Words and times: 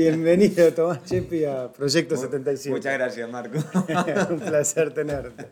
Bienvenido, 0.00 0.72
Tomás 0.72 1.04
Chepi, 1.04 1.44
a 1.44 1.70
Proyecto 1.70 2.16
77. 2.16 2.70
Muchas 2.70 2.94
gracias, 2.94 3.30
Marco. 3.30 3.58
Un 4.30 4.40
placer 4.40 4.94
tenerte. 4.94 5.48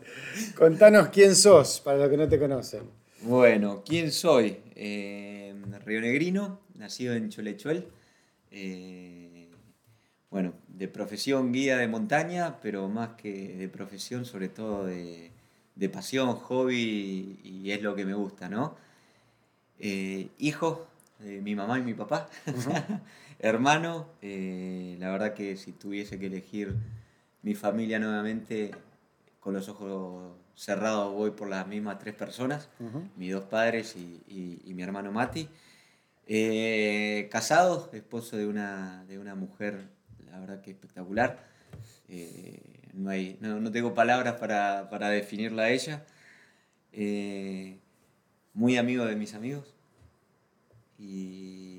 Contanos 0.57 1.09
quién 1.09 1.35
sos, 1.35 1.79
para 1.81 1.99
los 1.99 2.09
que 2.09 2.17
no 2.17 2.27
te 2.27 2.39
conocen. 2.39 2.81
Bueno, 3.21 3.83
¿quién 3.85 4.11
soy? 4.11 4.57
Eh, 4.73 5.53
Río 5.85 6.01
Negrino, 6.01 6.61
nacido 6.73 7.13
en 7.13 7.29
Cholechuel. 7.29 7.85
Eh, 8.49 9.49
bueno, 10.31 10.53
de 10.67 10.87
profesión 10.87 11.53
guía 11.53 11.77
de 11.77 11.87
montaña, 11.87 12.59
pero 12.59 12.89
más 12.89 13.09
que 13.21 13.49
de 13.49 13.69
profesión, 13.69 14.25
sobre 14.25 14.49
todo 14.49 14.87
de, 14.87 15.31
pasión, 15.93 16.33
hobby, 16.33 17.39
y 17.43 17.69
es 17.69 17.83
lo 17.83 17.93
que 17.93 18.03
me 18.03 18.15
gusta, 18.15 18.49
¿no? 18.49 18.75
Eh, 19.77 20.29
hijo 20.39 20.87
de 21.19 21.39
mi 21.39 21.53
mamá 21.53 21.77
y 21.77 21.83
mi 21.83 21.93
papá. 21.93 22.27
hermano. 23.39 24.07
Eh, 24.21 24.97
la 24.99 25.09
verdad 25.11 25.33
que 25.33 25.57
si 25.57 25.71
tuviese 25.71 26.19
que 26.19 26.27
elegir 26.27 26.75
mi 27.41 27.55
familia 27.55 27.99
nuevamente, 27.99 28.71
con 29.39 29.53
los 29.53 29.69
ojos 29.69 30.33
cerrados 30.55 31.13
voy 31.13 31.31
por 31.31 31.47
las 31.47 31.65
mismas 31.67 31.99
tres 31.99 32.13
personas, 32.13 32.69
mis 33.15 33.31
dos 33.31 33.45
padres 33.45 33.95
y, 33.95 34.73
mi 34.73 34.83
hermano 34.83 35.11
Mati. 35.11 35.49
Eh, 36.27 37.27
casado, 37.31 37.89
esposo 37.93 38.37
de 38.37 38.45
una, 38.45 39.03
de 39.05 39.17
una 39.17 39.33
mujer, 39.33 39.87
la 40.29 40.39
verdad 40.39 40.61
que 40.61 40.71
espectacular. 40.71 41.47
Eh, 42.07 42.89
no, 42.93 43.09
hay, 43.09 43.37
no, 43.39 43.71
tengo 43.71 43.93
palabras 43.93 44.35
para, 44.39 44.89
para, 44.89 45.09
definirla 45.09 45.63
a 45.63 45.69
ella. 45.69 46.05
muy 48.53 48.77
amigo 48.77 49.05
de 49.05 49.15
mis 49.15 49.33
amigos. 49.33 49.73
Y 50.97 51.78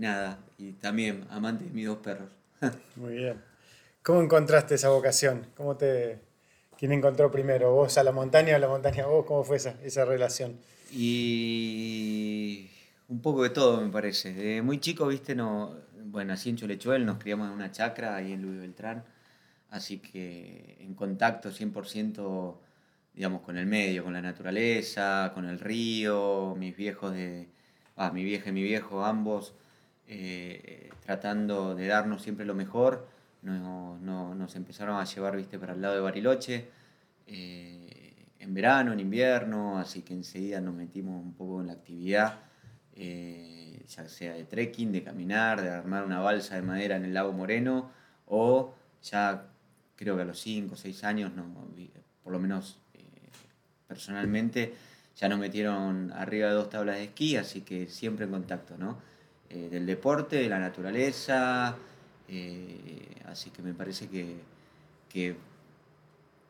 nada, 0.00 0.38
y 0.58 0.72
también 0.72 1.26
amante 1.30 1.64
de 1.64 1.70
mis 1.70 1.86
dos 1.86 1.98
perros. 1.98 2.30
Muy 2.96 3.14
bien. 3.14 3.40
¿Cómo 4.02 4.22
encontraste 4.22 4.74
esa 4.74 4.88
vocación? 4.88 5.46
¿Cómo 5.56 5.76
te, 5.76 6.18
¿Quién 6.78 6.92
encontró 6.92 7.30
primero? 7.30 7.74
¿Vos 7.74 7.98
a 7.98 8.02
la 8.02 8.12
montaña 8.12 8.56
o 8.56 8.58
la 8.58 8.68
montaña 8.68 9.04
a 9.04 9.06
vos? 9.06 9.26
¿Cómo 9.26 9.44
fue 9.44 9.58
esa, 9.58 9.74
esa 9.82 10.06
relación? 10.06 10.58
Y 10.92 12.70
un 13.08 13.20
poco 13.20 13.42
de 13.42 13.50
todo, 13.50 13.80
me 13.82 13.90
parece. 13.90 14.62
Muy 14.62 14.80
chico, 14.80 15.06
viste, 15.06 15.34
no, 15.34 15.74
bueno, 16.04 16.32
así 16.32 16.48
en 16.48 16.56
Cholechuel, 16.56 17.04
nos 17.04 17.18
criamos 17.18 17.48
en 17.48 17.52
una 17.52 17.70
chacra 17.70 18.16
ahí 18.16 18.32
en 18.32 18.42
Luis 18.42 18.58
Beltrán, 18.60 19.04
así 19.70 19.98
que 19.98 20.78
en 20.80 20.94
contacto 20.94 21.50
100%, 21.50 22.56
digamos, 23.14 23.42
con 23.42 23.58
el 23.58 23.66
medio, 23.66 24.02
con 24.04 24.14
la 24.14 24.22
naturaleza, 24.22 25.32
con 25.34 25.44
el 25.44 25.60
río, 25.60 26.54
mis 26.58 26.76
viejos 26.76 27.12
de, 27.12 27.48
ah, 27.96 28.10
mi 28.10 28.24
vieja 28.24 28.48
y 28.48 28.52
mi 28.52 28.62
viejo, 28.62 29.04
ambos 29.04 29.54
eh, 30.12 30.90
tratando 31.06 31.76
de 31.76 31.86
darnos 31.86 32.22
siempre 32.22 32.44
lo 32.44 32.56
mejor. 32.56 33.06
No, 33.42 33.96
nos 34.34 34.56
empezaron 34.56 34.96
a 34.96 35.04
llevar 35.04 35.36
viste, 35.36 35.56
para 35.56 35.72
el 35.72 35.80
lado 35.80 35.94
de 35.94 36.00
Bariloche, 36.00 36.68
eh, 37.28 38.26
en 38.40 38.52
verano, 38.52 38.92
en 38.92 38.98
invierno, 38.98 39.78
así 39.78 40.02
que 40.02 40.12
enseguida 40.12 40.60
nos 40.60 40.74
metimos 40.74 41.24
un 41.24 41.32
poco 41.34 41.60
en 41.60 41.68
la 41.68 41.74
actividad, 41.74 42.40
eh, 42.96 43.84
ya 43.86 44.08
sea 44.08 44.34
de 44.34 44.44
trekking, 44.44 44.90
de 44.90 45.04
caminar, 45.04 45.62
de 45.62 45.70
armar 45.70 46.04
una 46.04 46.18
balsa 46.18 46.56
de 46.56 46.62
madera 46.62 46.96
en 46.96 47.04
el 47.04 47.14
lago 47.14 47.32
Moreno, 47.32 47.90
o 48.26 48.74
ya 49.02 49.46
creo 49.94 50.16
que 50.16 50.22
a 50.22 50.24
los 50.24 50.40
5 50.40 50.74
o 50.74 50.76
6 50.76 51.04
años, 51.04 51.32
no, 51.36 51.44
por 52.24 52.32
lo 52.32 52.40
menos 52.40 52.80
personalmente, 53.86 54.74
ya 55.16 55.28
nos 55.28 55.38
metieron 55.38 56.12
arriba 56.12 56.48
de 56.48 56.54
dos 56.54 56.68
tablas 56.68 56.96
de 56.96 57.04
esquí, 57.04 57.36
así 57.36 57.60
que 57.60 57.86
siempre 57.86 58.24
en 58.24 58.32
contacto, 58.32 58.76
¿no? 58.76 58.98
Eh, 59.52 59.68
del 59.68 59.84
deporte, 59.84 60.36
de 60.36 60.48
la 60.48 60.60
naturaleza, 60.60 61.76
eh, 62.28 63.16
así 63.26 63.50
que 63.50 63.62
me 63.62 63.74
parece 63.74 64.06
que, 64.08 65.34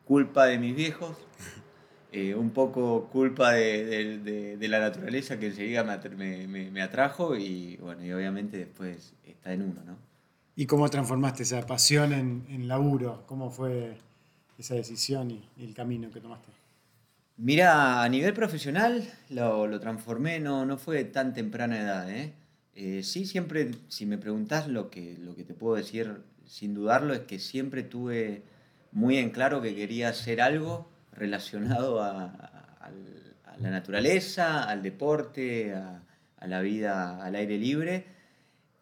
culpa 0.05 0.45
de 0.45 0.59
mis 0.59 0.77
viejos, 0.77 1.17
eh, 2.13 2.35
un 2.35 2.51
poco 2.51 3.09
culpa 3.11 3.53
de, 3.53 4.59
la 4.61 4.81
naturaleza 4.81 5.39
que 5.39 5.47
enseguida 5.47 5.83
me, 5.83 6.71
me, 6.71 6.83
atrajo 6.83 7.37
y 7.37 7.79
bueno, 7.79 8.05
y 8.05 8.13
obviamente 8.13 8.59
después 8.59 9.15
está 9.25 9.55
en 9.55 9.63
uno, 9.63 9.83
¿no? 9.87 9.97
¿Y 10.55 10.67
cómo 10.67 10.87
transformaste 10.91 11.45
esa 11.45 11.65
pasión 11.65 12.13
en, 12.13 12.69
laburo? 12.69 13.25
¿Cómo 13.27 13.51
fue 13.51 13.97
esa 14.59 14.75
decisión 14.75 15.31
y, 15.31 15.49
el 15.59 15.73
camino 15.73 16.11
que 16.11 16.21
tomaste? 16.21 16.51
Mira, 17.39 18.03
a 18.03 18.09
nivel 18.11 18.35
profesional 18.35 19.11
lo, 19.31 19.67
lo 19.67 19.81
transformé, 19.81 20.39
no, 20.39 20.67
no 20.67 20.77
fue 20.77 21.05
tan 21.05 21.33
temprana 21.33 21.81
edad, 21.81 22.11
¿eh? 22.11 22.35
Eh, 22.75 23.03
sí, 23.03 23.27
siempre, 23.27 23.73
si 23.89 24.07
me 24.07 24.19
preguntas 24.19 24.69
lo 24.69 24.91
que, 24.91 25.17
lo 25.19 25.35
que 25.35 25.45
te 25.45 25.55
puedo 25.55 25.77
decir 25.77 26.23
sin 26.47 26.75
dudarlo, 26.75 27.15
es 27.15 27.21
que 27.21 27.39
siempre 27.39 27.83
tuve 27.83 28.43
muy 28.93 29.19
en 29.19 29.31
claro 29.31 29.63
que 29.63 29.75
quería 29.75 30.09
hacer 30.09 30.41
algo 30.41 30.91
relacionado 31.13 32.03
a, 32.03 32.47
la 33.61 33.71
naturaleza, 33.71 34.65
al 34.65 34.83
deporte, 34.83 35.75
a, 35.75 36.03
la 36.47 36.63
vida 36.63 37.23
al 37.23 37.35
aire 37.35 37.59
libre, 37.59 38.07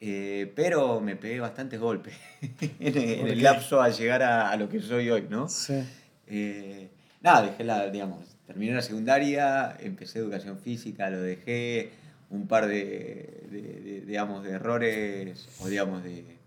eh, 0.01 0.53
pero 0.55 1.01
me 1.01 1.17
pegué 1.17 1.41
bastantes 1.41 1.81
golpes 1.81 2.15
en, 2.79 3.27
el 3.27 3.43
lapso 3.43 3.83
a 3.83 3.89
llegar 3.89 4.23
a, 4.23 4.55
lo 4.57 4.69
que 4.69 4.81
soy 4.81 5.11
hoy, 5.11 5.27
¿no? 5.29 5.49
Sí. 5.49 5.83
Eh, 6.29 6.89
nada, 7.21 7.43
dejé 7.43 7.65
la, 7.65 7.91
digamos, 7.91 8.37
terminé 8.47 8.73
la 8.73 8.83
secundaria, 8.83 9.77
empecé 9.81 10.21
educación 10.21 10.59
física, 10.59 11.11
lo 11.11 11.21
dejé 11.21 11.91
un 12.31 12.47
par 12.47 12.67
de, 12.67 14.05
digamos, 14.07 14.45
de 14.45 14.53
errores 14.53 15.49
o 15.61 15.69
digamos 15.69 16.03
de, 16.03 16.39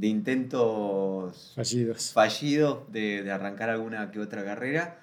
intentos 0.00 1.52
fallidos, 1.54 2.12
fallidos 2.12 2.92
de, 2.92 3.30
arrancar 3.30 3.70
alguna 3.70 4.10
que 4.10 4.20
otra 4.20 4.44
carrera. 4.44 4.98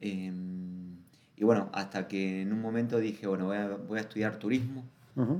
Em, 0.00 0.96
y 1.36 1.44
bueno, 1.44 1.68
hasta 1.72 2.08
que 2.08 2.42
en 2.42 2.52
un 2.52 2.60
momento 2.60 2.98
dije, 2.98 3.26
bueno, 3.26 3.46
voy 3.46 3.98
a, 3.98 4.00
estudiar 4.00 4.38
turismo. 4.38 4.84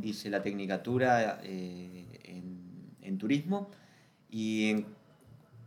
Hice 0.03 0.31
la 0.31 0.43
tecnicatura 0.43 1.39
eh, 1.43 2.07
en, 3.03 3.19
turismo 3.19 3.71
y 4.31 4.71
en, 4.71 4.87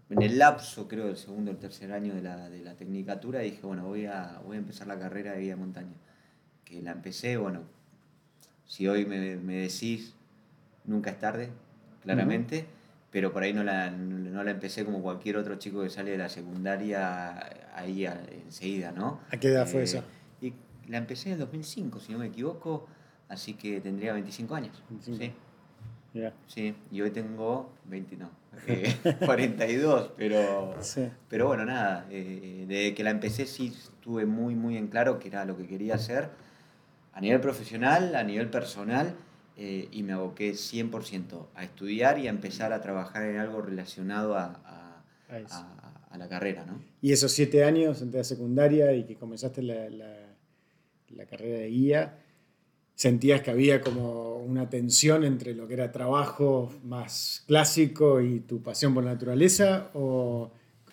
el 0.10 0.40
lapso, 0.40 0.88
creo, 0.88 1.06
del 1.06 1.18
segundo 1.18 1.52
o 1.52 1.56
tercer 1.58 1.92
año 1.92 2.16
de 2.16 2.24
la, 2.24 2.50
de 2.50 2.64
la 2.64 2.74
tecnicatura, 2.74 3.42
dije, 3.42 3.62
bueno, 3.62 3.86
voy 3.86 4.08
a, 4.08 4.42
voy 4.44 4.58
a 4.58 4.60
empezar 4.60 4.88
la 4.88 4.98
carrera 4.98 5.34
de 5.34 5.42
guía 5.42 5.56
montaña. 5.56 5.94
Que 6.66 6.82
la 6.82 6.92
empecé, 6.92 7.38
bueno, 7.38 7.62
si 8.70 8.88
hoy 8.88 9.04
me, 9.08 9.18
decís, 9.18 10.14
nunca 10.86 11.10
es 11.10 11.18
tarde, 11.18 11.50
claramente, 12.04 12.68
pero 13.12 13.34
por 13.34 13.42
ahí 13.42 13.52
no 13.52 13.64
la, 13.64 13.90
no 13.90 14.44
la 14.44 14.52
empecé 14.52 14.86
como 14.86 15.02
cualquier 15.02 15.38
otro 15.38 15.56
chico 15.56 15.82
que 15.82 15.90
sale 15.90 16.12
de 16.12 16.20
la 16.20 16.30
secundaria 16.30 17.50
ahí 17.74 18.06
enseguida, 18.06 18.92
¿no? 18.92 19.22
¿A 19.32 19.38
qué 19.38 19.48
edad 19.48 19.66
fue 19.66 19.82
eh, 19.82 19.86
eso? 19.86 20.04
Y 20.40 20.54
la 20.88 21.00
empecé 21.00 21.30
en 21.30 21.34
el 21.34 21.40
2005, 21.40 22.00
si 22.00 22.14
no 22.14 22.20
me 22.20 22.28
equivoco, 22.28 22.86
así 23.28 23.56
que 23.56 23.82
tendría 23.82 24.14
25 24.14 24.54
años. 24.54 24.84
Sí. 25.02 25.34
Sí, 26.46 26.76
y 26.92 27.02
hoy 27.02 27.10
tengo 27.10 27.72
20, 27.86 28.18
no, 28.18 28.30
42, 29.26 30.06
eh, 30.06 30.14
pero, 30.16 30.76
pero 31.28 31.48
bueno, 31.48 31.66
nada, 31.66 32.06
eh, 32.12 32.66
desde 32.68 32.94
que 32.94 33.04
la 33.04 33.10
empecé 33.10 33.48
sí 33.48 33.74
estuve 33.76 34.28
muy, 34.28 34.54
muy 34.54 34.78
en 34.78 34.88
claro 34.88 35.18
que 35.18 35.28
era 35.28 35.46
lo 35.46 35.58
que 35.58 35.66
quería 35.66 35.96
hacer 35.96 36.30
a 37.20 37.22
nivel 37.22 37.42
profesional, 37.42 38.16
a 38.16 38.24
nivel 38.24 38.50
personal, 38.50 39.14
eh, 39.58 39.90
y 39.92 40.04
me 40.04 40.14
aboqué 40.14 40.54
100% 40.54 41.48
a 41.54 41.66
estudiar 41.66 42.18
y 42.18 42.28
a 42.28 42.30
empezar 42.30 42.72
a 42.72 42.82
trabajar 42.82 43.24
en 43.24 43.36
algo 43.36 43.62
relacionado 43.62 44.38
a, 44.38 45.04
a, 45.28 46.18
la 46.18 46.30
carrera. 46.30 46.66
¿no? 46.66 46.82
Y 47.02 47.12
esos 47.12 47.34
siete 47.34 47.66
años 47.66 48.02
entre 48.02 48.20
la 48.20 48.24
secundaria 48.24 48.94
y 48.94 49.04
que 49.04 49.16
comenzaste 49.16 49.62
la, 49.62 49.90
la, 49.90 51.26
carrera 51.26 51.60
de 51.60 51.68
guía, 51.68 52.20
¿sentías 52.96 53.42
que 53.42 53.52
había 53.52 53.82
como 53.82 54.38
una 54.38 54.70
tensión 54.70 55.26
entre 55.26 55.54
lo 55.54 55.68
que 55.68 55.74
era 55.74 55.92
trabajo 55.92 56.74
más 56.86 57.44
clásico 57.48 58.22
y 58.22 58.40
tu 58.40 58.64
pasión 58.64 58.94
por 58.94 59.04
la 59.04 59.12
naturaleza? 59.12 59.90
¿O, 59.94 60.52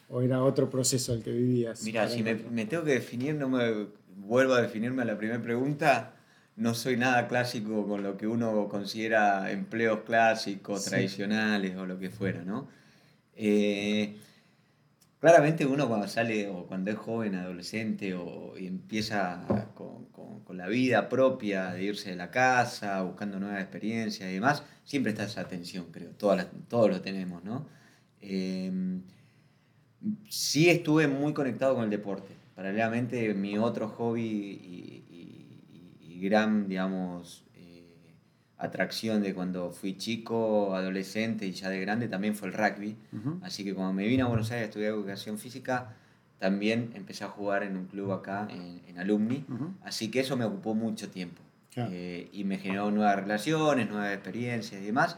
o 0.08 0.22
era 0.22 0.43
otro 0.43 0.69
proceso 0.69 1.14
el 1.14 1.22
que 1.22 1.31
vivías? 1.31 1.84
Mira, 1.84 2.08
si 2.08 2.25
me, 2.25 2.34
me, 2.34 2.67
tengo 2.67 2.82
que 2.82 2.93
definir, 2.94 3.37
no 3.37 3.49
me 3.49 3.87
vuelvo 4.17 4.55
a 4.55 4.62
definirme 4.62 5.02
a 5.02 5.05
la 5.05 5.17
primera 5.17 5.40
pregunta, 5.40 6.16
no 6.56 6.75
soy 6.75 6.97
nada 6.97 7.29
clásico 7.29 7.87
con 7.87 8.03
lo 8.03 8.17
que 8.17 8.26
uno 8.26 8.69
considera 8.69 9.50
empleos 9.50 10.00
clásicos, 10.00 10.85
tradicionales 10.87 11.76
o 11.76 11.87
lo 11.87 11.99
que 11.99 12.11
fuera, 12.11 12.43
¿no? 12.44 12.69
Eh, 13.35 14.17
claramente 15.20 15.67
uno 15.67 15.87
cuando 15.88 16.08
sale 16.08 16.49
o 16.49 16.67
cuando 16.67 16.91
es 16.91 16.97
joven, 16.97 17.35
adolescente 17.35 18.14
o 18.14 18.56
y 18.58 18.67
empieza 18.67 19.44
con, 19.75 20.06
la 20.56 20.69
vida 20.69 21.11
propia 21.11 21.73
de 21.73 21.82
irse 21.82 22.11
de 22.11 22.17
la 22.17 22.31
casa, 22.31 23.03
buscando 23.03 23.38
nuevas 23.38 23.61
experiencias 23.61 24.31
y 24.31 24.35
demás, 24.35 24.62
siempre 24.85 25.12
está 25.12 25.25
esa 25.25 25.47
tensión, 25.47 25.87
creo, 25.93 26.11
todas 26.12 26.47
todos 26.69 26.88
lo 26.88 27.00
tenemos, 27.03 27.44
¿no? 27.44 27.67
Eh, 28.23 28.73
sí 30.29 30.70
estuve 30.70 31.08
muy 31.08 31.35
conectado 31.35 31.75
con 31.75 31.85
el 31.85 31.91
deporte. 31.91 32.35
Paralelamente, 32.55 33.35
mi 33.35 33.58
otro 33.58 33.88
hobby 33.88 34.23
y, 34.23 35.06
gran, 36.21 36.69
digamos, 36.69 37.45
eh, 37.55 38.15
atracción 38.59 39.23
de 39.23 39.35
cuando 39.35 39.71
fui 39.71 39.97
chico, 39.97 40.75
adolescente 40.75 41.47
y 41.47 41.53
ya 41.53 41.69
de 41.69 41.81
grande 41.81 42.09
también 42.09 42.35
fue 42.35 42.49
el 42.49 42.55
rugby. 42.55 42.97
Así 43.43 43.65
que 43.65 43.75
cuando 43.75 43.93
me 43.93 44.07
vine 44.07 44.23
a 44.23 44.27
Buenos 44.27 44.51
Aires 44.51 44.67
a 44.67 44.69
estudiar 44.69 44.91
educación 44.93 45.39
física, 45.39 45.95
también 46.39 46.93
empecé 46.95 47.25
a 47.25 47.29
jugar 47.29 47.63
en 47.63 47.77
un 47.77 47.87
club 47.87 48.13
acá, 48.13 48.49
en, 48.51 48.99
Alumni. 48.99 49.45
Así 49.85 50.11
que 50.11 50.21
eso 50.21 50.37
me 50.37 50.45
ocupó 50.45 50.75
mucho 50.75 51.11
tiempo. 51.11 51.43
Eh, 51.77 52.31
y 52.33 52.45
me 52.45 52.57
generó 52.57 52.91
nuevas 52.91 53.17
relaciones, 53.17 53.89
nuevas 53.89 54.15
experiencias 54.15 54.81
y 54.81 54.85
demás. 54.87 55.17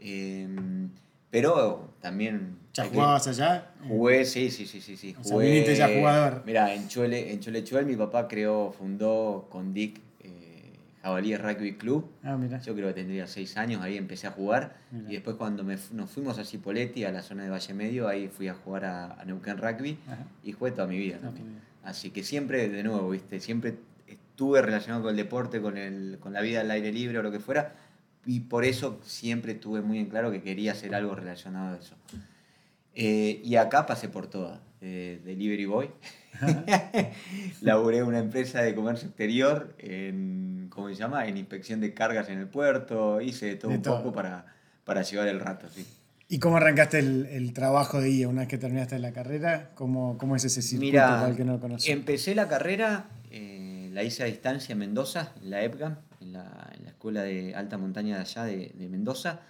Em, 0.00 0.90
pero 1.30 1.94
también... 2.00 2.58
¿Ya 2.74 2.86
jugabas 2.86 3.26
allá? 3.28 3.70
Jugué, 3.86 4.24
sí, 4.24 4.50
sí, 4.50 4.66
sí, 4.66 4.80
sí. 4.80 4.96
sí. 4.96 5.14
Jugué, 5.22 5.74
ya 5.74 5.88
jugador. 5.88 6.42
Mira, 6.46 6.74
en 6.74 6.88
Chole, 6.88 7.32
en 7.32 7.40
Chole 7.40 7.64
Chuel 7.64 7.86
mi 7.86 7.96
papá 7.96 8.28
creó, 8.28 8.72
fundó 8.72 9.46
con 9.50 9.74
Dick 9.74 10.00
Jabalí 11.02 11.36
Rugby 11.36 11.74
Club. 11.74 12.10
Ah, 12.22 12.38
Yo 12.64 12.74
creo 12.74 12.88
que 12.88 12.94
tendría 12.94 13.26
seis 13.26 13.56
años, 13.56 13.82
ahí 13.82 13.96
empecé 13.96 14.28
a 14.28 14.30
jugar. 14.30 14.76
Y 15.08 15.12
después 15.12 15.36
cuando 15.36 15.64
me, 15.64 15.76
nos 15.92 16.10
fuimos 16.10 16.38
a 16.38 16.44
Cipoletti, 16.44 17.04
a 17.04 17.10
la 17.10 17.22
zona 17.22 17.42
de 17.44 17.50
Valle 17.50 17.74
Medio, 17.74 18.08
ahí 18.08 18.28
fui 18.28 18.48
a 18.48 18.54
jugar 18.54 18.84
a, 18.84 19.24
Neuquén 19.26 19.58
Rugby 19.58 19.98
y 20.44 20.52
jugué 20.52 20.70
toda 20.70 20.86
mi 20.86 20.98
vida. 20.98 21.18
Así 21.82 22.10
que 22.10 22.22
siempre, 22.22 22.68
de 22.68 22.82
nuevo, 22.84 23.10
¿viste? 23.10 23.40
siempre 23.40 23.76
estuve 24.06 24.62
relacionado 24.62 25.02
con 25.02 25.10
el 25.10 25.16
deporte, 25.16 25.60
con, 25.60 25.76
el, 25.76 26.18
con 26.20 26.32
la 26.32 26.40
vida 26.40 26.60
al 26.60 26.70
aire 26.70 26.92
libre 26.92 27.18
o 27.18 27.22
lo 27.22 27.32
que 27.32 27.40
fuera. 27.40 27.74
Y 28.24 28.40
por 28.40 28.64
eso 28.64 29.00
siempre 29.02 29.54
tuve 29.54 29.80
muy 29.80 29.98
en 29.98 30.06
claro 30.06 30.30
que 30.30 30.42
quería 30.42 30.72
hacer 30.72 30.94
algo 30.94 31.16
relacionado 31.16 31.74
a 31.74 31.78
eso. 31.78 31.96
Eh, 32.94 33.40
y 33.42 33.56
acá 33.56 33.86
pasé 33.86 34.08
por 34.08 34.28
todas. 34.28 34.60
Delivery 34.86 35.66
Boy. 35.66 35.90
Laburé 37.60 37.98
en 37.98 38.04
una 38.04 38.18
empresa 38.18 38.62
de 38.62 38.74
comercio 38.74 39.08
exterior 39.08 39.74
en, 39.78 40.66
¿cómo 40.70 40.88
se 40.88 40.94
llama? 40.94 41.26
En 41.26 41.36
inspección 41.36 41.80
de 41.80 41.94
cargas 41.94 42.28
en 42.28 42.38
el 42.38 42.48
puerto. 42.48 43.20
Hice 43.20 43.54
todo 43.56 43.70
un 43.70 43.82
poco 43.82 44.12
para, 44.12 44.46
para 44.84 45.02
llevar 45.02 45.28
el 45.28 45.40
rato, 45.40 45.68
sí. 45.68 45.86
¿Y 46.28 46.38
cómo 46.38 46.56
arrancaste 46.56 46.98
el, 46.98 47.26
el, 47.26 47.52
trabajo 47.52 48.00
de 48.00 48.08
guía 48.08 48.26
una 48.26 48.40
vez 48.40 48.48
que 48.48 48.56
terminaste 48.56 48.98
la 48.98 49.12
carrera? 49.12 49.70
¿Cómo, 49.74 50.16
cómo 50.16 50.34
es 50.34 50.44
ese 50.44 50.62
circuito 50.62 50.92
Mira, 50.92 51.34
que 51.36 51.44
no? 51.44 51.60
Empecé 51.84 52.34
la 52.34 52.48
carrera, 52.48 53.10
eh, 53.30 53.90
la 53.92 54.02
hice 54.02 54.22
a 54.22 54.26
distancia 54.26 54.72
en 54.72 54.78
Mendoza, 54.78 55.34
en 55.42 55.50
la 55.50 55.62
EPGAM, 55.62 55.96
en 56.22 56.32
la, 56.32 56.72
en 56.74 56.84
la 56.84 56.90
escuela 56.90 57.22
de 57.22 57.54
alta 57.54 57.76
montaña 57.76 58.16
de 58.16 58.22
allá 58.22 58.44
de, 58.44 58.72
de, 58.74 58.88
Mendoza. 58.88 59.40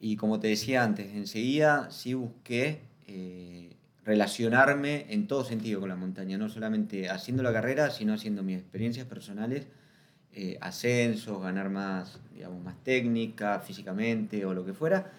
Y 0.00 0.16
como 0.16 0.40
te 0.40 0.48
decía 0.48 0.82
antes, 0.82 1.14
enseguida 1.14 1.90
sí 1.90 2.14
busqué 2.14 2.80
eh, 3.06 3.76
relacionarme 4.08 5.04
en 5.10 5.26
todo 5.26 5.44
sentido 5.44 5.80
con 5.80 5.90
la 5.90 5.94
montaña, 5.94 6.38
no 6.38 6.48
solamente 6.48 7.10
haciendo 7.10 7.42
la 7.42 7.52
carrera, 7.52 7.90
sino 7.90 8.14
haciendo 8.14 8.42
mis 8.42 8.56
experiencias 8.56 9.06
personales, 9.06 9.66
eh, 10.32 10.56
ascensos, 10.62 11.42
ganar 11.42 11.68
más, 11.68 12.18
digamos, 12.32 12.64
más 12.64 12.82
técnica, 12.82 13.60
físicamente 13.60 14.46
o 14.46 14.54
lo 14.54 14.64
que 14.64 14.72
fuera. 14.72 15.12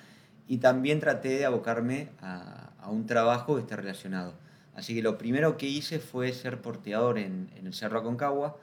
Y 0.48 0.58
también 0.58 1.00
traté 1.00 1.30
de 1.38 1.46
abocarme 1.46 2.08
a, 2.20 2.66
un 2.90 3.06
trabajo 3.06 3.54
que 3.54 3.62
esté 3.62 3.76
relacionado. 3.76 4.34
Así 4.74 4.96
que 4.96 5.04
lo 5.04 5.20
primero 5.20 5.56
que 5.56 5.68
hice 5.68 6.00
fue 6.00 6.34
ser 6.34 6.60
porteador 6.60 7.20
en, 7.20 7.52
en 7.58 7.68
el 7.68 7.76
Cerro 7.76 8.00
Aconcagua, 8.00 8.58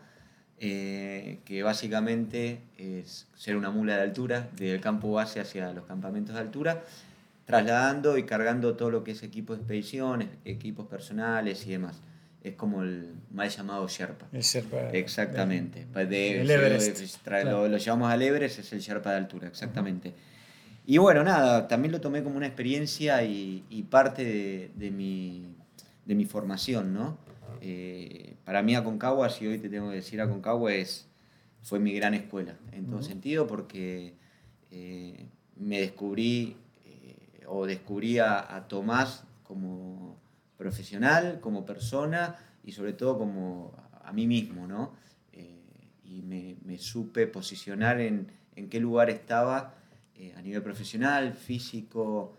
eh, 0.58 1.38
que 1.44 1.62
básicamente 1.62 2.62
es 2.78 3.28
ser 3.36 3.56
una 3.56 3.70
mula 3.70 3.94
de 3.94 4.02
altura, 4.02 4.48
del 4.56 4.80
campo 4.80 5.12
base 5.12 5.38
hacia 5.38 5.72
los 5.72 5.86
campamentos 5.86 6.34
de 6.34 6.40
altura, 6.40 6.82
trasladando 7.46 8.18
y 8.18 8.24
cargando 8.24 8.76
todo 8.76 8.90
lo 8.90 9.04
que 9.04 9.12
es 9.12 9.22
equipo 9.22 9.54
de 9.54 9.60
expediciones, 9.60 10.28
equipos 10.44 10.86
personales 10.86 11.66
y 11.66 11.70
demás. 11.70 12.02
Es 12.42 12.54
como 12.54 12.82
el 12.82 13.14
mal 13.30 13.48
llamado 13.48 13.88
Sherpa. 13.88 14.26
El 14.32 14.42
Sherpa. 14.42 14.90
Exactamente. 14.90 15.86
el 15.94 16.50
Everest. 16.50 17.26
Lo, 17.44 17.76
llevamos 17.76 18.12
al 18.12 18.22
Everest, 18.22 18.58
es 18.58 18.72
el 18.72 18.80
Sherpa 18.80 19.12
de 19.12 19.16
altura, 19.16 19.48
exactamente. 19.48 20.12
Y 20.84 20.98
bueno, 20.98 21.24
nada, 21.24 21.66
también 21.66 21.92
lo 21.92 22.00
tomé 22.00 22.22
como 22.22 22.36
una 22.36 22.46
experiencia 22.46 23.22
y, 23.24 23.86
parte 23.90 24.70
de, 24.74 24.90
mi, 24.90 25.54
de, 26.04 26.14
mi, 26.14 26.24
formación, 26.24 26.94
¿no? 26.94 27.18
Eh, 27.60 28.34
para 28.44 28.62
mí 28.62 28.74
Aconcagua, 28.74 29.30
si 29.30 29.46
hoy 29.46 29.58
te 29.58 29.68
tengo 29.68 29.90
que 29.90 29.96
decir 29.96 30.20
Aconcagua, 30.20 30.72
es, 30.74 31.08
fue 31.62 31.80
mi 31.80 31.92
gran 31.92 32.14
escuela, 32.14 32.54
en 32.72 32.86
todo 32.86 33.02
sentido, 33.02 33.48
porque 33.48 34.14
eh, 34.70 35.26
me 35.56 35.80
descubrí 35.80 36.56
o 37.48 37.66
descubrí 37.66 38.18
a, 38.18 38.64
Tomás 38.68 39.24
como 39.44 40.16
profesional, 40.56 41.40
como 41.40 41.64
persona 41.64 42.36
y 42.64 42.72
sobre 42.72 42.92
todo 42.92 43.18
como 43.18 43.72
a, 44.02 44.12
mí 44.12 44.26
mismo, 44.26 44.66
¿no? 44.66 44.92
Eh, 45.32 45.60
y 46.04 46.22
me, 46.22 46.78
supe 46.78 47.26
posicionar 47.26 48.00
en, 48.00 48.28
en, 48.54 48.68
qué 48.68 48.80
lugar 48.80 49.10
estaba 49.10 49.74
eh, 50.14 50.34
a 50.36 50.42
nivel 50.42 50.62
profesional, 50.62 51.34
físico, 51.34 52.34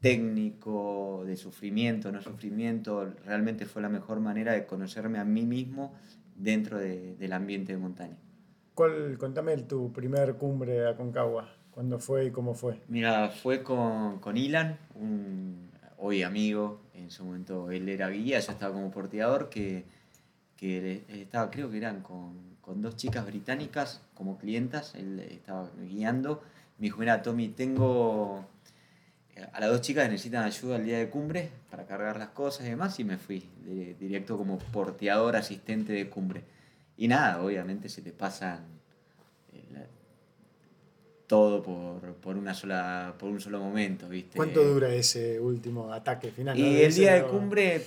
técnico, 0.00 1.24
de 1.26 1.36
sufrimiento, 1.36 2.12
no 2.12 2.22
sufrimiento. 2.22 3.12
Realmente 3.24 3.66
fue 3.66 3.82
la 3.82 3.88
mejor 3.88 4.20
manera 4.20 4.52
de 4.52 4.66
conocerme 4.66 5.18
a 5.18 5.24
mí 5.24 5.44
mismo 5.44 5.94
dentro 6.36 6.78
del 6.78 7.32
ambiente 7.32 7.72
de 7.72 7.78
montaña. 7.78 8.16
¿Cuál, 8.74 9.16
contame 9.18 9.56
tu 9.58 9.92
primer 9.92 10.34
cumbre 10.34 10.86
a 10.86 10.96
Concagua. 10.96 11.55
¿Cuándo 11.76 11.98
fue 11.98 12.24
y 12.24 12.30
cómo 12.30 12.54
fue? 12.54 12.80
Mira, 12.88 13.28
fue 13.28 13.62
con, 13.62 14.18
con 14.20 14.38
Ilan, 14.38 14.78
un 14.94 15.70
hoy 15.98 16.22
amigo, 16.22 16.80
en 16.94 17.10
su 17.10 17.22
momento 17.22 17.70
él 17.70 17.90
era 17.90 18.08
guía, 18.08 18.40
yo 18.40 18.50
estaba 18.50 18.72
como 18.72 18.90
porteador, 18.90 19.50
que, 19.50 19.84
que 20.56 21.04
estaba, 21.06 21.50
creo 21.50 21.70
que 21.70 21.76
eran 21.76 22.00
con, 22.00 22.56
con, 22.62 22.80
dos 22.80 22.96
chicas 22.96 23.26
británicas 23.26 24.00
como 24.14 24.38
clientas, 24.38 24.94
él 24.94 25.20
estaba 25.20 25.68
guiando. 25.78 26.42
Me 26.78 26.84
dijo, 26.84 26.98
mira, 26.98 27.20
Tommy, 27.20 27.48
tengo... 27.48 28.46
A 29.52 29.60
las 29.60 29.68
dos 29.68 29.82
chicas 29.82 30.08
necesitan 30.08 30.44
ayuda 30.44 30.76
el 30.76 30.86
día 30.86 30.98
de 30.98 31.10
cumbre 31.10 31.50
para 31.70 31.84
cargar 31.84 32.18
las 32.18 32.30
cosas 32.30 32.64
y 32.64 32.70
demás, 32.70 32.98
y 33.00 33.04
me 33.04 33.18
fui 33.18 33.50
directo 34.00 34.38
como 34.38 34.56
porteador 34.56 35.36
asistente 35.36 35.92
de 35.92 36.08
cumbre. 36.08 36.42
Y 36.96 37.06
nada, 37.06 37.42
obviamente 37.42 37.90
se 37.90 38.00
te 38.00 38.12
pasan 38.12 38.75
todo 41.26 41.62
por, 41.62 42.14
por, 42.14 42.36
una 42.36 42.54
sola, 42.54 43.14
por 43.18 43.30
un 43.30 43.40
solo 43.40 43.58
momento, 43.58 44.08
¿viste? 44.08 44.36
¿Cuánto 44.36 44.62
dura 44.62 44.94
ese 44.94 45.40
último 45.40 45.92
ataque 45.92 46.30
final? 46.30 46.58
Y 46.58 46.82
el 46.82 46.94
día 46.94 47.14
de 47.14 47.24
cumbre 47.24 47.80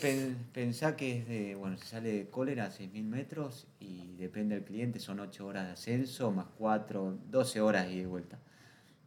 pensá 0.53 0.95
que 0.95 1.19
es 1.19 1.27
de, 1.27 1.55
bueno, 1.55 1.77
se 1.77 1.85
sale 1.85 2.11
de 2.11 2.25
cólera 2.29 2.65
a 2.65 2.71
6.000 2.71 3.03
metros 3.03 3.67
y 3.79 4.15
depende 4.17 4.55
del 4.55 4.65
cliente, 4.65 4.99
son 4.99 5.19
8 5.19 5.45
horas 5.45 5.67
de 5.67 5.73
ascenso 5.73 6.31
más 6.31 6.47
4, 6.57 7.17
12 7.29 7.61
horas 7.61 7.87
y 7.89 7.99
de 7.99 8.05
vuelta. 8.05 8.39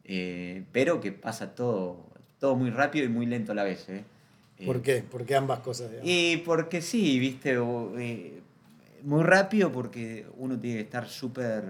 Eh, 0.05 0.65
pero 0.73 1.01
que 1.01 1.13
pasa 1.13 1.55
todo, 1.55 2.07
todo 2.39 2.57
muy 2.57 2.71
rápido 2.71 3.05
y 3.05 3.09
muy 3.09 3.27
lento 3.27 3.53
a 3.53 3.55
la 3.55 3.65
vez. 3.65 3.89
¿eh? 3.89 4.05
¿Por 4.65 4.83
qué? 4.83 5.03
¿Por 5.03 5.25
qué 5.25 5.37
ambas 5.37 5.61
cosas? 5.61 5.91
Y 6.03 6.39
porque 6.39 6.81
sí, 6.81 7.19
viste, 7.19 7.57
eh, 7.99 8.41
muy 9.03 9.23
rápido 9.23 9.71
porque 9.71 10.27
uno 10.39 10.59
tiene 10.59 10.77
que 10.77 10.83
estar 10.83 11.09
súper 11.09 11.65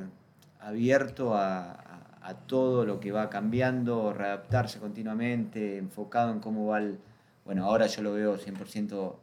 abierto 0.60 1.34
a, 1.34 1.91
a 2.22 2.34
todo 2.34 2.84
lo 2.86 3.00
que 3.00 3.12
va 3.12 3.28
cambiando, 3.30 4.12
readaptarse 4.12 4.78
continuamente, 4.78 5.78
enfocado 5.78 6.32
en 6.32 6.40
cómo 6.40 6.66
va 6.66 6.78
el... 6.78 6.98
Bueno, 7.44 7.64
ahora 7.64 7.86
yo 7.88 8.02
lo 8.02 8.12
veo 8.12 8.38
100% 8.38 9.14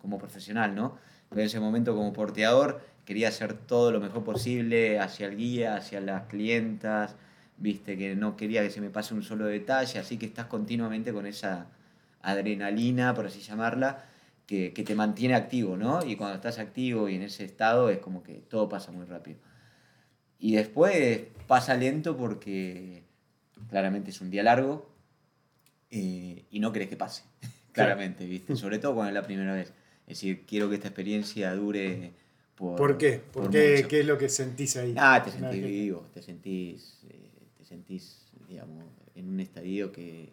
como 0.00 0.18
profesional, 0.18 0.74
¿no? 0.74 0.96
Pero 1.28 1.40
en 1.40 1.46
ese 1.46 1.60
momento 1.60 1.94
como 1.94 2.12
porteador 2.12 2.80
quería 3.04 3.28
hacer 3.28 3.54
todo 3.54 3.90
lo 3.90 4.00
mejor 4.00 4.22
posible 4.22 5.00
hacia 5.00 5.26
el 5.26 5.36
guía, 5.36 5.76
hacia 5.76 6.00
las 6.00 6.24
clientas, 6.24 7.16
viste, 7.56 7.96
que 7.98 8.14
no 8.14 8.36
quería 8.36 8.62
que 8.62 8.70
se 8.70 8.80
me 8.80 8.90
pase 8.90 9.14
un 9.14 9.22
solo 9.22 9.46
detalle, 9.46 9.98
así 9.98 10.16
que 10.18 10.26
estás 10.26 10.46
continuamente 10.46 11.12
con 11.12 11.26
esa 11.26 11.66
adrenalina, 12.22 13.14
por 13.14 13.26
así 13.26 13.40
llamarla, 13.40 14.04
que, 14.46 14.72
que 14.72 14.84
te 14.84 14.94
mantiene 14.94 15.34
activo, 15.34 15.76
¿no? 15.76 16.04
Y 16.04 16.16
cuando 16.16 16.36
estás 16.36 16.58
activo 16.58 17.08
y 17.08 17.16
en 17.16 17.22
ese 17.22 17.44
estado 17.44 17.90
es 17.90 17.98
como 17.98 18.22
que 18.22 18.34
todo 18.34 18.68
pasa 18.68 18.92
muy 18.92 19.06
rápido. 19.06 19.38
Y 20.38 20.54
después 20.54 21.22
pasa 21.46 21.74
lento 21.74 22.16
porque 22.16 23.02
claramente 23.68 24.10
es 24.10 24.20
un 24.20 24.30
día 24.30 24.42
largo 24.42 24.88
eh, 25.90 26.44
y 26.50 26.60
no 26.60 26.72
crees 26.72 26.88
que 26.88 26.96
pase, 26.96 27.24
claramente, 27.72 28.26
¿viste? 28.26 28.56
Sobre 28.56 28.78
todo 28.78 28.94
cuando 28.94 29.10
es 29.10 29.14
la 29.14 29.26
primera 29.26 29.54
vez. 29.54 29.72
Es 30.06 30.20
decir, 30.20 30.44
quiero 30.46 30.68
que 30.68 30.76
esta 30.76 30.88
experiencia 30.88 31.54
dure 31.54 32.12
por... 32.54 32.76
¿Por 32.76 32.98
qué? 32.98 33.20
¿Por, 33.32 33.50
qué? 33.50 33.86
¿Qué 33.88 34.00
es 34.00 34.06
lo 34.06 34.16
que 34.16 34.28
sentís 34.28 34.76
ahí? 34.76 34.94
Ah, 34.96 35.22
te 35.22 35.30
sentís 35.30 35.62
vivo, 35.62 36.06
te 36.14 36.22
sentís, 36.22 37.00
eh, 37.10 37.30
te 37.56 37.64
sentís, 37.64 38.26
digamos, 38.48 38.84
en 39.14 39.28
un 39.28 39.40
estadio 39.40 39.92
que... 39.92 40.22
Eh, 40.22 40.32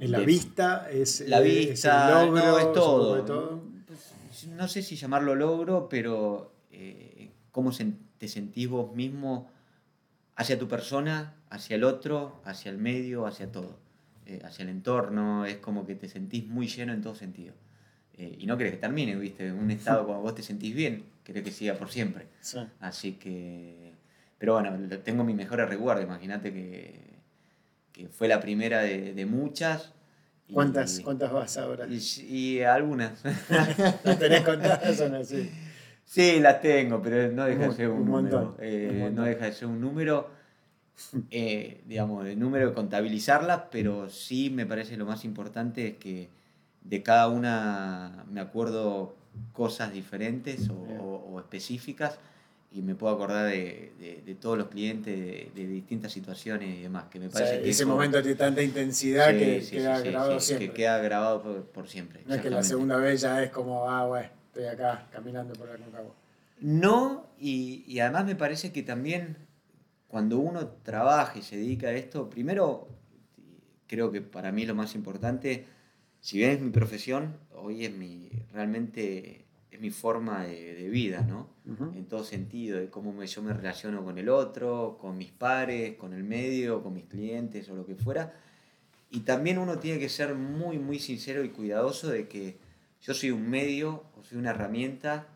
en 0.00 0.10
la 0.10 0.20
vista 0.20 0.90
es, 0.90 1.20
la 1.28 1.40
vista, 1.40 2.22
el 2.22 2.30
logro, 2.30 2.58
es 2.58 2.72
todo. 2.72 3.62
No 4.48 4.66
sé 4.66 4.82
si 4.82 4.96
llamarlo 4.96 5.34
logro, 5.34 5.88
pero 5.88 6.54
cómo 7.54 7.70
te 8.18 8.26
sentís 8.26 8.68
vos 8.68 8.96
mismo 8.96 9.48
hacia 10.34 10.58
tu 10.58 10.66
persona, 10.66 11.34
hacia 11.50 11.76
el 11.76 11.84
otro, 11.84 12.42
hacia 12.44 12.68
el 12.72 12.78
medio, 12.78 13.26
hacia 13.26 13.52
todo, 13.52 13.78
eh, 14.26 14.40
hacia 14.44 14.64
el 14.64 14.70
entorno, 14.70 15.46
es 15.46 15.58
como 15.58 15.86
que 15.86 15.94
te 15.94 16.08
sentís 16.08 16.44
muy 16.48 16.66
lleno 16.66 16.92
en 16.92 17.00
todo 17.00 17.14
sentido. 17.14 17.54
Eh, 18.14 18.38
y 18.40 18.46
no 18.46 18.58
querés 18.58 18.72
que 18.72 18.80
termine, 18.80 19.14
¿viste? 19.14 19.46
En 19.46 19.54
un 19.54 19.70
estado 19.70 20.04
cuando 20.06 20.24
vos 20.24 20.34
te 20.34 20.42
sentís 20.42 20.74
bien, 20.74 21.04
querés 21.22 21.44
que 21.44 21.52
siga 21.52 21.74
por 21.74 21.92
siempre. 21.92 22.26
Así 22.80 23.12
que. 23.12 23.92
Pero 24.36 24.54
bueno, 24.54 24.76
tengo 25.04 25.22
mi 25.22 25.32
mejor 25.32 25.60
recuerdo. 25.60 26.02
Imagínate 26.02 26.52
que, 26.52 27.20
que, 27.92 28.08
fue 28.08 28.26
la 28.26 28.40
primera 28.40 28.80
de, 28.80 29.14
de 29.14 29.26
muchas. 29.26 29.92
¿Cuántas, 30.52 30.98
¿Cuántas 31.00 31.32
vas 31.32 31.56
ahora? 31.56 31.86
Y, 31.86 32.62
algunas. 32.62 33.22
¿Las 33.48 34.18
tenés 34.18 34.42
contadas 34.42 35.00
o 35.00 35.08
no? 35.08 35.22
Sí. 35.22 35.52
Sí, 36.14 36.38
las 36.38 36.60
tengo, 36.60 37.02
pero 37.02 37.32
no 37.32 37.44
deja 37.44 37.66
de 37.66 37.74
ser 37.74 37.88
un, 37.88 38.04
número. 38.04 38.56
Eh, 38.60 39.10
no 39.12 39.24
deja 39.24 39.46
de 39.46 39.52
ser 39.52 39.66
un 39.66 39.80
número, 39.80 40.30
eh, 41.32 41.80
digamos, 41.86 42.24
el 42.24 42.38
número 42.38 42.68
de 42.68 42.72
contabilizarlas, 42.72 43.62
pero 43.72 44.08
sí 44.08 44.48
me 44.48 44.64
parece 44.64 44.96
lo 44.96 45.06
más 45.06 45.24
importante 45.24 45.88
es 45.88 45.96
que 45.96 46.28
de 46.84 47.02
cada 47.02 47.26
una 47.26 48.24
me 48.30 48.40
acuerdo 48.40 49.16
cosas 49.52 49.92
diferentes 49.92 50.70
o, 50.70 51.40
específicas 51.40 52.20
y 52.70 52.82
me 52.82 52.94
puedo 52.94 53.12
acordar 53.12 53.46
de, 53.50 54.22
de, 54.24 54.34
todos 54.36 54.56
los 54.56 54.68
clientes, 54.68 55.52
de, 55.52 55.66
distintas 55.66 56.12
situaciones 56.12 56.78
y 56.78 56.82
demás. 56.82 57.06
Que 57.10 57.18
me 57.18 57.28
parece 57.28 57.60
que 57.60 57.70
ese 57.70 57.86
momento 57.86 58.22
tiene 58.22 58.36
tanta 58.36 58.62
intensidad 58.62 59.30
que 59.30 59.66
queda 59.68 59.98
grabado 59.98 60.38
siempre. 60.38 60.68
Que 60.68 60.74
queda 60.74 60.98
grabado 60.98 61.42
por, 61.72 61.88
siempre. 61.88 62.20
No 62.24 62.36
es 62.36 62.40
que 62.40 62.50
la 62.50 62.62
segunda 62.62 62.98
vez 62.98 63.22
ya 63.22 63.42
es 63.42 63.50
como, 63.50 63.90
ah, 63.90 64.06
bueno, 64.06 64.43
estoy 64.54 64.66
acá 64.66 65.08
caminando 65.10 65.52
por 65.54 65.70
Aconcagua. 65.70 66.14
No, 66.60 67.26
y, 67.38 67.84
y 67.86 68.00
además 68.00 68.26
me 68.26 68.36
parece 68.36 68.72
que 68.72 68.82
también 68.82 69.36
cuando 70.08 70.38
uno 70.38 70.68
trabaja 70.82 71.38
y 71.38 71.42
se 71.42 71.56
dedica 71.56 71.88
a 71.88 71.92
esto, 71.92 72.30
primero, 72.30 72.88
creo 73.86 74.12
que 74.12 74.20
para 74.20 74.52
mí 74.52 74.64
lo 74.64 74.74
más 74.74 74.94
importante 74.94 75.66
si 76.24 76.38
bien 76.38 76.52
es 76.52 76.60
mi 76.62 76.70
profesión, 76.70 77.36
hoy 77.54 77.84
es 77.84 77.94
mi, 77.94 78.30
realmente 78.50 79.44
es 79.70 79.78
mi 79.78 79.90
forma 79.90 80.44
de, 80.44 80.88
vida, 80.88 81.20
¿no? 81.20 81.50
En 81.94 82.06
todo 82.06 82.24
sentido, 82.24 82.78
de 82.78 82.88
cómo 82.88 83.12
me, 83.12 83.26
yo 83.26 83.42
me 83.42 83.52
relaciono 83.52 84.02
con 84.02 84.16
el 84.16 84.30
otro, 84.30 84.96
con 84.98 85.18
mis 85.18 85.32
pares, 85.32 85.96
con 85.96 86.14
el 86.14 86.24
medio, 86.24 86.82
con 86.82 86.94
mis 86.94 87.04
clientes 87.04 87.68
o 87.68 87.76
lo 87.76 87.84
que 87.84 87.94
fuera. 87.94 88.32
Y 89.10 89.20
también 89.20 89.58
uno 89.58 89.78
tiene 89.78 89.98
que 89.98 90.08
ser 90.08 90.34
muy, 90.34 90.78
muy 90.78 90.98
sincero 90.98 91.44
y 91.44 91.50
cuidadoso 91.50 92.08
de 92.08 92.26
que 92.26 92.56
yo 93.04 93.12
soy 93.12 93.30
un 93.30 93.48
medio 93.48 94.04
o 94.16 94.24
soy 94.24 94.38
una 94.38 94.50
herramienta 94.50 95.26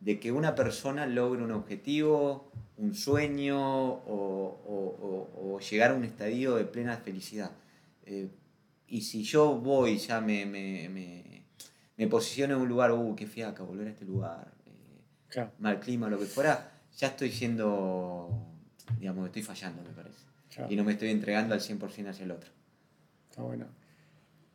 de 0.00 0.18
que 0.18 0.32
una 0.32 0.54
persona 0.54 1.06
logre 1.06 1.42
un 1.42 1.52
objetivo, 1.52 2.50
un 2.78 2.94
sueño 2.94 3.60
o, 3.60 5.58
llegar 5.70 5.90
a 5.90 5.94
un 5.94 6.04
estadio 6.04 6.56
de 6.56 6.64
plena 6.64 6.96
felicidad. 6.96 7.50
Eh, 8.06 8.30
y 8.88 9.02
si 9.02 9.22
yo 9.22 9.56
voy, 9.56 9.98
ya 9.98 10.22
me, 10.22 10.46
me, 10.46 10.88
me, 10.88 11.44
me 11.98 12.06
posiciono 12.06 12.56
en 12.56 12.62
un 12.62 12.68
lugar, 12.68 12.92
uh, 12.92 13.14
qué 13.14 13.26
fiaca, 13.26 13.62
volver 13.62 13.88
a 13.88 13.90
este 13.90 14.06
lugar, 14.06 14.54
eh, 14.64 15.46
mal 15.58 15.78
clima, 15.78 16.08
lo 16.08 16.18
que 16.18 16.24
fuera, 16.24 16.72
ya 16.96 17.08
estoy 17.08 17.30
siendo, 17.30 18.30
digamos, 18.98 19.26
estoy 19.26 19.42
fallando, 19.42 19.82
me 19.82 19.90
parece. 19.90 20.24
Y 20.70 20.76
no 20.76 20.84
me 20.84 20.92
estoy 20.92 21.10
entregando 21.10 21.54
al 21.54 21.60
100% 21.60 22.08
hacia 22.08 22.24
el 22.24 22.30
otro. 22.30 22.50
Está 23.28 23.42
bueno. 23.42 23.66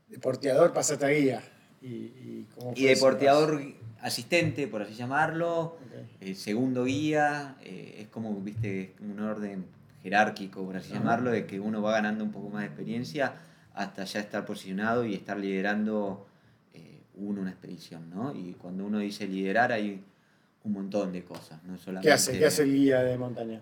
Deporteador 0.08 0.74
pasaste 0.74 1.06
a 1.06 1.10
guía. 1.10 1.44
¿Y, 1.86 1.88
y, 1.88 2.48
y 2.76 2.86
deporteador 2.86 3.62
asistente, 4.02 4.68
por 4.68 4.82
así 4.82 4.96
llamarlo, 4.96 5.78
eh, 6.20 6.34
segundo 6.34 6.86
guía, 6.86 7.58
eh, 7.62 7.98
es 8.00 8.08
como, 8.08 8.34
viste, 8.42 8.94
un 9.02 9.20
orden 9.20 9.66
jerárquico, 10.02 10.64
por 10.66 10.78
así 10.78 10.94
llamarlo, 10.94 11.32
de 11.32 11.46
que 11.46 11.60
uno 11.60 11.82
va 11.82 11.92
ganando 11.92 12.24
un 12.24 12.32
poco 12.32 12.50
más 12.50 12.62
de 12.62 12.68
experiencia 12.68 13.34
hasta 13.74 14.04
ya 14.04 14.20
estar 14.20 14.46
posicionado 14.46 15.06
y 15.06 15.14
estar 15.14 15.38
liderando 15.38 16.26
eh, 16.74 17.02
uno 17.16 17.42
una 17.42 17.52
expedición, 17.52 18.10
¿no? 18.10 18.36
Y 18.36 18.54
cuando 18.54 18.86
uno 18.86 19.00
dice 19.00 19.28
liderar 19.28 19.72
hay 19.72 20.04
un 20.64 20.72
montón 20.72 21.12
de 21.12 21.24
cosas, 21.24 21.64
no 21.64 21.78
solamente... 21.78 22.08
¿Qué 22.08 22.14
hace? 22.14 22.40
¿Qué 22.40 22.46
hace 22.46 22.64
el 22.64 22.74
guía 22.74 23.04
de 23.04 23.18
montaña? 23.18 23.62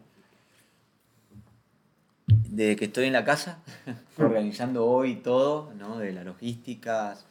Desde 2.49 2.75
que 2.75 2.85
estoy 2.85 3.07
en 3.07 3.13
la 3.13 3.25
casa, 3.25 3.59
organizando 4.17 4.85
hoy 4.85 5.15
todo, 5.15 5.73
¿no? 5.77 5.97
De 5.97 6.13
las 6.13 6.25
logísticas, 6.25 7.25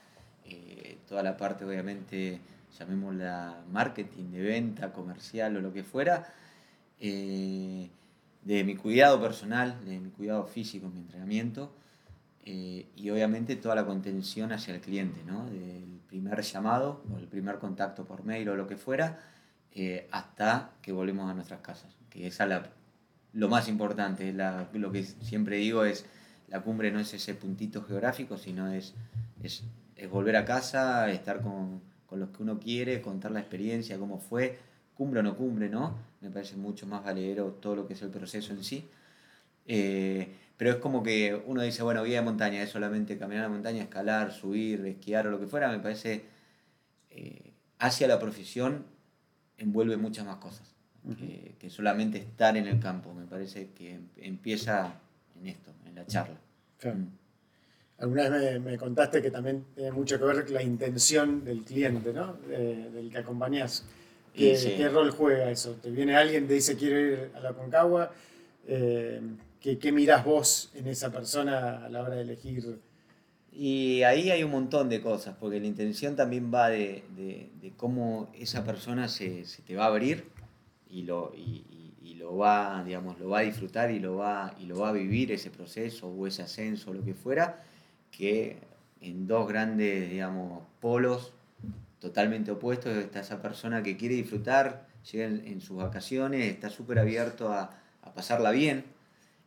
toda 1.13 1.23
la 1.23 1.37
parte 1.37 1.67
obviamente, 1.67 2.41
llamémosla 2.79 3.65
marketing, 3.71 4.31
de 4.31 4.41
venta, 4.41 4.95
comercial 4.95 5.55
o 5.59 5.61
lo 5.61 5.71
que 5.71 5.85
fuera, 5.85 6.33
eh, 6.99 7.91
de 8.43 8.65
mi 8.65 8.77
cuidado 8.77 9.21
personal, 9.21 9.85
de 9.85 10.01
mi 10.01 10.09
cuidado 10.09 10.47
físico, 10.47 10.89
mi 10.89 11.01
entrenamiento, 11.01 11.71
eh, 12.47 12.87
y 12.97 13.11
obviamente 13.11 13.57
toda 13.57 13.75
la 13.75 13.85
contención 13.85 14.53
hacia 14.53 14.75
el 14.75 14.81
cliente, 14.81 15.23
¿no? 15.23 15.45
del 15.51 16.01
primer 16.09 16.41
llamado 16.41 17.03
o 17.13 17.19
el 17.19 17.29
primer 17.29 17.59
contacto 17.59 18.07
por 18.07 18.25
mail 18.25 18.49
o 18.49 18.57
lo 18.57 18.67
que 18.67 18.79
fuera, 18.79 19.21
eh, 19.75 20.09
hasta 20.13 20.71
que 20.81 20.93
volvemos 20.93 21.31
a 21.31 21.35
nuestras 21.35 21.61
casas. 21.61 21.95
Que 22.09 22.29
esa 22.29 22.47
la, 22.47 22.71
lo 23.35 23.51
más 23.51 23.69
importante, 23.69 24.33
la, 24.33 24.67
lo 24.73 24.91
que 24.91 25.05
siempre 25.05 25.57
digo 25.57 25.85
es, 25.85 26.07
la 26.49 26.63
cumbre 26.63 26.91
no 26.91 27.01
es 27.01 27.13
ese 27.13 27.35
puntito 27.35 27.83
geográfico, 27.83 28.39
sino 28.39 28.73
es, 28.73 28.95
es, 29.43 29.63
es 30.03 30.11
volver 30.11 30.37
a 30.37 30.45
casa, 30.45 31.11
estar 31.11 31.41
con, 31.41 31.81
con, 32.07 32.21
los 32.21 32.31
que 32.31 32.43
uno 32.43 32.59
quiere, 32.59 33.01
contar 33.01 33.31
la 33.31 33.41
experiencia, 33.41 33.99
cómo 33.99 34.19
fue, 34.19 34.59
cumbre 34.95 35.21
o 35.21 35.23
no 35.23 35.37
cumbre, 35.37 35.69
¿no? 35.69 35.97
Me 36.21 36.31
parece 36.31 36.57
mucho 36.57 36.87
más 36.87 37.05
valedero 37.05 37.59
todo 37.61 37.77
lo 37.77 37.87
que 37.87 37.95
es 37.95 38.03
el 38.03 38.11
proceso 38.11 38.53
en 38.53 38.65
sí. 38.65 38.89
Eh, 39.67 40.35
pero 40.57 40.71
es 40.71 40.77
como 40.77 41.03
que 41.03 41.41
uno 41.47 41.63
dice, 41.63 41.83
bueno, 41.83 42.03
vida 42.03 42.17
de 42.17 42.23
montaña 42.23 42.63
es 42.63 42.71
solamente 42.71 43.19
caminar 43.19 43.45
a 43.45 43.49
la 43.49 43.55
montaña, 43.55 43.83
escalar, 43.83 44.33
subir, 44.33 44.85
esquiar 44.87 45.27
o 45.27 45.31
lo 45.31 45.41
que 45.41 45.47
fuera, 45.47 45.71
me 45.71 45.79
parece, 45.79 46.25
eh, 47.11 47.53
hacia 47.79 48.09
la 48.09 48.19
profesión 48.19 48.85
envuelve 49.57 49.97
muchas 49.97 50.27
más 50.27 50.37
cosas 50.37 50.75
que, 51.59 51.71
solamente 51.71 52.19
estar 52.19 52.57
en 52.57 52.67
el 52.67 52.79
campo. 52.79 53.15
Me 53.15 53.27
parece 53.27 53.71
que 53.71 53.95
em, 53.95 54.09
empieza 54.17 54.95
en 55.41 55.47
esto, 55.49 55.73
en 55.87 55.95
la 55.95 56.07
charla. 56.07 56.39
Mm. 56.85 57.22
Alguna 58.03 58.29
vez 58.29 58.61
me, 58.61 58.77
contaste 58.77 59.23
que 59.23 59.31
también 59.31 59.65
tiene 59.77 59.93
mucho 59.93 60.19
que 60.19 60.25
ver 60.25 60.51
la 60.51 60.61
intención 60.61 61.45
del 61.45 61.63
cliente, 61.63 62.13
¿no? 62.13 62.33
del 62.49 63.09
que 63.11 63.19
acompañas. 63.19 63.85
¿Qué, 64.35 64.59
¿Qué, 64.77 64.89
rol 64.89 65.13
juega 65.13 65.49
eso? 65.53 65.77
¿Te 65.81 65.89
viene 65.89 66.17
alguien, 66.17 66.49
te 66.49 66.55
dice 66.55 66.77
quiero 66.77 66.99
ir 66.99 67.31
a 67.33 67.39
la 67.39 67.53
Concagua? 67.53 68.11
Eh, 68.67 69.21
¿Qué, 69.61 69.79
¿Qué 69.79 69.93
mirás 69.93 70.25
vos 70.25 70.73
en 70.75 70.89
esa 70.89 71.13
persona 71.13 71.85
a 71.85 71.89
la 71.91 72.03
hora 72.03 72.17
de 72.17 72.23
elegir? 72.23 72.81
Y 73.53 74.03
ahí 74.03 74.33
hay 74.33 74.43
un 74.43 74.51
montón 74.51 74.89
de 74.89 75.01
cosas, 75.01 75.37
porque 75.39 75.61
la 75.61 75.67
intención 75.69 76.17
también 76.17 76.53
va 76.53 76.71
de, 76.71 77.05
de, 77.15 77.73
cómo 77.77 78.33
esa 78.37 78.65
persona 78.65 79.07
se, 79.07 79.45
se, 79.45 79.63
te 79.63 79.77
va 79.77 79.85
a 79.85 79.89
abrir 79.89 80.25
y 80.91 81.03
lo, 81.03 81.33
y, 81.37 81.95
y, 82.03 82.15
lo, 82.15 82.37
va, 82.37 82.83
digamos, 82.85 83.21
lo 83.21 83.29
va 83.29 83.41
a 83.41 83.43
disfrutar 83.43 83.93
y 83.93 84.01
lo 84.01 84.17
va, 84.17 84.57
y 84.59 84.67
lo 84.67 84.79
va 84.81 84.89
a 84.89 84.93
vivir 84.93 85.31
ese 85.31 85.51
proceso 85.51 86.09
o 86.09 86.27
ese 86.27 86.43
ascenso 86.43 86.91
o 86.91 86.95
lo 86.95 87.05
que 87.05 87.15
fuera, 87.15 87.63
que 88.17 88.59
en 89.01 89.27
dos 89.27 89.49
grandes, 89.49 90.09
digamos, 90.09 90.63
polos 90.81 91.33
totalmente 91.99 92.53
opuestos 92.53 92.97
está 92.97 93.21
esa 93.21 93.43
persona 93.43 93.83
que 93.83 93.97
quiere 93.97 94.15
disfrutar, 94.15 94.87
llega 95.11 95.27
en, 95.27 95.47
en 95.47 95.61
sus 95.61 95.79
vacaciones, 95.79 96.49
está 96.49 96.71
súper 96.71 97.01
abierto 97.01 97.53
a, 97.53 97.71
a 98.03 98.15
pasarla 98.15 98.53
bien, 98.53 98.85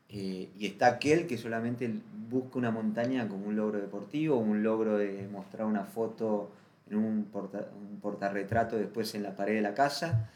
eh, 0.10 0.50
y 0.58 0.66
está 0.68 0.88
aquel 0.88 1.28
que 1.28 1.38
solamente 1.38 1.92
busca 2.30 2.58
una 2.58 2.72
montaña 2.72 3.28
como 3.28 3.48
un 3.48 3.56
logro 3.56 3.80
deportivo, 3.80 4.38
un 4.38 4.64
logro 4.64 4.98
de 4.98 5.28
mostrar 5.28 5.66
una 5.68 5.84
foto 5.84 6.52
en 6.90 6.98
un, 6.98 7.26
porta, 7.26 7.68
un 7.78 8.00
portarretrato 8.00 8.78
después 8.78 9.16
en 9.16 9.24
la 9.24 9.36
pared 9.36 9.56
de 9.56 9.62
la 9.62 9.74
casa, 9.74 10.30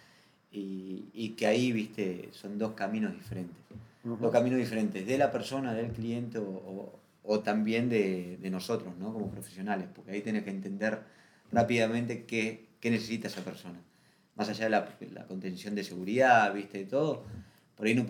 y, 0.51 1.05
y, 1.13 1.29
que 1.29 1.45
ahí, 1.45 1.71
viste, 1.71 2.29
son 2.31 2.57
dos 2.57 2.73
caminos 2.73 3.13
diferentes. 3.13 3.55
Dos 4.03 4.31
caminos 4.31 4.57
diferentes 4.57 5.05
de 5.05 5.17
la 5.17 5.31
persona, 5.31 5.73
del 5.73 5.91
cliente 5.91 6.39
o, 6.39 6.43
o, 6.43 6.98
también 7.41 7.89
de, 7.89 8.37
de, 8.41 8.49
nosotros, 8.49 8.97
¿no? 8.97 9.13
Como 9.13 9.29
profesionales, 9.29 9.87
porque 9.93 10.11
ahí 10.11 10.21
tienes 10.21 10.43
que 10.43 10.49
entender 10.49 11.03
rápidamente 11.51 12.25
qué, 12.25 12.69
qué 12.79 12.89
necesita 12.89 13.27
esa 13.27 13.43
persona. 13.43 13.79
Más 14.35 14.49
allá 14.49 14.63
de 14.63 14.69
la, 14.71 14.97
la 15.13 15.27
contención 15.27 15.75
de 15.75 15.83
seguridad, 15.83 16.53
viste, 16.53 16.79
de 16.79 16.85
todo 16.85 17.25
por 17.79 17.87
ahí 17.87 17.95
no, 17.95 18.05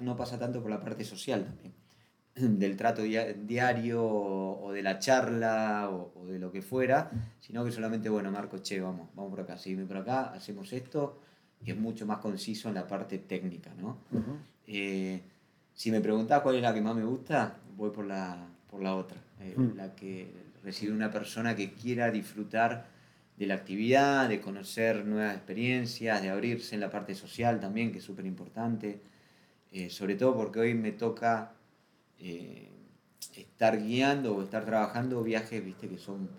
no 0.00 0.16
pasa 0.16 0.36
tanto 0.36 0.60
por 0.60 0.68
la 0.68 0.80
parte 0.80 1.04
social 1.04 1.44
también, 1.44 1.72
del 2.58 2.76
trato 2.76 3.02
diario 3.02 4.04
o 4.04 4.72
de 4.72 4.82
la 4.82 4.98
charla 4.98 5.88
o, 5.92 6.26
de 6.26 6.40
lo 6.40 6.50
que 6.50 6.60
fuera, 6.60 7.08
sino 7.38 7.64
que 7.64 7.70
solamente, 7.70 8.08
bueno, 8.08 8.32
Marco, 8.32 8.58
che, 8.58 8.80
vamos, 8.80 9.08
vamos 9.14 9.30
por 9.30 9.40
acá, 9.42 9.58
seguime 9.58 9.84
por 9.84 9.98
acá, 9.98 10.32
hacemos 10.32 10.72
esto, 10.72 11.20
y 11.64 11.70
es 11.70 11.76
mucho 11.76 12.04
más 12.04 12.18
conciso 12.18 12.68
en 12.68 12.74
la 12.74 12.88
parte 12.88 13.18
técnica, 13.18 13.70
¿no? 13.80 13.98
Eh, 14.66 15.22
si 15.72 15.92
me 15.92 16.00
preguntás 16.00 16.40
cuál 16.40 16.56
es 16.56 16.62
la 16.62 16.74
que 16.74 16.80
más 16.80 16.96
me 16.96 17.04
gusta, 17.04 17.58
voy 17.76 17.90
por 17.90 18.06
la, 18.06 18.48
por 18.70 18.82
la 18.82 18.96
otra, 18.96 19.18
eh, 19.40 19.54
mm. 19.56 19.76
la 19.76 19.94
que 19.94 20.32
recibe 20.62 20.92
una 20.92 21.10
persona 21.10 21.54
que 21.54 21.72
quiera 21.72 22.10
disfrutar 22.10 22.86
de 23.36 23.46
la 23.46 23.54
actividad, 23.54 24.28
de 24.28 24.40
conocer 24.40 25.04
nuevas 25.04 25.34
experiencias, 25.34 26.22
de 26.22 26.30
abrirse 26.30 26.74
en 26.74 26.80
la 26.80 26.90
parte 26.90 27.14
social 27.14 27.60
también, 27.60 27.92
que 27.92 27.98
es 27.98 28.04
súper 28.04 28.26
importante, 28.26 29.00
eh, 29.72 29.90
sobre 29.90 30.14
todo 30.14 30.34
porque 30.34 30.60
hoy 30.60 30.74
me 30.74 30.92
toca 30.92 31.52
eh, 32.18 32.70
estar 33.36 33.78
guiando 33.82 34.34
o 34.34 34.42
estar 34.42 34.64
trabajando 34.64 35.22
viajes, 35.22 35.64
viste, 35.64 35.88
que 35.88 35.98
son 35.98 36.30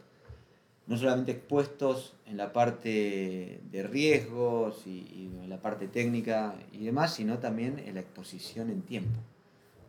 no 0.87 0.97
solamente 0.97 1.33
expuestos 1.33 2.15
en 2.25 2.37
la 2.37 2.51
parte 2.53 3.61
de 3.69 3.83
riesgos 3.83 4.87
y, 4.87 5.29
en 5.43 5.49
la 5.49 5.61
parte 5.61 5.87
técnica 5.87 6.55
y 6.71 6.85
demás, 6.85 7.13
sino 7.13 7.37
también 7.39 7.77
en 7.79 7.95
la 7.95 7.99
exposición 8.01 8.69
en 8.69 8.81
tiempo. 8.81 9.19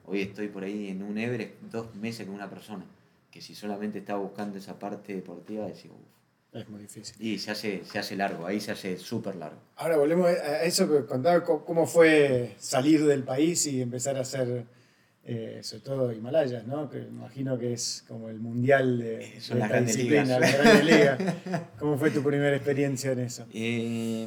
Hoy 0.09 0.23
estoy 0.23 0.49
por 0.49 0.65
ahí 0.65 0.88
en 0.88 1.03
un 1.03 1.19
Everest 1.19 1.61
dos 1.71 1.95
meses 1.95 2.27
con 2.27 2.35
una 2.35 2.49
persona, 2.49 2.85
que 3.31 3.41
si 3.41 3.55
solamente 3.55 3.99
estaba 3.99 4.21
buscando 4.21 4.59
esa 4.59 4.79
parte 4.79 5.15
deportiva, 5.15 5.67
decía, 5.67 5.91
uff. 5.91 6.19
Es 6.50 6.67
muy 6.71 6.81
difícil. 6.81 7.15
Y 7.21 7.38
se 7.38 7.50
hace, 7.50 7.85
se 7.85 7.99
hace 7.99 8.17
largo, 8.17 8.47
ahí 8.47 8.59
se 8.59 8.73
hace 8.73 8.97
súper 8.97 9.37
largo. 9.37 9.59
Ahora 9.77 9.99
volvemos 9.99 10.29
a 10.29 10.62
eso 10.65 10.91
que 10.91 11.05
contaba, 11.05 11.45
cómo 11.45 11.87
fue 11.87 12.55
salir 12.59 13.05
del 13.05 13.23
país 13.23 13.67
y 13.67 13.83
empezar 13.83 14.17
a 14.17 14.21
hacer 14.21 14.65
eh, 15.31 15.59
sobre 15.62 15.83
todo 15.83 16.11
Himalayas, 16.11 16.67
¿no? 16.67 16.88
Que 16.88 17.00
imagino 17.00 17.59
que 17.59 17.75
es 17.75 18.03
como 18.09 18.31
el 18.31 18.41
mundial 18.41 18.99
de, 18.99 19.37
esta 19.37 19.81
disciplina, 19.83 20.38
la 20.38 21.19
¿Cómo 21.79 21.99
fue 21.99 22.11
tu 22.11 22.23
primera 22.23 22.57
experiencia 22.57 23.12
en 23.12 23.19
eso? 23.19 23.45
Eh, 23.53 24.27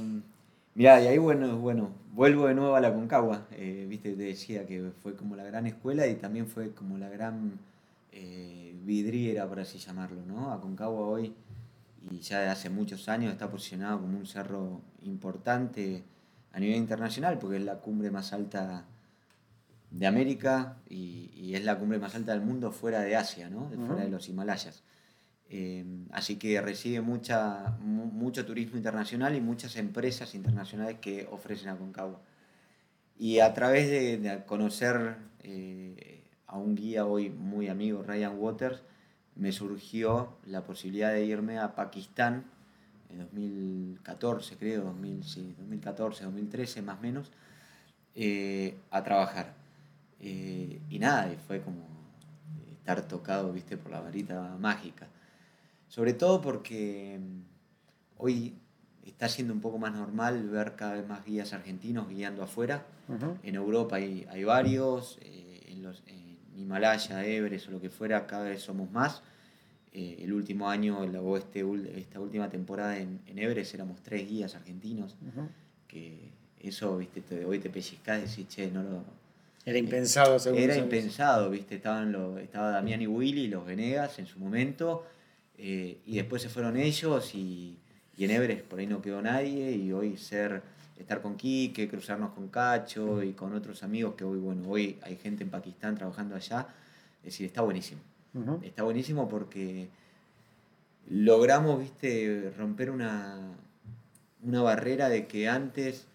mirá, 0.76 1.02
y 1.02 1.08
ahí 1.08 1.18
bueno, 1.18 1.58
bueno, 1.58 1.90
vuelvo 2.14 2.48
de 2.48 2.54
nuevo 2.54 2.76
a 2.76 2.82
la 2.82 2.94
Concagua. 2.94 3.48
Eh, 3.52 3.86
viste, 3.90 4.14
te 4.14 4.24
decía 4.24 4.66
que 4.66 4.92
fue 5.02 5.16
como 5.16 5.36
la 5.36 5.44
gran 5.44 5.66
escuela 5.68 6.08
y 6.08 6.16
también 6.16 6.48
fue 6.48 6.72
como 6.74 6.98
la 6.98 7.10
gran 7.10 7.60
eh, 8.12 8.76
vidriera, 8.84 9.48
por 9.48 9.60
así 9.60 9.78
llamarlo, 9.78 10.22
¿no? 10.26 10.52
Aconcagua 10.52 11.08
hoy, 11.08 11.34
y 12.10 12.20
ya 12.20 12.40
de 12.40 12.50
hace 12.50 12.70
muchos 12.70 13.08
años, 13.10 13.32
está 13.32 13.50
posicionado 13.50 14.02
como 14.02 14.18
un 14.18 14.26
cerro 14.26 14.82
importante 15.04 16.04
a 16.54 16.60
nivel 16.60 16.78
internacional, 16.78 17.40
porque 17.40 17.58
es 17.58 17.64
la 17.64 17.80
cumbre 17.80 18.12
más 18.12 18.34
alta 18.34 18.86
de 19.92 20.08
América 20.08 20.78
y, 20.90 21.54
es 21.54 21.66
la 21.66 21.78
cumbre 21.78 22.00
más 22.00 22.16
alta 22.16 22.32
del 22.32 22.42
mundo 22.42 22.72
fuera 22.72 23.02
de 23.02 23.18
Asia, 23.18 23.50
¿no? 23.50 23.70
fuera 23.88 24.04
de 24.04 24.10
los 24.10 24.30
Himalayas. 24.30 24.84
Eh, 25.54 25.84
así 26.12 26.38
que 26.38 26.62
recibe 26.62 27.02
mucha, 27.02 27.78
mucho 27.82 28.46
turismo 28.46 28.78
internacional 28.78 29.36
y 29.36 29.42
muchas 29.42 29.76
empresas 29.76 30.34
internacionales 30.34 30.98
que 31.02 31.28
ofrecen 31.30 31.70
a 31.70 31.78
Concagua. 31.78 32.22
Y 33.20 33.40
a 33.40 33.54
través 33.54 33.90
de, 33.90 34.44
conocer 34.46 35.18
eh, 35.44 36.24
a 36.48 36.58
un 36.58 36.76
guía 36.76 37.06
hoy 37.06 37.30
muy 37.30 37.68
amigo, 37.68 38.02
Ryan 38.02 38.40
Waters, 38.40 38.82
me 39.36 39.52
surgió 39.52 40.38
la 40.46 40.64
posibilidad 40.64 41.12
de 41.12 41.26
irme 41.26 41.60
a 41.60 41.76
Pakistán 41.76 42.46
en 43.10 43.20
2014, 43.20 44.58
creo, 44.58 44.86
2014, 44.86 46.24
2013 46.24 46.82
más 46.82 46.98
o 46.98 47.02
menos, 47.02 47.32
eh, 48.16 48.78
a 48.90 49.04
trabajar. 49.04 49.54
Eh, 50.22 50.80
y 50.90 51.00
nada, 51.00 51.32
y 51.32 51.36
fue 51.36 51.62
como 51.62 51.86
estar 52.72 53.02
tocado, 53.08 53.52
viste, 53.52 53.78
por 53.78 53.92
la 53.92 54.02
varita 54.02 54.56
mágica. 54.60 55.08
Sobre 55.92 56.14
todo 56.14 56.40
porque 56.40 57.20
mm, 57.20 57.42
hoy 58.20 58.56
está 59.06 59.28
siendo 59.28 59.54
un 59.54 59.60
poco 59.60 59.78
más 59.78 59.94
normal 59.94 60.48
ver 60.48 60.78
cada 60.78 60.94
vez 60.94 61.06
más 61.06 61.26
guías 61.26 61.52
argentinos 61.52 62.08
guiando 62.08 62.44
afuera. 62.44 62.86
En 63.44 63.56
Europa 63.56 63.98
hay, 63.98 64.26
hay 64.30 64.46
varios, 64.46 65.20
eh, 65.22 65.66
en, 65.68 65.84
los, 65.84 66.02
en 66.08 66.38
Himalaya, 66.58 67.26
Everest 67.26 67.68
o 67.68 67.72
lo 67.72 67.82
que 67.82 67.90
fuera, 67.90 68.26
cada 68.26 68.46
vez 68.46 68.62
somos 68.62 68.90
más. 68.90 69.22
Eh, 69.92 70.20
el 70.20 70.32
último 70.32 70.70
año, 70.70 71.00
o 71.00 71.38
este, 71.38 71.66
esta 71.98 72.22
última 72.22 72.48
temporada 72.48 72.98
en, 72.98 73.20
en, 73.28 73.38
Everest 73.38 73.74
éramos 73.74 74.02
tres 74.02 74.30
guías 74.30 74.56
argentinos, 74.56 75.18
que 75.90 76.30
eso, 76.62 77.00
viste, 77.00 77.44
hoy 77.44 77.60
te 77.60 77.70
pellizcás 77.70 78.20
y 78.20 78.28
decís, 78.28 78.48
che, 78.48 78.72
no 78.72 78.82
lo, 78.82 79.04
era 79.66 79.78
impensado, 79.78 80.40
según 80.40 80.60
Era 80.60 80.78
impensado, 80.78 81.50
¿viste? 81.50 81.76
Estaban 81.76 82.14
los, 82.14 82.40
estaba 82.40 82.72
Damián 82.72 83.02
y 83.02 83.08
Willy, 83.08 83.50
los 83.50 83.66
Venegas 83.66 84.18
en 84.20 84.26
su 84.26 84.40
momento, 84.40 85.06
eh, 85.62 86.00
y 86.06 86.16
después 86.16 86.42
se 86.42 86.50
fueron 86.50 86.76
ellos 86.76 87.36
y, 87.36 87.78
y, 88.18 88.26
en 88.26 88.32
Everest 88.32 88.66
por 88.66 88.80
ahí 88.80 88.88
no 88.88 89.02
quedó 89.02 89.22
nadie, 89.22 89.72
y 89.72 89.94
hoy 89.94 90.18
ser, 90.18 90.64
estar 90.98 91.22
con 91.22 91.38
Quique, 91.38 91.88
cruzarnos 91.88 92.32
con 92.32 92.48
Cacho 92.50 93.24
y 93.24 93.34
con 93.34 93.54
otros 93.54 93.84
amigos 93.84 94.16
que 94.16 94.24
hoy, 94.24 94.40
bueno, 94.40 94.64
hoy 94.68 94.98
hay 95.04 95.16
gente 95.18 95.44
en 95.44 95.50
Pakistán 95.50 95.96
trabajando 95.96 96.36
allá, 96.36 96.68
es 97.20 97.26
decir, 97.26 97.46
está 97.46 97.62
buenísimo. 97.62 98.02
Está 98.64 98.84
buenísimo 98.84 99.28
porque 99.28 99.90
logramos, 101.10 101.80
¿viste? 101.80 102.52
Romper 102.58 102.90
una, 102.90 103.40
una 104.44 104.62
barrera 104.62 105.10
de 105.10 105.28
que 105.28 105.48
antes... 105.48 106.08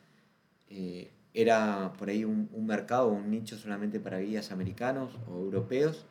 Eh, 0.68 1.10
era 1.36 1.92
por 1.98 2.08
ahí 2.08 2.24
un, 2.24 2.48
mercado, 2.66 3.08
un 3.08 3.30
nicho 3.30 3.58
solamente 3.58 4.00
para 4.00 4.18
guías 4.20 4.50
americanos 4.50 5.10
o 5.28 5.38
europeos. 5.38 6.06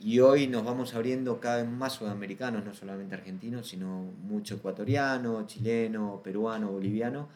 Y 0.00 0.20
hoy 0.20 0.46
nos 0.46 0.64
vamos 0.64 0.94
abriendo 0.94 1.40
cada 1.40 1.58
vez 1.62 1.66
más 1.70 1.94
sudamericanos, 1.94 2.64
no 2.64 2.74
solamente 2.74 3.14
argentinos, 3.14 3.68
sino 3.68 4.12
mucho 4.22 4.56
ecuatoriano, 4.56 5.46
chileno, 5.46 6.20
peruano, 6.22 6.70
boliviano. 6.70 7.28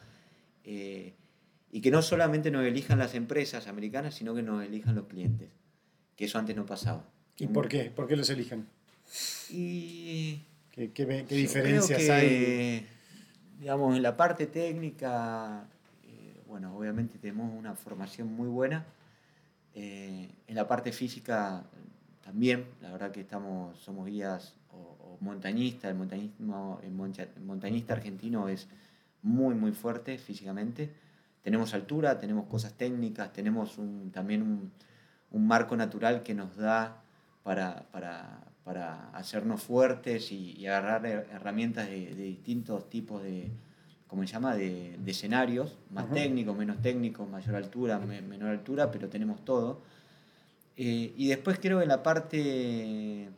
Eh, 0.65 1.15
y 1.71 1.81
que 1.81 1.91
no 1.91 2.03
solamente 2.03 2.51
nos 2.51 2.65
elijan 2.65 2.99
las 2.99 3.15
empresas 3.15 3.69
americanas, 3.69 4.15
sino 4.15 4.35
que 4.35 4.43
nos 4.43 4.65
elijan 4.65 4.95
los 4.95 5.07
clientes. 5.07 5.49
Que 6.17 6.27
eso 6.27 6.39
antes 6.39 6.57
no 6.57 6.67
pasaba. 6.67 7.05
¿Y 7.39 7.47
por 7.47 7.69
qué? 7.69 7.91
¿Por 7.91 8.07
qué 8.07 8.17
los 8.17 8.29
eligen? 8.31 8.67
Y... 9.51 10.43
¿Qué, 10.73 10.93
qué, 10.93 11.25
qué 11.29 11.35
diferencias 11.35 12.09
hay? 12.11 12.87
Digamos, 13.59 13.97
en 13.97 14.03
la 14.03 14.17
parte 14.17 14.47
técnica 14.47 15.67
bueno, 16.49 16.75
obviamente 16.75 17.19
tenemos 17.19 17.53
una 17.57 17.75
formación 17.75 18.33
muy 18.33 18.49
buena. 18.49 18.87
Eh, 19.75 20.29
en 20.47 20.55
la 20.55 20.67
parte 20.67 20.93
física 20.93 21.63
también, 22.29 22.67
la 22.83 22.93
verdad 22.93 23.11
que 23.11 23.23
estamos, 23.23 23.79
somos 23.79 24.07
guías 24.07 24.55
o, 24.71 25.17
montañistas, 25.21 25.91
el 25.91 25.97
montañismo, 25.97 26.79
el 26.83 26.93
montañista 26.93 27.95
argentino 27.95 28.51
es 28.51 28.69
muy, 29.23 29.55
muy 29.55 29.73
fuerte 29.73 30.19
físicamente. 30.19 30.93
Tenemos 31.43 31.73
altura, 31.73 32.19
tenemos 32.19 32.47
cosas 32.47 32.75
técnicas, 32.75 33.33
tenemos 33.33 33.79
también 34.13 34.71
un, 35.31 35.47
marco 35.47 35.75
natural 35.75 36.23
que 36.23 36.35
nos 36.35 36.55
da 36.59 37.03
para, 37.43 37.87
hacernos 39.15 39.63
fuertes 39.63 40.31
y, 40.31 40.67
agarrar 40.67 41.07
herramientas 41.07 41.89
de 41.89 42.15
distintos 42.15 42.91
tipos 42.91 43.23
de, 43.23 43.51
como 44.07 44.23
se 44.27 44.35
llama, 44.35 44.55
de, 44.55 44.99
escenarios, 45.07 45.79
más 45.91 46.11
técnicos, 46.11 46.55
menos 46.55 46.83
técnicos, 46.83 47.27
mayor 47.27 47.57
altura, 47.57 47.99
menor 47.99 48.51
altura, 48.51 48.91
pero 48.91 49.09
tenemos 49.09 49.43
todo. 49.47 49.81
Eh, 50.81 51.13
y 51.17 51.27
después 51.27 51.59
creo 51.59 51.79
que 51.79 51.83
en 51.83 51.89
la 51.89 52.05
parte 52.05 53.29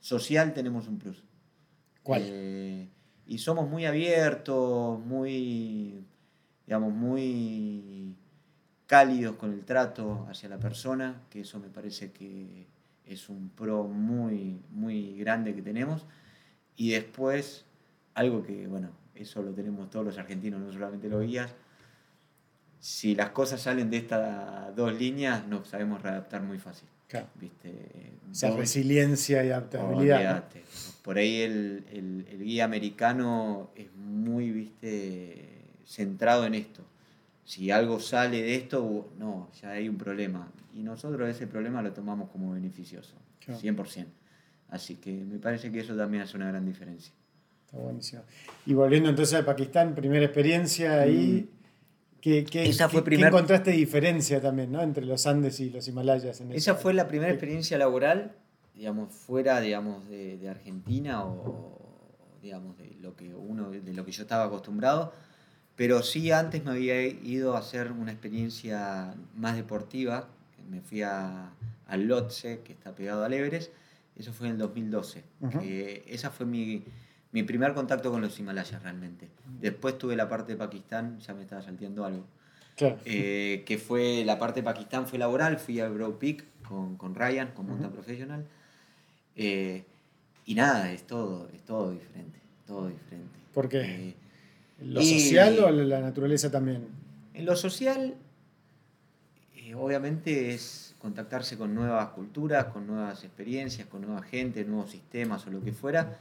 social 0.00 0.52
tenemos 0.52 0.86
un 0.86 0.98
plus. 0.98 1.24
¿Cuál? 2.02 2.22
Eh, 2.26 2.88
y 3.26 3.38
somos 3.38 3.66
muy 3.70 3.86
abiertos, 3.86 5.00
muy, 5.00 6.04
digamos, 6.66 6.92
muy 6.92 8.14
cálidos 8.86 9.36
con 9.36 9.54
el 9.54 9.64
trato 9.64 10.26
hacia 10.28 10.50
la 10.50 10.58
persona, 10.58 11.22
que 11.30 11.40
eso 11.40 11.58
me 11.58 11.70
parece 11.70 12.12
que 12.12 12.66
es 13.06 13.30
un 13.30 13.48
pro 13.48 13.84
muy, 13.84 14.60
muy 14.70 15.16
grande 15.16 15.54
que 15.54 15.62
tenemos. 15.62 16.04
Y 16.76 16.90
después, 16.90 17.64
algo 18.12 18.42
que, 18.42 18.66
bueno, 18.66 18.90
eso 19.14 19.42
lo 19.42 19.52
tenemos 19.52 19.88
todos 19.88 20.04
los 20.04 20.18
argentinos, 20.18 20.60
no 20.60 20.70
solamente 20.70 21.08
los 21.08 21.26
guías. 21.26 21.50
Si 22.84 23.14
las 23.14 23.30
cosas 23.30 23.62
salen 23.62 23.88
de 23.88 23.96
estas 23.96 24.76
dos 24.76 24.92
líneas, 24.92 25.46
nos 25.46 25.68
sabemos 25.68 26.02
readaptar 26.02 26.42
muy 26.42 26.58
fácil. 26.58 26.86
Claro. 27.08 27.28
resiliencia 28.58 29.42
y 29.42 29.48
adaptabilidad. 29.48 30.44
Por 31.02 31.16
ahí 31.16 31.40
el, 31.40 32.26
guía 32.38 32.66
americano 32.66 33.70
es 33.74 33.90
muy 33.96 34.50
¿viste? 34.50 35.62
centrado 35.86 36.44
en 36.44 36.56
esto. 36.56 36.82
Si 37.46 37.70
algo 37.70 38.00
sale 38.00 38.42
de 38.42 38.54
esto, 38.54 39.10
no, 39.18 39.48
ya 39.62 39.70
hay 39.70 39.88
un 39.88 39.96
problema. 39.96 40.52
Y 40.74 40.82
nosotros 40.82 41.26
ese 41.26 41.46
problema 41.46 41.80
lo 41.80 41.94
tomamos 41.94 42.28
como 42.28 42.52
beneficioso, 42.52 43.14
100%. 43.46 44.04
Así 44.68 44.96
que 44.96 45.10
me 45.10 45.38
parece 45.38 45.72
que 45.72 45.80
eso 45.80 45.96
también 45.96 46.24
hace 46.24 46.36
una 46.36 46.48
gran 46.48 46.66
diferencia 46.66 47.14
buenísimo. 47.72 48.22
Y 48.66 48.74
volviendo 48.74 49.08
entonces 49.08 49.40
a 49.40 49.44
Pakistán, 49.44 49.94
primera 49.94 50.24
experiencia 50.24 51.00
ahí. 51.00 51.48
Mm. 51.50 51.63
¿Qué, 52.24 52.42
qué, 52.46 52.66
Esa 52.66 52.88
fue 52.88 53.02
encontraste 53.06 53.70
diferencia 53.70 54.40
también 54.40 54.72
¿no? 54.72 54.80
entre 54.80 55.04
los 55.04 55.26
Andes 55.26 55.60
y 55.60 55.68
los 55.68 55.86
Himalayas? 55.88 56.40
En 56.40 56.52
esa, 56.52 56.74
fue 56.74 56.94
la 56.94 57.06
primera 57.06 57.30
experiencia 57.30 57.76
laboral, 57.76 58.32
digamos, 58.74 59.12
fuera 59.12 59.60
digamos, 59.60 60.08
de, 60.08 60.38
de, 60.38 60.48
Argentina 60.48 61.22
o 61.22 61.78
digamos, 62.40 62.78
de 62.78 62.96
lo 63.02 63.14
que 63.14 63.34
uno, 63.34 63.70
de 63.72 63.92
lo 63.92 64.06
que 64.06 64.12
yo 64.12 64.22
estaba 64.22 64.44
acostumbrado. 64.44 65.12
Pero 65.76 66.02
sí 66.02 66.30
antes 66.30 66.64
me 66.64 66.70
había 66.70 67.02
ido 67.02 67.56
a 67.56 67.58
hacer 67.58 67.92
una 67.92 68.12
experiencia 68.12 69.14
más 69.36 69.56
deportiva. 69.56 70.30
Me 70.70 70.80
fui 70.80 71.02
a, 71.02 71.50
al 71.86 72.04
Lotse, 72.04 72.60
que 72.64 72.72
está 72.72 72.94
pegado 72.94 73.22
al 73.22 73.34
Everest. 73.34 73.70
Eso 74.16 74.32
fue 74.32 74.46
en 74.46 74.54
el 74.54 74.58
2012. 74.60 75.24
esa 76.06 76.30
fue 76.30 76.46
mi, 76.46 76.84
mi 77.34 77.42
primer 77.42 77.74
contacto 77.74 78.12
con 78.12 78.22
los 78.22 78.38
Himalayas 78.38 78.80
realmente. 78.80 79.28
Después 79.60 79.98
tuve 79.98 80.14
la 80.14 80.28
parte 80.28 80.52
de 80.52 80.56
Pakistán, 80.56 81.18
ya 81.18 81.34
me 81.34 81.42
estaba 81.42 81.60
salteando 81.62 82.04
algo. 82.04 82.24
Eh, 83.04 83.64
que 83.66 83.76
fue 83.76 84.24
la 84.24 84.38
parte 84.38 84.60
de 84.60 84.64
Pakistán 84.64 85.08
fue 85.08 85.18
laboral, 85.18 85.58
fui 85.58 85.80
al 85.80 85.92
Bro 85.92 86.20
Peak 86.20 86.44
con, 86.62 86.96
con 86.96 87.16
Ryan, 87.16 87.50
con 87.50 87.66
Monta 87.66 87.90
Professional. 87.90 88.46
Eh, 89.34 89.82
y 90.46 90.54
nada, 90.54 90.92
es 90.92 91.08
todo, 91.08 91.48
es 91.52 91.62
todo 91.62 91.90
diferente, 91.90 92.38
todo 92.68 92.86
diferente. 92.86 93.36
¿Por 93.52 93.68
qué? 93.68 93.80
Eh, 93.80 94.14
¿Lo 94.84 95.02
social 95.02 95.58
o 95.58 95.70
la 95.72 96.00
naturaleza 96.00 96.52
también? 96.52 96.86
En 97.34 97.46
lo 97.46 97.56
social, 97.56 98.14
obviamente 99.76 100.54
es 100.54 100.94
contactarse 101.00 101.58
con 101.58 101.74
nuevas 101.74 102.10
culturas, 102.10 102.66
con 102.66 102.86
nuevas 102.86 103.24
experiencias, 103.24 103.88
con 103.88 104.02
nueva 104.02 104.22
gente, 104.22 104.64
nuevos 104.64 104.92
sistemas 104.92 105.44
o 105.48 105.50
lo 105.50 105.60
que 105.60 105.72
fuera. 105.72 106.16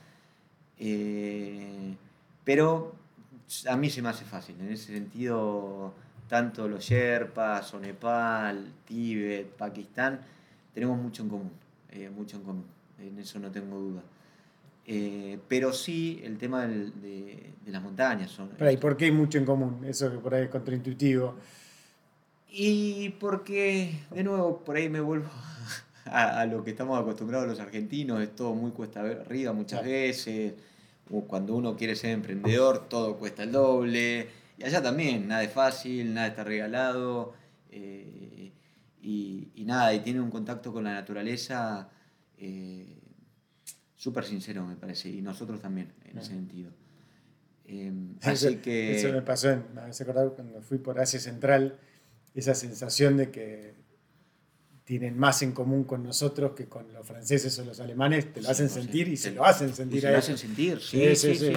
Eh, 0.80 1.96
pero 2.44 2.96
a 3.68 3.78
mí 3.78 3.90
se 3.90 4.02
me 4.02 4.10
hace 4.10 4.26
fácil. 4.26 4.56
En 4.60 4.72
ese 4.72 4.94
sentido, 4.94 5.94
tanto 6.28 6.68
los 6.68 6.84
Sherpas 6.84 7.74
o 7.74 7.80
Nepal, 7.80 8.74
Tíbet, 8.86 9.48
Pakistán, 9.48 10.20
tenemos 10.74 10.98
mucho 10.98 11.24
en 11.24 11.30
común. 11.30 11.52
mucho 12.16 12.38
en 12.38 12.44
común. 12.44 12.66
En 13.00 13.20
eso 13.20 13.40
no 13.40 13.52
tengo 13.52 13.78
duda. 13.78 14.02
Eh, 14.86 15.40
pero 15.48 15.72
sí 15.72 16.22
el 16.24 16.38
tema 16.38 16.68
de, 16.68 17.54
las 17.68 17.82
montañas. 17.82 18.32
Son, 18.32 18.50
¿Y 18.60 18.78
por 18.78 18.98
qué 18.98 19.06
hay 19.06 19.12
mucho 19.12 19.38
en 19.38 19.46
común? 19.46 19.84
Eso 19.86 20.12
que 20.12 20.18
por 20.18 20.34
ahí 20.34 20.44
es 20.44 20.50
contraintuitivo. 20.50 21.36
Y 22.50 23.10
porque, 23.20 24.00
de 24.12 24.24
nuevo, 24.24 24.60
por 24.60 24.76
ahí 24.76 24.90
me 24.90 25.00
vuelvo 25.00 25.30
a, 26.06 26.46
lo 26.46 26.63
que 26.63 26.72
estamos 26.72 27.00
acostumbrados 27.00 27.48
los 27.48 27.60
argentinos, 27.60 28.22
es 28.22 28.36
todo 28.36 28.54
muy 28.54 28.72
cuesta 28.72 29.02
arriba 29.02 29.54
muchas 29.54 29.84
veces. 29.84 30.54
Cuando 31.28 31.56
uno 31.56 31.76
quiere 31.76 31.96
ser 31.96 32.12
emprendedor, 32.12 32.88
todo 32.89 33.18
cuesta 33.18 33.44
el 33.44 33.52
doble. 33.52 34.28
Y 34.58 34.63
allá 34.63 34.82
también, 34.82 35.28
nada 35.28 35.44
es 35.44 35.52
fácil, 35.52 36.13
nada 36.13 36.28
está 36.28 36.44
regalado. 36.44 37.34
Eh, 37.72 38.52
y, 39.02 39.63
nada, 39.66 39.94
y 39.94 40.00
tiene 40.00 40.22
un 40.22 40.30
contacto 40.30 40.74
con 40.74 40.84
la 40.84 40.94
naturaleza. 40.94 41.89
Eh, 42.38 42.98
súper 43.96 44.26
sincero, 44.26 44.66
me 44.66 44.76
parece, 44.76 45.10
y 45.10 45.22
nosotros 45.22 45.62
también, 45.62 45.94
en 46.06 46.18
ese 46.18 46.32
sentido. 46.32 46.72
Em, 47.66 48.16
así 48.22 48.58
que... 48.58 48.98
Eso 48.98 49.13
me 49.13 49.22
pasó, 49.22 49.48
me 49.74 49.82
hace 49.82 50.04
acordar 50.04 50.34
cuando 50.36 50.62
fui 50.62 50.78
por 50.78 51.00
Asia 51.00 51.20
Central, 51.20 51.78
esa 52.36 52.54
sensación 52.54 53.16
de 53.16 53.32
que 53.32 53.83
tienen 54.84 55.17
más 55.17 55.41
en 55.41 55.54
común 55.54 55.86
con 55.86 56.04
nosotros 56.04 56.52
que 56.52 56.67
con 56.67 56.91
los 56.91 57.06
franceses 57.06 57.58
o 57.60 57.65
los 57.65 57.80
alemanes, 57.80 58.34
te 58.34 58.41
lo 58.41 58.50
hacen 58.50 58.69
sentir 58.69 59.08
y 59.08 59.17
se 59.17 59.32
lo 59.32 59.46
hacen 59.46 59.74
sentir 59.74 60.02
se 60.02 60.12
lo 60.12 60.17
hacen 60.17 60.38
sentir, 60.38 60.80
sí, 60.82 61.15
sí, 61.15 61.36
sí. 61.36 61.54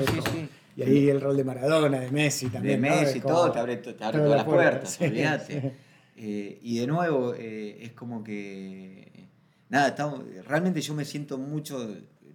Y 0.76 0.82
ahí 0.82 1.08
el 1.08 1.20
rol 1.20 1.36
de 1.36 1.44
Maradona, 1.44 1.98
de 1.98 2.10
Messi 2.10 2.48
también. 2.48 2.82
De 2.82 2.90
Messi, 2.90 3.20
todo, 3.20 3.50
te 3.50 3.58
abre, 3.58 3.78
te 3.78 4.04
abre 4.04 4.18
todas 4.18 4.36
las 4.36 4.44
puertas, 4.44 5.00
olvídate. 5.00 5.72
Eh, 6.18 6.60
y 6.62 6.78
de 6.78 6.86
nuevo, 6.86 7.34
eh, 7.34 7.78
es 7.82 7.92
como 7.92 8.24
que. 8.24 9.28
Nada, 9.68 9.88
estamos, 9.88 10.22
realmente 10.46 10.80
yo 10.80 10.94
me 10.94 11.04
siento 11.04 11.36
mucho 11.36 11.86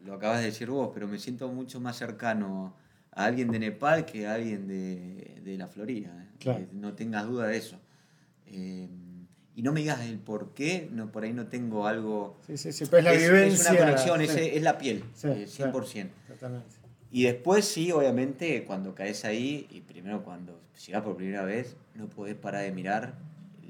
lo 0.05 0.13
acabas 0.13 0.39
de 0.39 0.45
decir 0.45 0.69
vos, 0.69 0.91
pero 0.93 1.07
me 1.07 1.19
siento 1.19 1.47
mucho 1.49 1.79
más 1.79 1.97
cercano 1.97 2.75
a 3.11 3.25
alguien 3.25 3.51
de 3.51 3.59
Nepal 3.59 4.05
que 4.05 4.27
a 4.27 4.33
alguien 4.35 4.67
de, 4.67 5.55
la 5.57 5.67
Florida. 5.67 6.27
¿eh? 6.39 6.67
no 6.73 6.93
tengas 6.93 7.27
duda 7.27 7.47
de 7.47 7.57
eso. 7.57 7.79
Y 9.61 9.63
no 9.63 9.73
me 9.73 9.81
digas 9.81 10.01
el 10.01 10.17
por 10.17 10.55
qué, 10.55 10.89
no, 10.91 11.11
por 11.11 11.23
ahí 11.23 11.33
no 11.33 11.45
tengo 11.45 11.85
algo... 11.85 12.39
Sí, 12.47 12.57
sí, 12.57 12.73
sí, 12.73 12.87
pues 12.87 13.03
la 13.03 13.13
es, 13.13 13.21
vivencia, 13.21 13.69
es 13.69 13.69
una 13.69 13.79
conexión, 13.79 14.21
es, 14.21 14.63
la 14.63 14.79
piel, 14.79 15.03
100%. 15.13 15.95
Eh, 15.95 16.09
y 17.11 17.23
después 17.25 17.65
sí, 17.65 17.91
obviamente, 17.91 18.63
cuando 18.65 18.95
caes 18.95 19.23
ahí, 19.23 19.67
y 19.69 19.81
primero 19.81 20.23
cuando 20.23 20.59
llegas 20.83 21.03
por 21.03 21.15
primera 21.15 21.43
vez, 21.43 21.75
no 21.93 22.09
podés 22.09 22.33
parar 22.33 22.63
de 22.63 22.71
mirar 22.71 23.13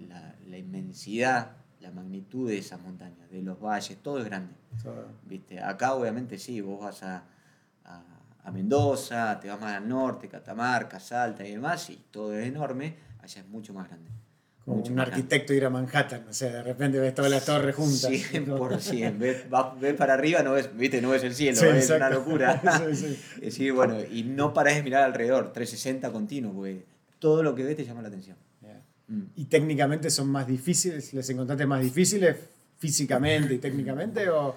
la, 0.07 0.33
la 0.47 0.57
inmensidad 0.57 1.57
la 1.81 1.91
magnitud 1.91 2.47
de 2.47 2.57
esas 2.57 2.79
montañas, 2.79 3.29
de 3.29 3.41
los 3.41 3.59
valles, 3.59 3.97
todo 4.01 4.19
es 4.19 4.25
grande. 4.25 4.53
¿Viste? 5.25 5.61
Acá 5.61 5.93
obviamente 5.93 6.37
sí, 6.37 6.61
vos 6.61 6.79
vas 6.79 7.03
a, 7.03 7.25
a, 7.83 8.51
Mendoza, 8.51 9.39
te 9.39 9.49
vas 9.49 9.59
más 9.59 9.73
al 9.73 9.87
norte, 9.87 10.27
Catamarca, 10.27 10.99
Salta 10.99 11.45
y 11.45 11.51
demás, 11.51 11.89
y 11.89 11.97
todo 12.11 12.33
es 12.33 12.47
enorme, 12.47 12.95
allá 13.21 13.41
es 13.41 13.47
mucho 13.47 13.73
más 13.73 13.87
grande. 13.87 14.09
Como 14.71 14.83
un 14.83 14.99
arquitecto 14.99 15.53
ir 15.53 15.65
a 15.65 15.69
Manhattan, 15.69 16.25
o 16.29 16.33
sea, 16.33 16.49
de 16.49 16.63
repente 16.63 16.97
ves 16.99 17.13
todas 17.13 17.29
las 17.29 17.45
torres 17.45 17.75
juntas. 17.75 18.09
100%, 18.09 19.17
ves, 19.17 19.45
ves 19.79 19.93
para 19.95 20.13
arriba, 20.13 20.41
no 20.43 20.53
ves, 20.53 20.69
¿viste? 20.75 21.01
no 21.01 21.09
ves 21.09 21.23
el 21.23 21.35
cielo, 21.35 21.61
es 21.61 21.89
una 21.89 22.09
locura. 22.09 22.61
sí, 23.49 23.69
bueno, 23.69 23.97
y 24.09 24.23
no 24.23 24.53
parás 24.53 24.75
de 24.75 24.83
mirar 24.83 25.03
alrededor, 25.03 25.51
360 25.51 26.11
continuo, 26.11 26.53
porque 26.53 26.85
todo 27.19 27.43
lo 27.43 27.53
que 27.53 27.63
ves 27.63 27.75
te 27.75 27.85
llama 27.85 28.01
la 28.01 28.07
atención. 28.07 28.37
Mm. 29.07 29.23
¿Y 29.35 29.45
técnicamente 29.45 30.09
son 30.09 30.29
más 30.29 30.47
difíciles? 30.47 31.13
¿Les 31.13 31.29
encontraste 31.29 31.65
más 31.65 31.81
difíciles 31.81 32.37
físicamente 32.77 33.53
y 33.53 33.57
técnicamente? 33.57 34.29
O... 34.29 34.55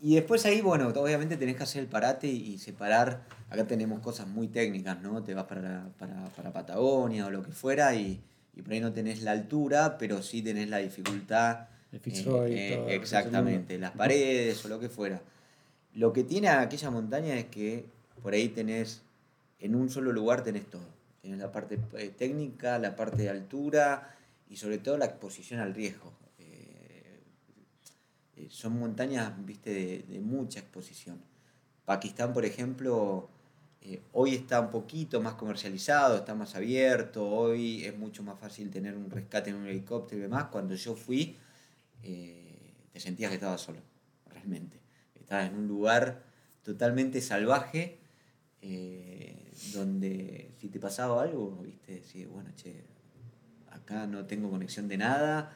Y 0.00 0.14
después 0.14 0.46
ahí, 0.46 0.62
bueno, 0.62 0.88
obviamente 0.88 1.36
tenés 1.36 1.56
que 1.56 1.62
hacer 1.64 1.82
el 1.82 1.88
parate 1.88 2.26
y 2.26 2.58
separar. 2.58 3.22
Acá 3.50 3.66
tenemos 3.66 4.00
cosas 4.00 4.26
muy 4.26 4.48
técnicas, 4.48 5.00
¿no? 5.02 5.22
Te 5.22 5.34
vas 5.34 5.44
para, 5.44 5.88
para, 5.98 6.28
para 6.30 6.52
Patagonia 6.52 7.26
o 7.26 7.30
lo 7.30 7.42
que 7.42 7.52
fuera 7.52 7.94
y, 7.94 8.22
y, 8.60 8.62
por 8.62 8.72
ahí 8.72 8.80
no 8.80 8.92
tenés 8.92 9.22
la 9.22 9.32
altura, 9.32 9.96
pero 9.98 10.22
sí 10.22 10.42
tenés 10.42 10.68
la 10.68 10.78
dificultad. 10.78 11.68
El 11.92 12.00
Fitzroy, 12.00 12.52
eh, 12.54 12.76
todo, 12.76 12.88
exactamente, 12.88 13.78
las 13.78 13.92
paredes 13.92 14.64
o 14.64 14.68
lo 14.68 14.78
que 14.78 14.88
fuera. 14.88 15.20
Lo 15.94 16.12
que 16.12 16.22
tiene 16.22 16.48
aquella 16.48 16.90
montaña 16.90 17.36
es 17.36 17.46
que 17.46 17.84
por 18.22 18.32
ahí 18.32 18.48
tenés, 18.48 19.02
en 19.58 19.74
un 19.74 19.90
solo 19.90 20.12
lugar 20.12 20.44
tenés 20.44 20.66
todo 20.66 21.00
Tienes 21.20 21.38
la 21.38 21.52
parte 21.52 21.78
eh, 21.98 22.12
técnica, 22.16 22.78
la 22.78 22.96
parte 22.96 23.22
de 23.22 23.28
altura 23.28 24.16
y 24.48 24.56
sobre 24.56 24.78
todo 24.78 24.96
la 24.96 25.04
exposición 25.04 25.60
al 25.60 25.74
riesgo. 25.74 26.12
Eh, 26.38 27.20
eh, 28.36 28.46
son 28.50 28.78
montañas, 28.78 29.32
viste, 29.44 30.04
de, 30.08 30.20
mucha 30.20 30.60
exposición. 30.60 31.20
Pakistán, 31.84 32.32
por 32.32 32.46
ejemplo, 32.46 33.28
hoy 34.12 34.34
está 34.34 34.60
un 34.60 34.70
poquito 34.70 35.20
más 35.20 35.34
comercializado, 35.34 36.18
está 36.18 36.34
más 36.34 36.54
abierto, 36.54 37.28
hoy 37.28 37.84
es 37.84 37.96
mucho 37.96 38.22
más 38.22 38.38
fácil 38.38 38.70
tener 38.70 38.96
un 38.96 39.10
rescate 39.10 39.50
en 39.50 39.56
un 39.56 39.66
helicóptero 39.66 40.18
y 40.18 40.22
demás. 40.22 40.46
Cuando 40.52 40.74
yo 40.74 40.94
fui, 40.94 41.36
te 42.00 43.00
sentías 43.00 43.30
que 43.30 43.36
estabas 43.36 43.60
solo, 43.60 43.80
realmente. 44.28 44.78
Estabas 45.14 45.48
en 45.48 45.56
un 45.56 45.68
lugar 45.68 46.22
totalmente 46.62 47.20
salvaje 47.20 48.00
eh, 48.62 49.52
donde 49.72 50.50
si 50.58 50.68
te 50.68 50.78
pasaba 50.78 51.22
algo, 51.22 51.58
viste, 51.62 51.94
decís, 51.94 52.28
bueno, 52.28 52.50
che, 52.56 52.84
acá 53.70 54.06
no 54.06 54.26
tengo 54.26 54.50
conexión 54.50 54.88
de 54.88 54.98
nada. 54.98 55.52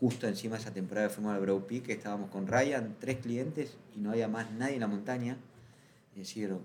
Justo 0.00 0.26
encima 0.26 0.56
de 0.56 0.62
esa 0.62 0.72
temporada 0.72 1.08
fuimos 1.08 1.34
al 1.34 1.40
Brow 1.40 1.66
Peak, 1.66 1.88
estábamos 1.88 2.30
con 2.30 2.46
Ryan, 2.46 2.96
tres 3.00 3.18
clientes 3.18 3.76
y 3.96 4.00
no 4.00 4.10
había 4.10 4.28
más 4.28 4.50
nadie 4.52 4.74
en 4.74 4.80
la 4.80 4.86
montaña. 4.86 5.38
Decir, 6.14 6.50
eh, 6.50 6.58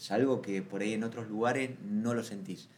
es 0.00 0.10
algo 0.10 0.40
que 0.40 0.62
por 0.62 0.80
ahí 0.80 0.94
en 0.94 1.04
otros 1.04 1.28
lugares 1.28 1.70
no 1.82 2.14
lo 2.14 2.24
sentís. 2.24 2.68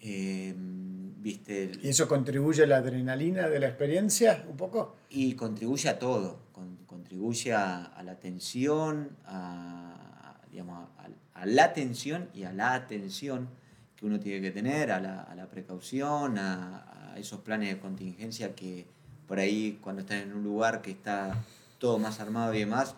Eh, 0.00 0.54
¿viste? 0.56 1.72
¿Y 1.82 1.88
eso 1.88 2.06
contribuye 2.06 2.62
a 2.62 2.66
la 2.66 2.76
adrenalina 2.76 3.48
de 3.48 3.58
la 3.58 3.68
experiencia 3.68 4.44
un 4.48 4.56
poco? 4.56 4.96
Y 5.08 5.32
contribuye 5.34 5.88
a 5.88 5.98
todo, 5.98 6.40
contribuye 6.86 7.54
a, 7.54 7.84
a 7.84 8.02
la 8.02 8.20
tensión, 8.20 9.16
a, 9.24 10.38
digamos, 10.52 10.88
a, 11.34 11.46
la 11.46 11.64
atención 11.64 12.28
y 12.34 12.42
a 12.42 12.52
la 12.52 12.74
atención 12.74 13.48
que 13.96 14.04
uno 14.04 14.20
tiene 14.20 14.42
que 14.42 14.50
tener, 14.50 14.90
a 14.92 15.00
la, 15.00 15.22
a 15.22 15.34
la 15.34 15.48
precaución, 15.48 16.36
a, 16.38 17.14
esos 17.16 17.40
planes 17.40 17.70
de 17.70 17.80
contingencia 17.80 18.54
que 18.54 18.86
por 19.26 19.40
ahí 19.40 19.78
cuando 19.80 20.02
estás 20.02 20.22
en 20.22 20.32
un 20.34 20.44
lugar 20.44 20.82
que 20.82 20.92
está 20.92 21.42
todo 21.78 21.98
más 21.98 22.20
armado 22.20 22.54
y 22.54 22.60
demás, 22.60 22.94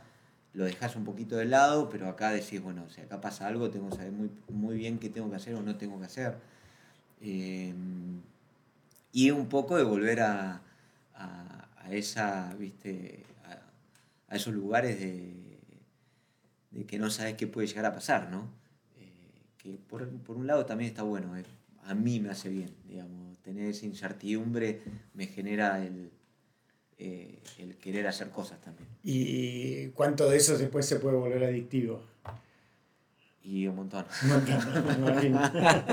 lo 0.53 0.65
dejas 0.65 0.97
un 0.97 1.05
poquito 1.05 1.37
de 1.37 1.45
lado, 1.45 1.89
pero 1.91 2.09
acá 2.09 2.31
decís, 2.31 2.61
bueno, 2.61 2.89
si 2.91 3.01
acá 3.01 3.21
pasa 3.21 3.47
algo, 3.47 3.71
tengo 3.71 3.89
que 3.91 3.97
saber 3.97 4.13
muy, 4.13 4.31
muy 4.49 4.77
bien 4.77 4.99
qué 4.99 5.09
tengo 5.09 5.31
que 5.31 5.37
hacer 5.37 5.55
o 5.55 5.63
no 5.63 5.77
tengo 5.77 5.99
que 5.99 6.07
hacer. 6.07 6.37
Eh, 7.21 7.73
y 9.13 9.31
un 9.31 9.49
poco 9.49 9.77
de 9.77 9.85
volver 9.85 10.21
a, 10.21 10.63
esa, 11.91 12.55
viste, 12.55 13.25
a 14.29 14.37
esos 14.37 14.55
lugares 14.55 14.99
de, 15.01 15.35
que 16.87 16.99
no 16.99 17.11
sabes 17.11 17.35
qué 17.35 17.47
puede 17.47 17.67
llegar 17.67 17.85
a 17.87 17.93
pasar, 17.93 18.31
¿no? 18.31 18.49
Eh, 18.99 19.43
que 19.59 19.71
por, 19.89 20.03
un 20.03 20.47
lado 20.47 20.67
también 20.67 20.91
está 20.91 21.03
bueno, 21.03 21.37
eh, 21.37 21.45
a 21.85 21.95
mí 21.95 22.21
me 22.21 22.31
hace 22.31 22.49
bien, 22.49 22.75
digamos, 22.87 23.39
tener 23.39 23.69
esa 23.69 23.87
incertidumbre 23.87 24.83
me 25.15 25.27
genera 25.27 25.85
el, 25.85 26.11
eh, 27.01 27.39
el 27.59 27.77
querer 27.77 28.07
hacer 28.07 28.31
cosas 28.31 28.61
también. 28.61 28.89
¿Y 29.03 29.89
cuánto 29.89 30.29
de 30.29 30.37
eso 30.37 30.57
después 30.59 30.87
se 30.87 30.97
puede 30.97 31.17
volver 31.17 31.45
adictivo? 31.45 32.03
Y 33.43 33.67
un 33.67 33.77
montón. 33.77 34.05
Un 34.23 34.29
montón, 34.29 35.41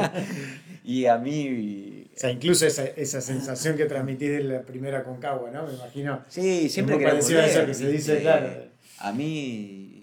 y 0.84 1.06
a 1.06 1.18
mí... 1.18 2.10
O 2.16 2.20
sea, 2.20 2.32
incluso 2.32 2.68
esa, 2.68 2.84
esa 2.86 3.22
sensación 3.22 3.78
que 3.78 3.86
transmití 3.86 4.28
de 4.28 4.44
la 4.44 4.62
primera 4.64 5.04
Concagua, 5.04 5.50
¿no? 5.50 5.66
Me 5.66 5.74
imagino. 5.74 6.24
Sí, 6.28 6.70
siempre 6.70 6.98
que... 6.98 7.06
eso 7.06 7.66
que 7.66 7.74
se 7.74 7.90
dice, 7.90 8.22
claro. 8.22 8.68
A 9.00 9.12
mí 9.14 9.98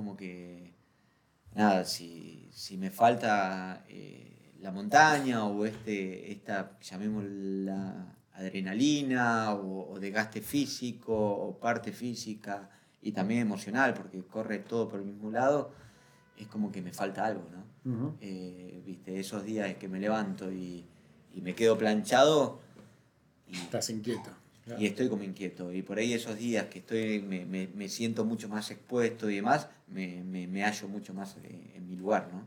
como 0.00 0.16
que, 0.16 0.72
nada, 1.54 1.84
si, 1.84 2.48
me 2.78 2.90
falta 2.90 3.84
eh, 3.86 4.54
la 4.60 4.70
montaña 4.70 5.44
o 5.44 5.66
este, 5.66 6.32
esta, 6.32 6.78
llamémosla 6.80 8.16
adrenalina 8.34 9.54
o, 9.54 9.92
o 9.92 10.00
desgaste 10.00 10.40
físico 10.40 11.14
o 11.14 11.58
parte 11.58 11.92
física 11.92 12.70
y 13.02 13.12
también 13.12 13.40
emocional, 13.40 13.94
porque 13.94 14.22
corre 14.22 14.58
todo 14.58 14.88
por 14.88 15.00
el 15.00 15.06
mismo 15.06 15.30
lado, 15.30 15.72
es 16.36 16.46
como 16.48 16.70
que 16.70 16.82
me 16.82 16.92
falta 16.92 17.24
algo, 17.24 17.44
¿no? 17.50 18.16
Eh, 18.20 18.82
viste, 18.84 19.18
esos 19.18 19.44
días 19.44 19.74
que 19.76 19.88
me 19.88 19.98
levanto 19.98 20.52
y, 20.52 20.84
y 21.34 21.40
me 21.40 21.54
quedo 21.54 21.78
planchado. 21.78 22.60
Y, 23.48 23.56
Estás 23.56 23.90
inquieto. 23.90 24.30
Y 24.78 24.86
estoy 24.86 25.08
como 25.08 25.24
inquieto. 25.24 25.72
Y 25.72 25.82
por 25.82 25.98
ahí 25.98 26.12
esos 26.12 26.36
días 26.36 26.66
que 26.66 26.78
estoy, 26.78 27.20
me, 27.22 27.44
me, 27.44 27.68
me 27.68 27.88
siento 27.88 28.24
mucho 28.24 28.48
más 28.48 28.70
expuesto 28.70 29.28
y 29.28 29.36
demás, 29.36 29.68
me, 29.88 30.22
me 30.22 30.62
hallo 30.62 30.88
mucho 30.88 31.12
más 31.14 31.36
eh, 31.42 31.72
en 31.74 31.88
mi 31.88 31.96
lugar, 31.96 32.28
¿no? 32.32 32.46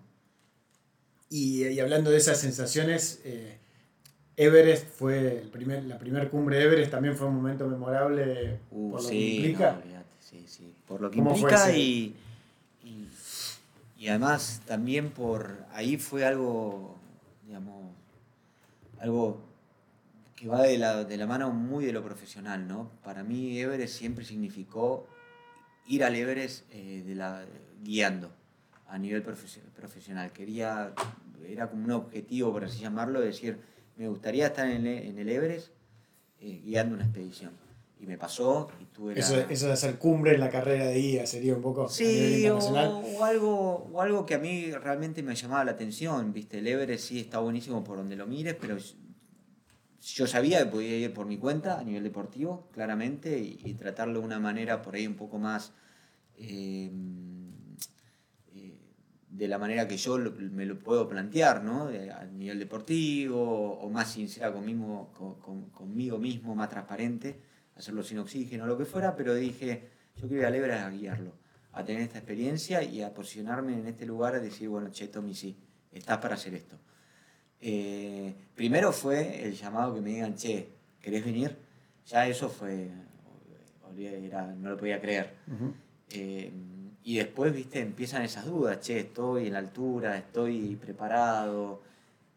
Y, 1.29 1.67
y 1.67 1.79
hablando 1.79 2.11
de 2.11 2.17
esas 2.17 2.39
sensaciones, 2.39 3.21
eh, 3.25 3.57
Everest 4.35 4.87
fue 4.87 5.41
el 5.41 5.49
primer, 5.49 5.83
la 5.83 5.99
primera 5.99 6.29
cumbre 6.29 6.57
de 6.57 6.63
Everest, 6.63 6.91
también 6.91 7.15
fue 7.15 7.27
un 7.27 7.35
momento 7.35 7.67
memorable 7.67 8.59
uh, 8.71 8.91
por 8.91 9.03
lo 9.03 9.09
que 9.09 9.15
implica. 9.15 9.81
sí, 10.19 10.45
sí, 10.47 10.73
por 10.87 11.01
lo 11.01 11.11
que 11.11 11.19
implica 11.19 11.75
y, 11.75 12.15
y, 12.83 13.07
y, 13.97 14.07
además 14.07 14.61
también 14.65 15.11
por 15.11 15.65
ahí 15.71 15.97
fue 15.97 16.25
algo, 16.25 16.95
digamos, 17.45 17.91
algo 18.99 19.39
que 20.35 20.47
va 20.47 20.63
de 20.63 20.77
la, 20.77 21.03
de 21.03 21.17
la 21.17 21.27
mano 21.27 21.51
muy 21.51 21.85
de 21.85 21.93
lo 21.93 22.03
profesional, 22.03 22.67
¿no? 22.67 22.89
Para 23.03 23.23
mí 23.23 23.59
Everest 23.59 23.95
siempre 23.95 24.25
significó 24.25 25.07
ir 25.87 26.03
al 26.03 26.15
Everest 26.15 26.65
eh, 26.71 27.03
de 27.05 27.15
la, 27.15 27.45
guiando 27.83 28.31
a 28.87 28.97
nivel 28.97 29.23
profesional. 29.23 30.31
Quería, 30.31 30.93
era 31.47 31.69
como 31.69 31.83
un 31.85 31.91
objetivo, 31.91 32.51
por 32.51 32.63
así 32.63 32.79
llamarlo, 32.79 33.21
decir, 33.21 33.59
me 33.97 34.07
gustaría 34.07 34.47
estar 34.47 34.67
en 34.67 34.87
el, 34.87 35.07
en 35.07 35.19
el 35.19 35.29
Everest 35.29 35.69
eh, 36.39 36.61
guiando 36.63 36.95
una 36.95 37.05
expedición. 37.05 37.51
Y 37.99 38.05
me 38.05 38.17
pasó 38.17 38.69
y 38.81 38.85
tuve 38.85 39.17
eso, 39.17 39.37
eso 39.37 39.67
de 39.67 39.73
hacer 39.73 39.97
cumbre 39.97 40.33
en 40.33 40.41
la 40.41 40.49
carrera 40.49 40.87
de 40.87 40.95
guía 40.95 41.25
sería 41.25 41.55
un 41.55 41.61
poco 41.61 41.87
sí, 41.87 42.45
o, 42.49 43.23
algo, 43.23 43.89
o 43.93 44.01
algo 44.01 44.25
que 44.25 44.33
a 44.33 44.39
mí 44.39 44.71
realmente 44.71 45.23
me 45.23 45.35
llamaba 45.35 45.63
la 45.63 45.71
atención, 45.71 46.33
¿viste? 46.33 46.57
El 46.57 46.67
Everest 46.67 47.07
sí 47.07 47.21
está 47.21 47.39
buenísimo 47.39 47.81
por 47.81 47.97
donde 47.97 48.17
lo 48.17 48.27
mires, 48.27 48.57
pero 48.59 48.75
yo 50.01 50.27
sabía 50.27 50.59
que 50.59 50.65
podía 50.65 50.97
ir 50.97 51.13
por 51.13 51.27
mi 51.27 51.37
cuenta 51.37 51.79
a 51.79 51.83
nivel 51.85 52.03
deportivo, 52.03 52.67
claramente, 52.73 53.39
y, 53.39 53.73
tratarlo 53.75 54.19
de 54.19 54.25
una 54.25 54.39
manera 54.39 54.81
por 54.81 54.95
ahí 54.95 55.07
un 55.07 55.15
poco 55.15 55.39
más... 55.39 55.71
Eh, 56.35 56.91
de 59.33 59.47
la 59.47 59.57
manera 59.57 59.87
que 59.87 59.97
yo 59.97 60.17
me 60.17 60.65
lo 60.65 60.77
puedo 60.77 61.09
plantear, 61.09 61.63
¿no? 61.63 61.87
a 61.87 62.25
nivel 62.25 62.59
deportivo 62.59 63.79
o 63.79 63.89
más 63.89 64.11
sincera 64.11 64.53
conmigo, 64.53 65.11
conmigo 65.73 66.19
mismo, 66.19 66.53
más 66.53 66.69
transparente, 66.69 67.39
hacerlo 67.75 68.03
sin 68.03 68.19
oxígeno, 68.19 68.67
lo 68.67 68.77
que 68.77 68.85
fuera, 68.85 69.15
pero 69.15 69.33
dije, 69.33 69.89
yo 70.17 70.27
quiero 70.27 70.43
ir 70.43 70.45
a 70.45 70.49
Lebra 70.51 70.85
a 70.85 70.89
guiarlo, 70.91 71.33
a 71.71 71.83
tener 71.83 72.03
esta 72.03 72.19
experiencia 72.19 72.83
y 72.83 73.01
a 73.01 73.11
posicionarme 73.11 73.73
en 73.73 73.87
este 73.87 74.05
lugar, 74.05 74.35
a 74.35 74.39
decir, 74.39 74.69
bueno, 74.69 74.91
che, 74.91 75.07
Tommy, 75.07 75.33
sí, 75.33 75.57
estás 75.91 76.19
para 76.19 76.35
hacer 76.35 76.53
esto. 76.53 76.77
Eh, 77.59 78.35
primero 78.53 78.91
fue 78.91 79.43
el 79.43 79.55
llamado 79.55 79.95
que 79.95 80.01
me 80.01 80.11
digan, 80.11 80.35
che, 80.35 80.69
¿querés 81.01 81.25
venir? 81.25 81.57
Ya 82.05 82.27
eso 82.27 82.49
fue, 82.49 82.87
no 84.59 84.69
lo 84.69 84.77
podía 84.77 85.01
creer. 85.01 85.33
Y 87.03 87.17
después, 87.17 87.53
viste, 87.53 87.81
empiezan 87.81 88.21
esas 88.21 88.45
dudas, 88.45 88.79
che, 88.79 88.99
estoy 88.99 89.47
en 89.47 89.53
la 89.53 89.59
altura, 89.59 90.17
estoy 90.17 90.77
preparado. 90.77 91.81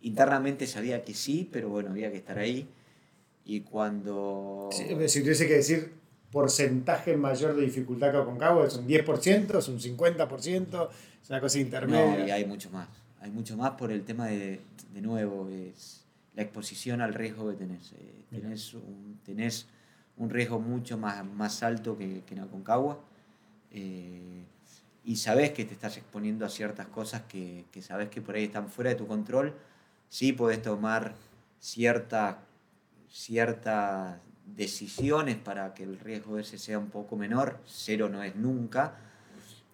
Internamente 0.00 0.66
sabía 0.66 1.04
que 1.04 1.14
sí, 1.14 1.48
pero 1.50 1.68
bueno, 1.68 1.90
había 1.90 2.10
que 2.10 2.16
estar 2.16 2.38
ahí. 2.38 2.68
Y 3.44 3.60
cuando... 3.60 4.68
si 4.72 4.84
tuviese 5.22 5.46
que 5.46 5.54
decir 5.54 5.92
porcentaje 6.32 7.16
mayor 7.16 7.54
de 7.54 7.62
dificultad 7.62 8.10
que 8.10 8.18
Aconcagua, 8.18 8.66
¿es 8.66 8.76
un 8.76 8.88
10%, 8.88 9.58
es 9.58 9.68
un 9.68 9.78
50%, 9.78 10.88
es 11.22 11.30
una 11.30 11.40
cosa 11.40 11.58
intermedia? 11.58 12.18
No, 12.18 12.26
y 12.26 12.30
hay 12.30 12.44
mucho 12.44 12.68
más. 12.70 12.88
Hay 13.20 13.30
mucho 13.30 13.56
más 13.56 13.70
por 13.72 13.92
el 13.92 14.04
tema 14.04 14.26
de, 14.26 14.60
de 14.92 15.00
nuevo, 15.00 15.48
es 15.48 16.04
la 16.34 16.42
exposición 16.42 17.00
al 17.00 17.14
riesgo 17.14 17.48
que 17.50 17.56
tenés. 17.56 17.92
Eh, 17.92 18.24
tenés, 18.30 18.74
un, 18.74 19.18
tenés 19.24 19.66
un 20.16 20.28
riesgo 20.28 20.58
mucho 20.58 20.98
más, 20.98 21.24
más 21.24 21.62
alto 21.62 21.96
que, 21.96 22.22
que 22.26 22.34
en 22.34 22.40
Aconcagua. 22.40 23.00
Eh, 23.70 24.44
y 25.06 25.16
sabes 25.16 25.52
que 25.52 25.64
te 25.64 25.72
estás 25.72 25.96
exponiendo 25.96 26.44
a 26.44 26.50
ciertas 26.50 26.88
cosas 26.88 27.22
que, 27.22 27.64
que 27.70 27.80
sabes 27.80 28.10
que 28.10 28.20
por 28.20 28.34
ahí 28.34 28.44
están 28.44 28.68
fuera 28.68 28.90
de 28.90 28.96
tu 28.96 29.06
control, 29.06 29.54
sí 30.08 30.32
puedes 30.32 30.60
tomar 30.60 31.14
ciertas 31.60 32.36
ciertas 33.08 34.18
decisiones 34.44 35.36
para 35.36 35.72
que 35.74 35.84
el 35.84 35.98
riesgo 35.98 36.38
ese 36.38 36.58
sea 36.58 36.78
un 36.78 36.90
poco 36.90 37.16
menor, 37.16 37.60
cero 37.64 38.08
no 38.10 38.22
es 38.22 38.36
nunca, 38.36 38.96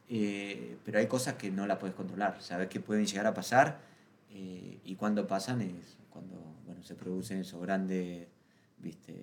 eh, 0.08 0.76
pero 0.84 0.98
hay 0.98 1.06
cosas 1.06 1.34
que 1.34 1.50
no 1.50 1.66
la 1.66 1.78
puedes 1.78 1.96
controlar, 1.96 2.40
sabes 2.40 2.68
que 2.68 2.78
pueden 2.78 3.06
llegar 3.06 3.26
a 3.26 3.34
pasar 3.34 3.80
eh, 4.30 4.78
y 4.84 4.94
cuando 4.94 5.26
pasan 5.26 5.62
es 5.62 5.96
cuando 6.10 6.36
bueno, 6.66 6.82
se 6.82 6.94
producen 6.94 7.40
esos 7.40 7.60
grandes 7.60 8.28
viste, 8.78 9.14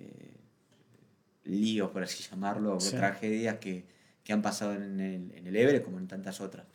líos, 1.44 1.90
por 1.90 2.02
así 2.02 2.22
llamarlo, 2.30 2.74
o 2.74 2.78
tragedias 2.78 3.56
que, 3.58 3.99
que 4.24 4.32
han 4.32 4.42
pasado 4.42 4.74
en 4.74 5.00
el, 5.00 5.32
en 5.32 5.46
el 5.46 5.56
Everest 5.56 5.84
como 5.84 5.98
en 5.98 6.08
tantas 6.08 6.40
otras. 6.40 6.66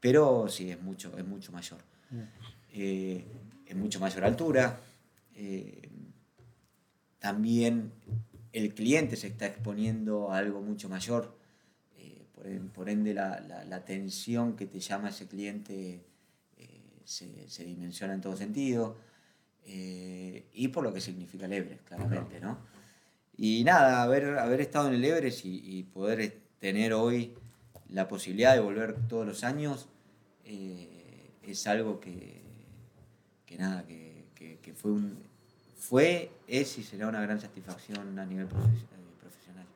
Pero 0.00 0.48
sí, 0.48 0.70
es 0.70 0.80
mucho, 0.80 1.16
es 1.18 1.26
mucho 1.26 1.52
mayor. 1.52 1.80
Eh, 2.72 3.24
es 3.66 3.76
mucho 3.76 3.98
mayor 4.00 4.24
altura. 4.24 4.80
Eh, 5.34 5.90
también 7.18 7.92
el 8.52 8.74
cliente 8.74 9.16
se 9.16 9.28
está 9.28 9.46
exponiendo 9.46 10.30
a 10.30 10.38
algo 10.38 10.60
mucho 10.60 10.88
mayor. 10.88 11.36
Eh, 11.98 12.24
por, 12.72 12.88
ende, 12.88 13.14
la, 13.14 13.40
la, 13.40 13.76
atención 13.76 14.54
que 14.54 14.66
te 14.66 14.78
llama 14.78 15.08
ese 15.08 15.26
cliente 15.26 16.06
se, 17.04 17.48
se, 17.48 17.64
dimensiona 17.64 18.14
en 18.14 18.20
todo 18.20 18.36
sentido. 18.36 18.98
y 19.64 20.68
por 20.68 20.84
lo 20.84 20.92
que 20.92 21.00
significa 21.00 21.46
el 21.46 21.52
Everest, 21.52 21.84
claramente, 21.84 22.38
¿no? 22.40 22.58
Y 23.36 23.64
nada, 23.64 24.02
haber, 24.02 24.38
haber 24.38 24.60
estado 24.60 24.88
en 24.88 24.94
el 24.94 25.04
Everest 25.04 25.44
y, 25.44 25.78
y 25.78 25.82
poder 25.82 26.45
tener 26.60 26.92
hoy 26.92 27.34
la 27.90 28.08
posibilidad 28.08 28.54
de 28.54 28.60
volver 28.60 28.96
todos 29.08 29.26
los 29.26 29.44
años 29.44 29.88
eh, 30.44 31.30
es 31.42 31.66
algo 31.66 32.00
que, 32.00 32.40
que 33.46 33.56
nada, 33.56 33.84
que, 33.86 34.74
fue, 34.74 34.90
un, 34.90 35.18
fue, 35.78 36.30
es 36.46 36.78
y 36.78 36.82
será 36.82 37.08
una 37.08 37.20
gran 37.20 37.40
satisfacción 37.40 38.18
a 38.18 38.26
nivel 38.26 38.46
profesional. 38.46 39.66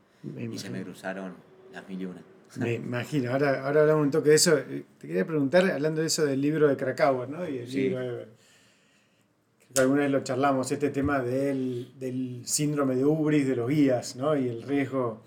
Y 0.53 0.59
se 0.59 0.69
me 0.69 0.83
cruzaron 0.83 1.35
las 1.73 1.89
mil 1.89 2.03
y 2.03 2.05
una. 2.07 2.23
Me 2.57 2.75
imagino, 2.75 3.31
ahora, 3.31 3.65
ahora 3.65 3.83
hablamos 3.83 4.05
un 4.07 4.11
toque 4.11 4.31
de 4.31 4.35
eso. 4.35 4.57
Te 4.57 5.07
quería 5.07 5.25
preguntar, 5.25 5.71
hablando 5.71 6.01
de 6.01 6.09
eso 6.09 6.25
del 6.27 6.41
libro 6.41 6.67
de 6.67 6.77
Krakauer, 6.77 7.29
¿no? 7.29 7.49
Y 7.49 7.59
el 7.59 7.71
libro 7.71 8.01
de, 8.01 8.27
alguna 9.77 10.01
vez 10.03 10.11
lo 10.11 10.25
charlamos, 10.25 10.73
este 10.73 10.91
tema 10.91 11.21
del, 11.21 11.93
del 11.99 12.43
síndrome 12.45 12.97
de 12.97 13.05
Ubris 13.05 13.47
de 13.47 13.55
los 13.55 13.69
guías, 13.69 14.17
¿no? 14.17 14.37
Y 14.37 14.49
el 14.49 14.65
riesgo 14.65 15.23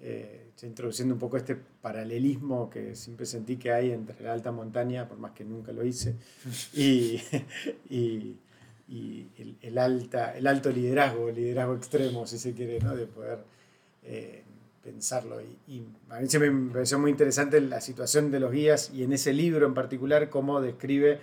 eh, 0.00 0.37
introduciendo 0.66 1.14
un 1.14 1.20
poco 1.20 1.36
este 1.36 1.56
paralelismo 1.56 2.68
que 2.68 2.96
siempre 2.96 3.26
sentí 3.26 3.56
que 3.56 3.72
hay 3.72 3.92
entre 3.92 4.22
la 4.22 4.32
alta 4.32 4.50
montaña, 4.50 5.08
por 5.08 5.18
más 5.18 5.32
que 5.32 5.44
nunca 5.44 5.72
lo 5.72 5.84
hice, 5.84 6.16
y, 6.74 7.20
y, 7.88 8.36
el, 9.60 9.78
alta, 9.78 10.36
el 10.36 10.46
alto 10.46 10.70
liderazgo, 10.70 11.28
el 11.28 11.36
liderazgo 11.36 11.74
extremo, 11.74 12.26
si 12.26 12.38
se 12.38 12.54
quiere, 12.54 12.80
¿no? 12.80 12.96
de 12.96 13.06
poder 13.06 13.38
eh, 14.02 14.42
pensarlo. 14.82 15.40
Y, 15.40 15.82
a 16.08 16.20
mí 16.20 16.28
siempre 16.28 16.50
me 16.50 16.72
pareció 16.72 16.98
muy 16.98 17.10
interesante 17.10 17.60
la 17.60 17.80
situación 17.80 18.30
de 18.30 18.40
los 18.40 18.50
guías 18.50 18.90
y 18.92 19.02
en 19.02 19.12
ese 19.12 19.32
libro 19.32 19.66
en 19.66 19.74
particular 19.74 20.30
cómo 20.30 20.60
describe 20.60 21.20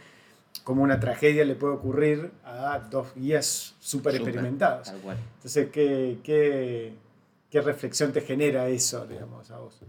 cómo 0.63 0.83
una 0.83 0.99
tragedia 0.99 1.43
le 1.43 1.55
puede 1.55 1.73
ocurrir 1.73 2.31
a 2.45 2.79
dos 2.89 3.13
guías 3.15 3.75
súper 3.79 4.15
experimentados. 4.15 4.89
Entonces, 4.89 5.69
¿qué, 5.71 6.19
qué 6.23 6.93
¿Qué 7.55 7.61
reflexión 7.61 8.11
te 8.11 8.19
genera 8.19 8.67
eso, 8.67 9.07
digamos, 9.07 9.49
a 9.49 9.59
vos? 9.59 9.79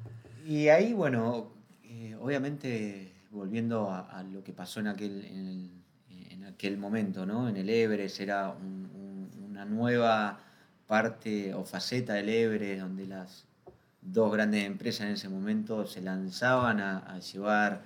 Y 0.47 0.69
ahí, 0.69 0.93
bueno, 0.93 1.51
eh, 1.83 2.17
obviamente, 2.21 3.13
volviendo 3.33 3.91
a, 3.91 4.23
lo 4.23 4.45
que 4.45 4.53
pasó 4.53 4.79
en 4.79 4.87
aquel, 4.87 5.25
en, 5.25 6.45
aquel 6.45 6.79
momento, 6.79 7.27
¿no? 7.27 7.49
En 7.49 7.57
el 7.57 7.69
Everest 7.69 8.21
era 8.21 8.53
una 8.53 9.65
nueva 9.65 10.39
parte 10.87 11.55
o 11.55 11.65
faceta 11.65 12.15
del 12.15 12.29
Everest 12.29 12.83
donde 12.83 13.05
las 13.09 13.47
dos 14.01 14.33
grandes 14.33 14.65
empresas 14.65 15.09
en 15.09 15.15
ese 15.15 15.29
momento 15.29 15.89
se 15.89 16.03
lanzaban 16.03 16.79
a, 16.79 17.19
llevar 17.19 17.83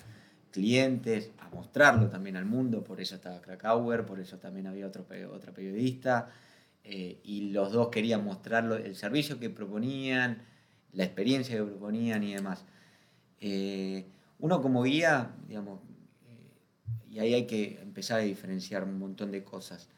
clientes, 0.51 1.31
a 1.39 1.49
mostrarlo 1.55 2.11
también 2.11 2.37
al 2.37 2.45
mundo, 2.45 2.85
por 2.85 3.01
eso 3.01 3.15
estaba 3.15 3.41
Krakauer, 3.41 4.05
por 4.05 4.21
eso 4.21 4.37
también 4.37 4.67
había 4.67 4.87
otro, 4.87 5.07
otra 5.33 5.53
periodista, 5.53 6.29
eh, 6.85 7.21
y 7.23 7.51
los 7.51 7.73
dos 7.73 7.89
querían 7.89 8.25
mostrar 8.25 8.65
el 8.73 8.97
servicio 8.97 9.39
que 9.39 9.51
proponían, 9.51 10.43
la 10.93 11.05
experiencia 11.05 11.57
que 11.57 11.63
proponían 11.63 12.23
y 12.23 12.35
demás. 12.35 12.65
Eh, 13.39 14.07
uno 14.39 14.61
como 14.61 14.83
guía, 14.83 15.35
digamos, 15.47 15.81
eh, 16.27 16.51
y 17.11 17.19
ahí 17.19 17.35
hay 17.35 17.47
que 17.47 17.81
empezar 17.81 18.21
a 18.21 18.23
diferenciar 18.23 18.85
un 18.85 18.99
montón 18.99 19.31
de 19.31 19.45
cosas. 19.45 19.89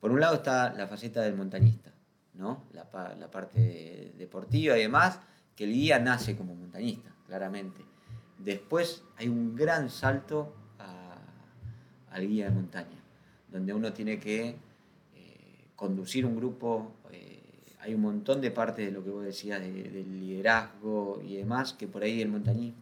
Por 0.00 0.10
un 0.10 0.20
lado 0.20 0.36
está 0.36 0.74
la 0.74 0.86
faceta 0.86 1.22
del 1.22 1.34
montañista, 1.34 1.92
¿no? 2.34 2.64
la, 2.72 2.88
la 3.18 3.30
parte 3.30 4.12
deportiva 4.18 4.76
y 4.76 4.82
demás, 4.82 5.20
que 5.56 5.64
el 5.64 5.72
guía 5.72 5.98
nace 5.98 6.36
como 6.36 6.54
montañista, 6.54 7.14
claramente. 7.26 7.80
Después 8.38 9.02
hay 9.16 9.28
un 9.28 9.54
gran 9.54 9.88
salto 9.88 10.54
al 12.10 12.28
guía 12.28 12.44
de 12.44 12.50
montaña, 12.52 13.02
donde 13.48 13.72
uno 13.74 13.92
tiene 13.92 14.20
que 14.20 14.56
conducir 15.76 16.26
un 16.26 16.36
grupo, 16.36 16.92
eh, 17.10 17.42
hay 17.80 17.94
un 17.94 18.02
montón 18.02 18.40
de 18.40 18.50
partes 18.50 18.86
de 18.86 18.92
lo 18.92 19.04
que 19.04 19.10
vos 19.10 19.24
decías, 19.24 19.60
del 19.60 20.20
liderazgo 20.20 21.20
y 21.22 21.36
demás, 21.36 21.72
que 21.72 21.86
por 21.86 22.02
ahí 22.02 22.22
el, 22.22 22.28
montañista, 22.28 22.80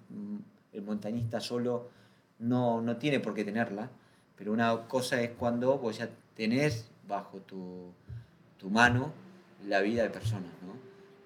el 0.72 0.82
montañista 0.82 1.40
solo 1.40 1.90
no, 2.38 2.80
no 2.80 2.96
tiene 2.96 3.20
por 3.20 3.34
qué 3.34 3.44
tenerla, 3.44 3.90
pero 4.36 4.52
una 4.52 4.86
cosa 4.88 5.20
es 5.20 5.30
cuando 5.30 5.78
vos 5.78 5.98
ya 5.98 6.08
tenés 6.34 6.88
bajo 7.06 7.38
tu, 7.38 7.92
tu 8.58 8.70
mano 8.70 9.12
la 9.66 9.80
vida 9.80 10.02
de 10.02 10.10
personas, 10.10 10.52
¿no? 10.66 10.74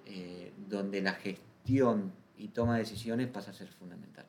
Eh, 0.07 0.53
donde 0.69 1.01
la 1.01 1.13
gestión 1.13 2.13
y 2.39 2.49
toma 2.49 2.75
de 2.75 2.81
decisiones 2.81 3.29
pasa 3.29 3.51
a 3.51 3.55
ser 3.55 3.69
fundamental. 3.69 4.27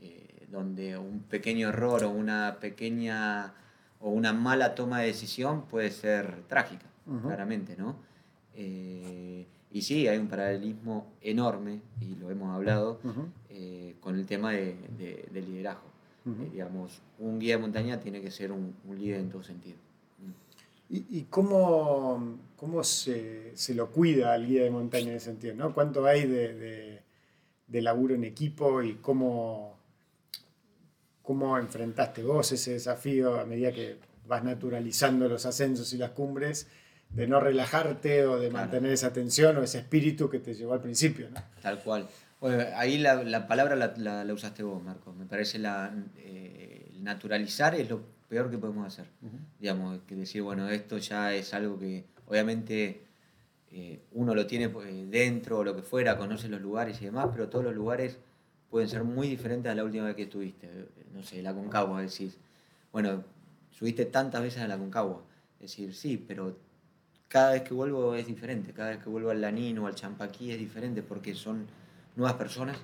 Eh, 0.00 0.46
donde 0.50 0.96
un 0.96 1.20
pequeño 1.20 1.68
error 1.68 2.04
o 2.04 2.10
una 2.10 2.58
pequeña 2.60 3.54
o 4.00 4.10
una 4.10 4.32
mala 4.32 4.74
toma 4.74 5.00
de 5.00 5.08
decisión 5.08 5.62
puede 5.66 5.90
ser 5.90 6.42
trágica, 6.48 6.86
claramente, 7.22 7.76
¿no? 7.76 7.96
Eh, 8.54 9.46
y 9.72 9.82
sí, 9.82 10.08
hay 10.08 10.18
un 10.18 10.28
paralelismo 10.28 11.12
enorme, 11.20 11.80
y 12.00 12.14
lo 12.16 12.30
hemos 12.30 12.54
hablado, 12.54 13.00
con 14.00 14.16
el 14.16 14.26
tema 14.26 14.52
de, 14.52 15.28
liderazgo. 15.32 15.90
digamos, 16.52 17.02
un 17.18 17.38
guía 17.38 17.56
de 17.56 17.62
montaña 17.62 18.00
tiene 18.00 18.20
que 18.20 18.30
ser 18.30 18.52
un, 18.52 18.74
un 18.86 18.98
líder 18.98 19.20
en 19.20 19.30
todo 19.30 19.42
sentido. 19.42 19.76
¿Y, 20.88 21.22
cómo, 21.30 22.38
cómo 22.54 22.84
se, 22.84 23.50
se, 23.56 23.74
lo 23.74 23.90
cuida 23.90 24.32
al 24.32 24.46
guía 24.46 24.62
de 24.62 24.70
montaña 24.70 25.10
en 25.10 25.16
ese 25.16 25.26
sentido? 25.26 25.56
¿no? 25.56 25.74
¿Cuánto 25.74 26.06
hay 26.06 26.26
de, 26.28 27.02
de, 27.66 27.82
laburo 27.82 28.14
en 28.14 28.22
equipo 28.22 28.82
y 28.84 28.94
cómo, 28.94 29.75
cómo 31.26 31.58
enfrentaste 31.58 32.22
vos 32.22 32.52
ese 32.52 32.72
desafío 32.72 33.38
a 33.38 33.44
medida 33.44 33.72
que 33.72 33.98
vas 34.26 34.42
naturalizando 34.42 35.28
los 35.28 35.44
ascensos 35.44 35.92
y 35.92 35.98
las 35.98 36.10
cumbres? 36.12 36.66
de 37.10 37.26
no 37.26 37.40
relajarte 37.40 38.26
o 38.26 38.38
de 38.38 38.50
mantener 38.50 38.92
esa 38.92 39.12
tensión 39.12 39.56
o 39.56 39.62
ese 39.62 39.78
espíritu 39.78 40.28
que 40.28 40.38
te 40.38 40.54
llevó 40.54 40.74
al 40.74 40.80
principio. 40.80 41.28
¿no? 41.30 41.40
Tal 41.62 41.82
cual. 41.82 42.08
Bueno, 42.40 42.64
ahí 42.74 42.98
la, 42.98 43.22
la 43.24 43.46
palabra 43.46 43.76
la, 43.76 44.24
la, 44.24 44.34
usaste 44.34 44.62
vos, 44.62 44.82
Marco. 44.82 45.12
Me 45.12 45.24
parece 45.24 45.58
la 45.58 45.94
eh, 46.18 46.90
naturalizar 47.00 47.74
es 47.74 47.88
lo 47.88 48.02
peor 48.28 48.50
que 48.50 48.58
podemos 48.58 48.86
hacer. 48.86 49.06
Digamos, 49.58 50.00
que 50.06 50.14
decir, 50.14 50.42
bueno, 50.42 50.68
esto 50.68 50.98
ya 50.98 51.32
es 51.34 51.54
algo 51.54 51.78
que 51.78 52.04
obviamente 52.26 53.04
eh, 53.70 54.00
uno 54.12 54.34
lo 54.34 54.46
tiene 54.46 54.64
eh, 54.66 55.06
dentro 55.08 55.58
o 55.58 55.64
lo 55.64 55.74
que 55.74 55.82
fuera, 55.82 56.18
conoce 56.18 56.48
los 56.48 56.60
lugares 56.60 57.00
y 57.00 57.06
demás, 57.06 57.28
pero 57.32 57.48
todos 57.48 57.64
los 57.64 57.74
lugares 57.74 58.18
pueden 58.68 58.88
ser 58.88 59.04
muy 59.04 59.28
diferentes 59.28 59.70
a 59.70 59.74
la 59.74 59.84
última 59.84 60.06
vez 60.06 60.16
que 60.16 60.24
estuviste. 60.24 60.68
No 61.16 61.22
sé, 61.22 61.42
la 61.42 61.54
Concagua, 61.54 62.02
decís, 62.02 62.36
bueno, 62.92 63.24
subiste 63.70 64.04
tantas 64.04 64.42
veces 64.42 64.60
a 64.62 64.68
la 64.68 64.76
Concagua. 64.76 65.22
Decir, 65.58 65.94
sí, 65.94 66.18
pero 66.18 66.58
cada 67.28 67.52
vez 67.52 67.62
que 67.62 67.72
vuelvo 67.72 68.14
es 68.14 68.26
diferente, 68.26 68.72
cada 68.72 68.90
vez 68.90 69.02
que 69.02 69.08
vuelvo 69.08 69.30
al 69.30 69.40
Lanín 69.40 69.78
o 69.78 69.86
al 69.86 69.94
Champaquí 69.94 70.52
es 70.52 70.58
diferente 70.58 71.02
porque 71.02 71.34
son 71.34 71.66
nuevas 72.16 72.36
personas, 72.36 72.76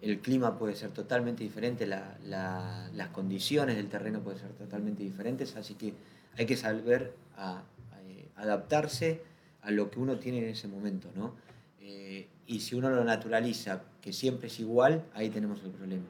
el 0.00 0.20
clima 0.20 0.58
puede 0.58 0.74
ser 0.74 0.90
totalmente 0.90 1.44
diferente, 1.44 1.86
las 1.86 3.08
condiciones 3.12 3.76
del 3.76 3.88
terreno 3.88 4.20
pueden 4.20 4.40
ser 4.40 4.52
totalmente 4.52 5.02
diferentes, 5.02 5.54
así 5.56 5.74
que 5.74 5.94
hay 6.36 6.46
que 6.46 6.56
saber 6.56 7.14
eh, 7.38 8.28
adaptarse 8.36 9.22
a 9.62 9.70
lo 9.70 9.90
que 9.90 9.98
uno 10.00 10.18
tiene 10.18 10.38
en 10.38 10.48
ese 10.48 10.68
momento, 10.68 11.10
¿no? 11.14 11.34
Eh, 11.80 12.28
y 12.46 12.60
si 12.60 12.74
uno 12.74 12.90
lo 12.90 13.04
naturaliza, 13.04 13.82
que 14.00 14.12
siempre 14.12 14.48
es 14.48 14.60
igual, 14.60 15.04
ahí 15.14 15.30
tenemos 15.30 15.62
el 15.62 15.70
problema. 15.70 16.04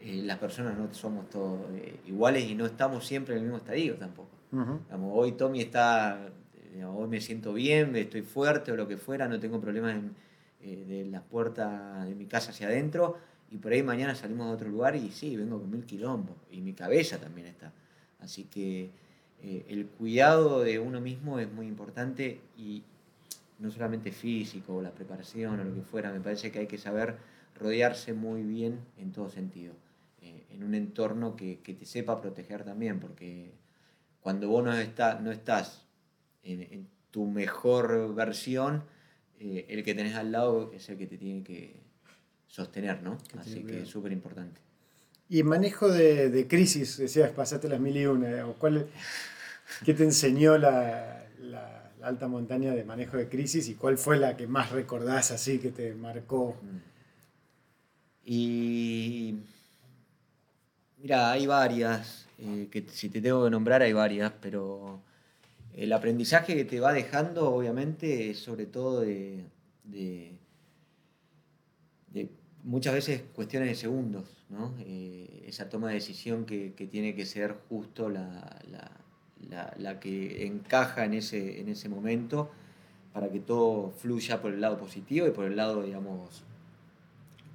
Eh, 0.00 0.22
las 0.24 0.38
personas 0.38 0.78
no 0.78 0.92
somos 0.94 1.28
todos 1.28 1.60
iguales 2.06 2.44
y 2.44 2.54
no 2.54 2.66
estamos 2.66 3.06
siempre 3.06 3.34
en 3.34 3.40
el 3.40 3.44
mismo 3.44 3.58
estadio 3.58 3.96
tampoco. 3.96 4.30
hoy 5.12 5.32
Tommy 5.32 5.60
está, 5.60 6.30
hoy 6.86 7.08
me 7.08 7.20
siento 7.20 7.52
bien, 7.52 7.94
estoy 7.96 8.22
fuerte 8.22 8.72
o 8.72 8.76
lo 8.76 8.86
que 8.86 8.96
fuera, 8.96 9.28
no 9.28 9.38
tengo 9.40 9.60
problemas 9.60 9.96
en 9.96 10.14
eh, 10.60 10.84
de 10.88 11.04
la 11.04 11.22
puerta 11.22 12.04
de 12.04 12.16
mi 12.16 12.26
casa 12.26 12.50
hacia 12.50 12.66
adentro 12.66 13.16
y 13.48 13.58
por 13.58 13.70
ahí 13.70 13.80
mañana 13.84 14.16
salimos 14.16 14.48
a 14.48 14.50
otro 14.50 14.68
lugar 14.68 14.96
y 14.96 15.12
sí, 15.12 15.36
vengo 15.36 15.60
con 15.60 15.70
mil 15.70 15.84
quilombos 15.84 16.36
y 16.50 16.60
mi 16.60 16.72
cabeza 16.72 17.18
también 17.18 17.46
está. 17.46 17.72
Así 18.18 18.42
que 18.42 18.90
eh, 19.40 19.66
el 19.68 19.86
cuidado 19.86 20.64
de 20.64 20.80
uno 20.80 21.00
mismo 21.00 21.38
es 21.38 21.48
muy 21.52 21.68
importante 21.68 22.40
y 22.56 22.82
no 23.60 23.70
solamente 23.70 24.10
físico 24.10 24.74
o 24.74 24.82
la 24.82 24.90
preparación 24.90 25.60
o 25.60 25.64
lo 25.64 25.72
que 25.76 25.82
fuera, 25.82 26.12
me 26.12 26.20
parece 26.20 26.50
que 26.50 26.58
hay 26.58 26.66
que 26.66 26.78
saber 26.78 27.14
rodearse 27.54 28.12
muy 28.12 28.42
bien 28.42 28.80
en 28.98 29.12
todo 29.12 29.30
sentido, 29.30 29.74
eh, 30.28 30.46
en 30.50 30.62
un 30.64 30.74
entorno 30.74 31.36
que, 31.36 31.60
que, 31.60 31.74
te 31.74 31.86
sepa 31.86 32.20
proteger 32.20 32.64
también, 32.64 33.00
porque 33.00 33.52
cuando 34.20 34.48
vos 34.48 34.64
no, 34.64 34.72
está, 34.74 35.18
no 35.20 35.30
estás 35.30 35.86
en, 36.42 36.62
en 36.62 36.88
tu 37.10 37.26
mejor 37.26 38.14
versión, 38.14 38.84
eh, 39.40 39.66
el 39.68 39.84
que 39.84 39.94
tenés 39.94 40.14
al 40.16 40.32
lado 40.32 40.72
es 40.72 40.88
el 40.88 40.98
que 40.98 41.06
te 41.06 41.16
tiene 41.16 41.42
que 41.42 41.80
sostener, 42.48 43.02
¿no? 43.02 43.18
Así 43.38 43.62
que 43.62 43.82
es 43.82 43.88
súper 43.88 44.12
importante. 44.12 44.60
Y 45.28 45.42
manejo 45.42 45.88
de, 45.88 46.46
crisis, 46.48 46.96
decías, 46.96 47.30
pasaste 47.30 47.68
las 47.68 47.78
mil 47.78 47.96
y 47.96 48.06
una, 48.06 48.44
¿cuál, 48.58 48.88
¿qué 49.84 49.94
te 49.94 50.04
enseñó 50.04 50.56
la, 50.56 51.26
alta 52.00 52.28
montaña 52.28 52.74
de 52.74 52.84
manejo 52.84 53.16
de 53.16 53.28
crisis 53.28 53.68
y 53.68 53.74
cuál 53.74 53.98
fue 53.98 54.18
la 54.18 54.36
que 54.36 54.46
más 54.46 54.70
recordás 54.72 55.30
así, 55.30 55.58
que 55.58 55.70
te 55.70 55.94
marcó? 55.94 56.56
Mm. 56.62 56.76
Y 58.24 59.38
mira, 61.00 61.30
hay 61.32 61.46
varias, 61.46 62.26
eh, 62.38 62.68
que 62.70 62.84
si 62.88 63.08
te 63.08 63.20
tengo 63.20 63.44
que 63.44 63.50
nombrar 63.50 63.82
hay 63.82 63.92
varias, 63.92 64.32
pero 64.40 65.00
el 65.74 65.92
aprendizaje 65.92 66.56
que 66.56 66.64
te 66.64 66.80
va 66.80 66.92
dejando, 66.92 67.52
obviamente, 67.52 68.30
es 68.30 68.38
sobre 68.38 68.66
todo 68.66 69.00
de, 69.00 69.44
muchas 72.64 72.92
veces 72.92 73.22
cuestiones 73.34 73.68
de 73.70 73.74
segundos, 73.74 74.26
¿no? 74.50 74.74
Eh, 74.80 75.44
esa 75.46 75.68
toma 75.70 75.88
de 75.88 75.94
decisión 75.94 76.44
que, 76.44 76.70
tiene 76.90 77.14
que 77.14 77.24
ser 77.24 77.56
justo 77.68 78.10
la, 78.10 78.60
que 80.00 80.46
encaja 80.46 81.04
en 81.04 81.14
ese, 81.14 81.60
en 81.60 81.68
ese 81.68 81.88
momento 81.88 82.50
para 83.12 83.30
que 83.30 83.40
todo 83.40 83.90
fluya 83.90 84.40
por 84.40 84.52
el 84.52 84.60
lado 84.60 84.78
positivo 84.78 85.26
y 85.26 85.30
por 85.30 85.44
el 85.46 85.56
lado, 85.56 85.82
digamos, 85.82 86.44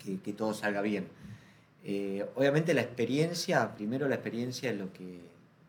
que, 0.03 0.33
todo 0.33 0.53
salga 0.53 0.81
bien. 0.81 1.07
Eh, 1.83 2.25
obviamente 2.35 2.73
la 2.73 2.81
experiencia, 2.81 3.75
primero 3.75 4.07
la 4.07 4.15
experiencia 4.15 4.71
es 4.71 4.77
lo 4.77 4.93
que 4.93 5.19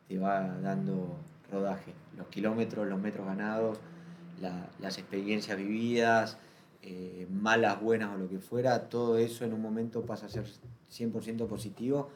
te 0.08 0.18
va 0.18 0.58
dando 0.60 1.16
rodaje, 1.50 1.92
los 2.16 2.28
kilómetros, 2.28 2.86
los 2.86 3.00
metros 3.00 3.26
ganados, 3.26 3.78
las 4.78 4.98
experiencias 4.98 5.56
vividas, 5.56 6.38
eh, 6.82 7.26
malas, 7.30 7.80
buenas 7.80 8.14
o 8.14 8.18
lo 8.18 8.28
que 8.28 8.38
fuera, 8.38 8.88
todo 8.88 9.18
eso 9.18 9.44
en 9.44 9.54
un 9.54 9.62
momento 9.62 10.04
pasa 10.04 10.26
a 10.26 10.28
ser 10.28 10.44
100% 10.90 11.46
positivo 11.48 12.10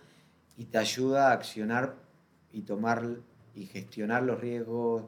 y 0.57 0.67
te 0.67 0.79
ayuda 0.79 1.31
a 1.31 1.33
accionar 1.33 1.97
y 2.53 2.63
tomar 2.63 3.17
y 3.55 3.67
gestionar 3.67 4.23
los 4.23 4.41
riesgos 4.41 5.05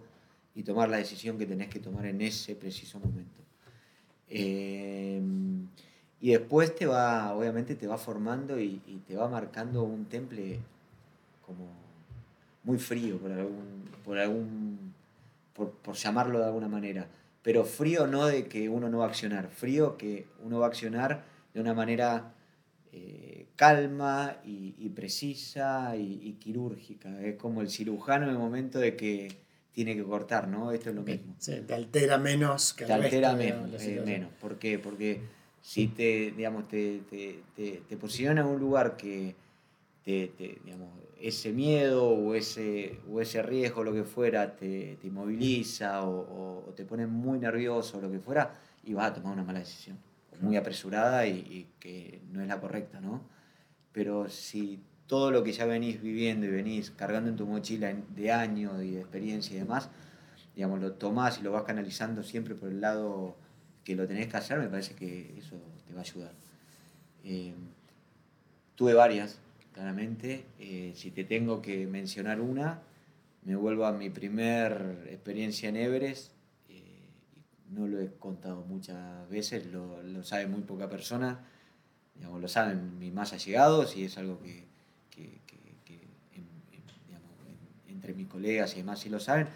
y 0.55 0.62
tomar 0.62 0.88
la 0.88 0.96
decisión 0.96 1.38
que 1.38 1.46
tenés 1.46 1.68
que 1.68 1.79
tomar 1.79 2.07
en 2.07 2.20
ese 2.20 2.57
preciso 2.57 2.98
momento. 2.98 3.42
Eh, 4.29 5.20
y 6.20 6.30
después 6.30 6.74
te 6.74 6.87
va, 6.87 7.35
obviamente 7.35 7.74
te 7.74 7.87
va 7.87 7.98
formando 7.98 8.61
y, 8.61 8.80
y 8.87 9.02
te 9.06 9.16
va 9.16 9.28
marcando 9.28 9.83
un 9.83 10.04
temple 10.04 10.61
como 11.44 11.66
muy 12.64 12.78
frío 12.78 13.18
por 13.18 13.33
algún, 13.33 13.85
por 14.04 14.18
algún 14.18 14.92
por, 15.54 15.94
llamarlo 15.94 16.38
de 16.38 16.46
alguna 16.46 16.68
manera. 16.68 17.06
Pero 17.42 17.64
frío 17.64 18.06
no 18.06 18.26
de 18.26 18.46
que 18.46 18.68
uno 18.68 18.88
no 18.88 18.98
va 18.98 19.06
a 19.06 19.09
accionar, 19.09 19.48
frío 19.48 19.96
que 19.96 20.26
uno 20.44 20.59
va 20.59 20.66
a 20.66 20.68
accionar 20.68 21.24
de 21.54 21.61
una 21.61 21.74
manera 21.74 22.35
eh, 22.92 23.46
calma 23.56 24.37
y, 24.44 24.88
precisa 24.90 25.96
y, 25.96 26.37
quirúrgica. 26.38 27.21
Es 27.23 27.37
como 27.37 27.62
el 27.62 27.71
cirujano 27.71 28.25
en 28.25 28.31
el 28.33 28.38
momento 28.38 28.79
de 28.79 28.94
que 28.96 29.29
tiene 29.73 29.96
que 29.96 30.04
cortar, 30.04 30.48
¿no? 30.48 30.73
Esto 30.73 30.90
es 30.90 30.96
lo 30.96 31.02
mismo. 31.02 31.35
Sí, 31.38 31.62
te 31.66 31.75
altera 31.75 32.18
menos 32.18 32.75
que 32.75 32.85
Te 32.85 32.92
altera 32.92 33.33
menos, 33.35 33.83
eh, 33.83 34.02
menos. 34.04 34.31
¿Por 34.40 34.58
qué? 34.58 34.79
Porque 34.79 35.21
si 35.61 35.88
te, 35.88 36.33
digamos, 36.33 36.69
te, 36.69 37.00
te, 37.54 37.96
posiciona 37.96 38.40
en 38.40 38.46
un 38.46 38.58
lugar 38.58 38.96
que 38.96 39.35
te, 40.04 40.61
digamos, 40.65 40.88
ese 41.21 41.52
miedo 41.52 42.08
o 42.08 42.35
ese, 42.35 42.98
o 43.11 43.21
ese 43.21 43.42
riesgo, 43.42 43.85
lo 43.85 43.92
que 43.92 44.04
fuera, 44.04 44.56
te, 44.56 44.96
te 45.00 45.06
inmoviliza 45.06 46.04
o, 46.04 46.73
te 46.75 46.85
pone 46.85 47.06
muy 47.06 47.38
nervioso 47.38 47.98
o 47.98 48.00
lo 48.00 48.11
que 48.11 48.19
fuera, 48.19 48.54
y 48.85 48.94
vas 48.94 49.11
a 49.11 49.15
tomar 49.15 49.35
una 49.35 49.44
mala 49.44 49.58
decisión, 49.58 49.98
muy 50.40 50.56
apresurada 50.56 51.27
y, 51.27 51.69
que 51.79 52.21
no 52.33 52.40
es 52.40 52.48
la 52.48 52.58
correcta, 52.61 53.00
¿no? 53.00 53.21
Pero 53.92 54.29
si 54.31 54.81
todo 55.06 55.31
lo 55.31 55.42
que 55.42 55.52
ya 55.52 55.67
venís 55.67 56.00
viviendo 56.00 56.46
y 56.46 56.50
venís 56.50 56.90
cargando 56.90 57.29
en 57.29 57.37
tu 57.37 57.46
mochila 57.46 57.92
de 58.15 58.33
años 58.33 58.83
y 58.83 58.92
de 58.92 59.00
experiencia 59.00 59.56
y 59.56 59.58
demás, 59.58 59.90
digamos, 60.54 60.81
lo 60.81 60.92
tomás 60.92 61.40
y 61.40 61.42
lo 61.42 61.52
vas 61.52 61.65
canalizando 61.65 62.23
siempre 62.23 62.54
por 62.54 62.71
el 62.71 62.81
lado 62.81 63.37
que 63.85 63.94
lo 63.94 64.06
tenés 64.06 64.28
que 64.28 64.37
hacer, 64.37 64.58
me 64.58 64.68
parece 64.68 64.94
que 64.94 65.38
eso 65.38 65.56
te 65.87 65.92
va 65.92 66.00
a 66.00 66.02
ayudar. 66.02 66.33
Eh, 67.24 67.54
tuve 68.74 68.94
varias, 68.94 69.38
claramente. 69.72 70.44
Eh, 70.58 70.92
si 70.94 71.10
te 71.10 71.24
tengo 71.24 71.62
que 71.62 71.87
mencionar 71.87 72.40
una, 72.40 72.83
me 73.44 73.56
vuelvo 73.56 73.87
a 73.87 73.92
mi 73.92 74.10
primer 74.10 75.08
experiencia 75.10 75.68
en 75.68 75.76
Everest. 75.76 76.33
Eh, 76.68 76.83
no 77.70 77.87
lo 77.87 78.00
he 78.00 78.08
contado 78.18 78.64
muchas 78.64 79.28
veces, 79.31 79.66
lo, 79.66 80.02
lo 80.02 80.22
sabe 80.22 80.46
muy 80.46 80.62
poca 80.62 80.88
persona. 80.88 81.40
Digamos, 82.14 82.40
lo 82.40 82.48
saben 82.48 82.98
mis 82.98 83.12
más 83.12 83.33
allegados 83.33 83.96
y 83.96 84.04
es 84.04 84.18
algo 84.18 84.40
que, 84.40 84.64
que, 85.10 85.40
que, 85.46 86.00
digamos, 87.06 87.31
entre 87.88 88.12
mis 88.12 88.28
colegas 88.28 88.74
y 88.74 88.78
demás 88.78 89.00
sí 89.00 89.08
lo 89.08 89.20
saben. 89.20 89.48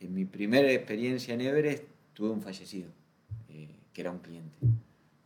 En 0.00 0.12
mi 0.12 0.24
primera 0.24 0.70
experiencia 0.72 1.34
en 1.34 1.40
Everest 1.40 1.84
tuve 2.12 2.30
un 2.30 2.42
fallecido, 2.42 2.90
que 3.94 4.00
era 4.02 4.10
un 4.10 4.18
cliente. 4.18 4.54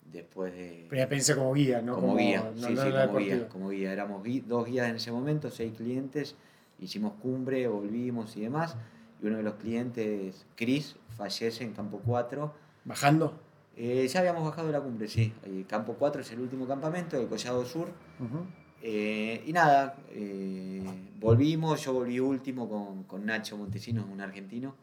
Después 0.04 0.54
de... 0.54 0.86
Pero 0.88 1.02
ya 1.02 1.08
pensé 1.08 1.34
como 1.34 1.52
guía, 1.52 1.82
¿no? 1.82 1.96
Como, 1.96 2.16
guía, 2.16 2.52
sí, 2.54 2.64
sí, 2.68 2.74
como 2.74 3.18
guía, 3.18 3.48
como 3.48 3.68
guía. 3.70 3.92
Éramos 3.92 4.22
dos 4.46 4.66
guías 4.66 4.88
en 4.88 4.96
ese 4.96 5.10
momento, 5.10 5.50
seis 5.50 5.72
clientes, 5.76 6.36
hicimos 6.78 7.14
cumbre, 7.20 7.66
volvimos 7.66 8.36
y 8.36 8.42
demás. 8.42 8.76
Y 9.20 9.26
uno 9.26 9.38
de 9.38 9.42
los 9.42 9.54
clientes, 9.54 10.46
Chris, 10.54 10.96
fallece 11.16 11.64
en 11.64 11.72
campo 11.72 12.00
4. 12.04 12.54
¿Bajando? 12.84 13.40
Eh, 13.76 14.06
ya 14.08 14.20
habíamos 14.20 14.44
bajado 14.44 14.68
de 14.68 14.72
la 14.72 14.80
cumbre, 14.80 15.08
sí. 15.08 15.32
El 15.44 15.66
campo 15.66 15.96
4 15.98 16.22
es 16.22 16.30
el 16.32 16.40
último 16.40 16.66
campamento, 16.66 17.20
el 17.20 17.26
Collado 17.26 17.64
Sur. 17.64 17.88
Eh, 18.80 19.42
y 19.46 19.52
nada, 19.52 19.96
eh, 20.10 20.82
volvimos, 21.18 21.84
yo 21.84 21.92
volví 21.92 22.20
último 22.20 22.68
con, 22.68 23.02
con 23.04 23.26
Nacho 23.26 23.56
Montesinos, 23.56 24.06
un 24.10 24.20
argentino. 24.20 24.74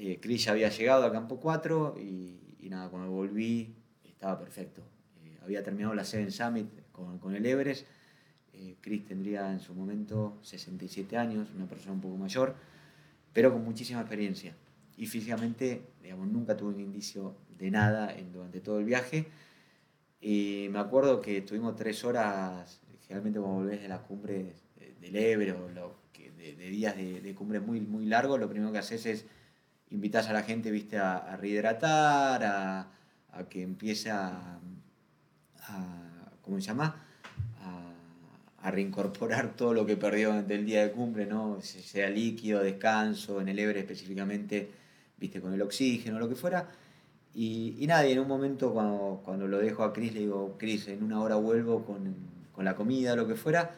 Eh, 0.00 0.18
Chris 0.20 0.44
ya 0.44 0.52
había 0.52 0.68
llegado 0.68 1.04
al 1.04 1.12
campo 1.12 1.40
4 1.40 1.96
y, 1.98 2.38
y 2.60 2.68
nada, 2.68 2.88
cuando 2.88 3.10
volví 3.10 3.74
estaba 4.04 4.38
perfecto. 4.38 4.82
había 5.42 5.62
terminado 5.62 5.94
la 5.94 6.04
Seven 6.04 6.32
Summit 6.32 6.68
con, 6.92 7.18
con 7.18 7.34
el 7.34 7.46
Everest. 7.46 7.86
Chris 8.80 9.04
tendría 9.04 9.52
en 9.52 9.60
su 9.60 9.72
momento 9.74 10.38
67 10.42 11.16
años, 11.16 11.48
una 11.54 11.66
persona 11.66 11.92
un 11.92 12.00
poco 12.00 12.16
mayor, 12.16 12.56
pero 13.32 13.52
con 13.52 13.64
muchísima 13.64 14.00
experiencia. 14.00 14.56
Y 14.96 15.06
físicamente, 15.06 15.82
digamos, 16.02 16.26
nunca 16.26 16.56
tuve 16.56 16.74
un 16.74 16.80
indicio 16.80 17.36
de 17.56 17.70
nada 17.70 18.12
en, 18.12 18.32
durante 18.32 18.60
todo 18.60 18.80
el 18.80 18.84
viaje. 18.84 19.26
Y 20.20 20.66
me 20.72 20.80
acuerdo 20.80 21.20
que 21.20 21.38
estuvimos 21.38 21.76
tres 21.76 22.02
horas 22.04 22.80
generalmente 23.02 23.38
cuando 23.38 23.58
volvés 23.58 23.80
de 23.80 23.88
las 23.88 24.00
cumbres 24.00 24.64
del 25.00 25.16
Ebre 25.16 25.52
o 25.52 25.68
lo, 25.68 25.96
de, 26.36 26.56
de, 26.56 26.68
días 26.68 26.96
de, 26.96 27.20
de 27.20 27.34
cumbres 27.34 27.62
muy, 27.62 27.80
muy 27.80 28.06
largos, 28.06 28.40
lo 28.40 28.48
primero 28.48 28.72
que 28.72 28.78
haces 28.78 29.06
es 29.06 29.24
invitar 29.90 30.26
a 30.26 30.32
la 30.32 30.42
gente 30.42 30.70
¿viste? 30.70 30.98
A, 30.98 31.16
a 31.16 31.36
rehidratar, 31.36 32.44
a, 32.44 32.88
que 33.48 33.62
empiece 33.62 34.10
a, 34.10 34.58
¿cómo 36.42 36.60
se 36.60 36.66
llama? 36.66 37.04
A, 38.62 38.70
reincorporar 38.70 39.54
todo 39.56 39.72
lo 39.72 39.86
que 39.86 39.96
perdió 39.96 40.28
durante 40.28 40.54
el 40.54 40.66
día 40.66 40.82
de 40.82 40.90
cumbre, 40.90 41.24
¿no? 41.24 41.60
sea 41.62 42.10
líquido, 42.10 42.60
descanso, 42.62 43.40
en 43.40 43.48
el 43.48 43.58
Ebre 43.58 43.80
específicamente, 43.80 44.70
viste, 45.16 45.40
con 45.40 45.54
el 45.54 45.62
oxígeno, 45.62 46.18
lo 46.18 46.28
que 46.28 46.34
fuera. 46.34 46.68
Y, 47.34 47.76
y 47.78 47.86
en 47.88 48.18
un 48.18 48.28
momento 48.28 48.72
cuando, 48.72 49.22
cuando 49.24 49.46
lo 49.46 49.58
dejo 49.58 49.84
a 49.84 49.92
Cris, 49.92 50.12
le 50.12 50.20
digo, 50.20 50.56
Cris, 50.58 50.88
en 50.88 51.02
una 51.02 51.20
hora 51.20 51.36
vuelvo 51.36 51.84
con 51.84 52.38
con 52.58 52.64
la 52.64 52.74
comida, 52.74 53.14
lo 53.14 53.28
que 53.28 53.36
fuera, 53.36 53.70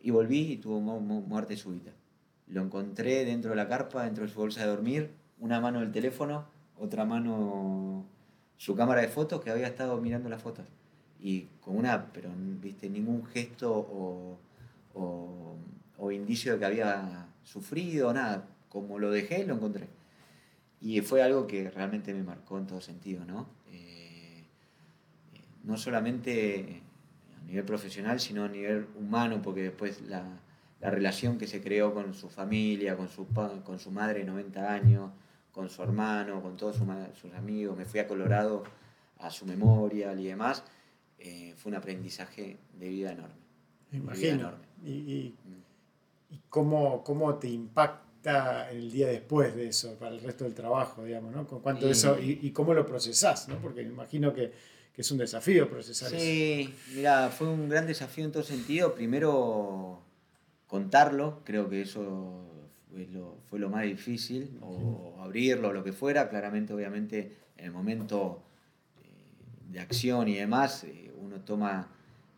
y 0.00 0.12
volví 0.12 0.52
y 0.52 0.58
tuvo 0.58 0.78
muerte 0.80 1.56
súbita. 1.56 1.90
Lo 2.46 2.62
encontré 2.62 3.24
dentro 3.24 3.50
de 3.50 3.56
la 3.56 3.66
carpa, 3.66 4.04
dentro 4.04 4.24
de 4.24 4.30
su 4.30 4.38
bolsa 4.38 4.60
de 4.60 4.68
dormir, 4.68 5.10
una 5.40 5.60
mano 5.60 5.80
el 5.80 5.92
teléfono, 5.92 6.46
otra 6.78 7.04
mano 7.04 8.04
su 8.56 8.74
cámara 8.74 9.00
de 9.00 9.08
fotos 9.08 9.42
que 9.42 9.50
había 9.50 9.66
estado 9.66 10.00
mirando 10.00 10.28
las 10.28 10.42
fotos. 10.42 10.66
Y 11.20 11.46
con 11.60 11.76
una, 11.76 12.12
pero 12.12 12.30
viste, 12.36 12.88
ningún 12.88 13.24
gesto 13.26 13.72
o, 13.72 14.38
o, 14.94 15.56
o 15.96 16.12
indicio 16.12 16.52
de 16.52 16.58
que 16.58 16.64
había 16.64 17.28
sufrido, 17.44 18.12
nada. 18.12 18.46
Como 18.68 18.98
lo 18.98 19.10
dejé, 19.10 19.44
lo 19.46 19.54
encontré. 19.54 19.88
Y 20.80 21.00
fue 21.00 21.22
algo 21.22 21.46
que 21.46 21.70
realmente 21.70 22.14
me 22.14 22.22
marcó 22.22 22.58
en 22.58 22.66
todo 22.66 22.80
sentido, 22.80 23.24
¿no? 23.24 23.48
Eh, 23.72 24.44
no 25.64 25.76
solamente 25.76 26.82
nivel 27.48 27.64
profesional, 27.64 28.20
sino 28.20 28.44
a 28.44 28.48
nivel 28.48 28.86
humano, 28.96 29.40
porque 29.42 29.62
después 29.62 30.02
la, 30.02 30.22
la 30.80 30.90
relación 30.90 31.38
que 31.38 31.46
se 31.46 31.62
creó 31.62 31.94
con 31.94 32.14
su 32.14 32.28
familia, 32.28 32.96
con 32.96 33.08
su, 33.08 33.26
con 33.64 33.78
su 33.78 33.90
madre 33.90 34.20
de 34.20 34.26
90 34.26 34.72
años, 34.72 35.10
con 35.52 35.68
su 35.68 35.82
hermano, 35.82 36.42
con 36.42 36.56
todos 36.56 36.76
sus 36.76 37.32
amigos, 37.34 37.76
me 37.76 37.84
fui 37.84 38.00
a 38.00 38.06
Colorado 38.06 38.64
a 39.18 39.30
su 39.30 39.46
memoria 39.46 40.12
y 40.14 40.26
demás, 40.26 40.62
eh, 41.18 41.54
fue 41.56 41.70
un 41.70 41.76
aprendizaje 41.76 42.56
de 42.78 42.88
vida 42.88 43.12
enorme. 43.12 43.34
Me 43.90 43.98
imagino. 43.98 44.34
Enorme. 44.34 44.66
¿Y, 44.84 44.90
y, 44.90 45.34
mm. 45.44 46.34
y 46.34 46.40
cómo, 46.48 47.02
cómo, 47.02 47.34
te 47.36 47.48
impacta 47.48 48.70
el 48.70 48.92
día 48.92 49.08
después 49.08 49.56
de 49.56 49.68
eso, 49.68 49.94
para 49.94 50.14
el 50.14 50.20
resto 50.20 50.44
del 50.44 50.54
trabajo, 50.54 51.04
digamos, 51.04 51.34
¿no? 51.34 51.46
¿Con 51.46 51.60
cuánto 51.60 51.88
y, 51.88 51.90
eso, 51.90 52.18
y, 52.20 52.38
y, 52.42 52.52
cómo 52.52 52.74
lo 52.74 52.86
procesás, 52.86 53.48
¿no? 53.48 53.56
Porque 53.56 53.82
me 53.82 53.88
imagino 53.88 54.32
que 54.32 54.52
que 54.98 55.02
es 55.02 55.12
un 55.12 55.18
desafío 55.18 55.70
procesar 55.70 56.10
sí, 56.10 56.16
eso. 56.16 56.72
Sí, 56.72 56.94
mira, 56.96 57.28
fue 57.28 57.46
un 57.46 57.68
gran 57.68 57.86
desafío 57.86 58.24
en 58.24 58.32
todo 58.32 58.42
sentido. 58.42 58.96
Primero, 58.96 60.02
contarlo, 60.66 61.40
creo 61.44 61.70
que 61.70 61.82
eso 61.82 62.42
fue 62.90 63.06
lo, 63.06 63.36
fue 63.48 63.58
lo 63.58 63.68
más 63.68 63.84
difícil, 63.84 64.58
o 64.62 65.16
abrirlo, 65.20 65.72
lo 65.72 65.84
que 65.84 65.92
fuera. 65.92 66.28
Claramente, 66.28 66.72
obviamente, 66.72 67.36
en 67.56 67.66
el 67.66 67.72
momento 67.72 68.42
eh, 69.02 69.72
de 69.72 69.80
acción 69.80 70.28
y 70.28 70.34
demás, 70.34 70.84
eh, 70.84 71.12
uno 71.20 71.40
toma 71.40 71.88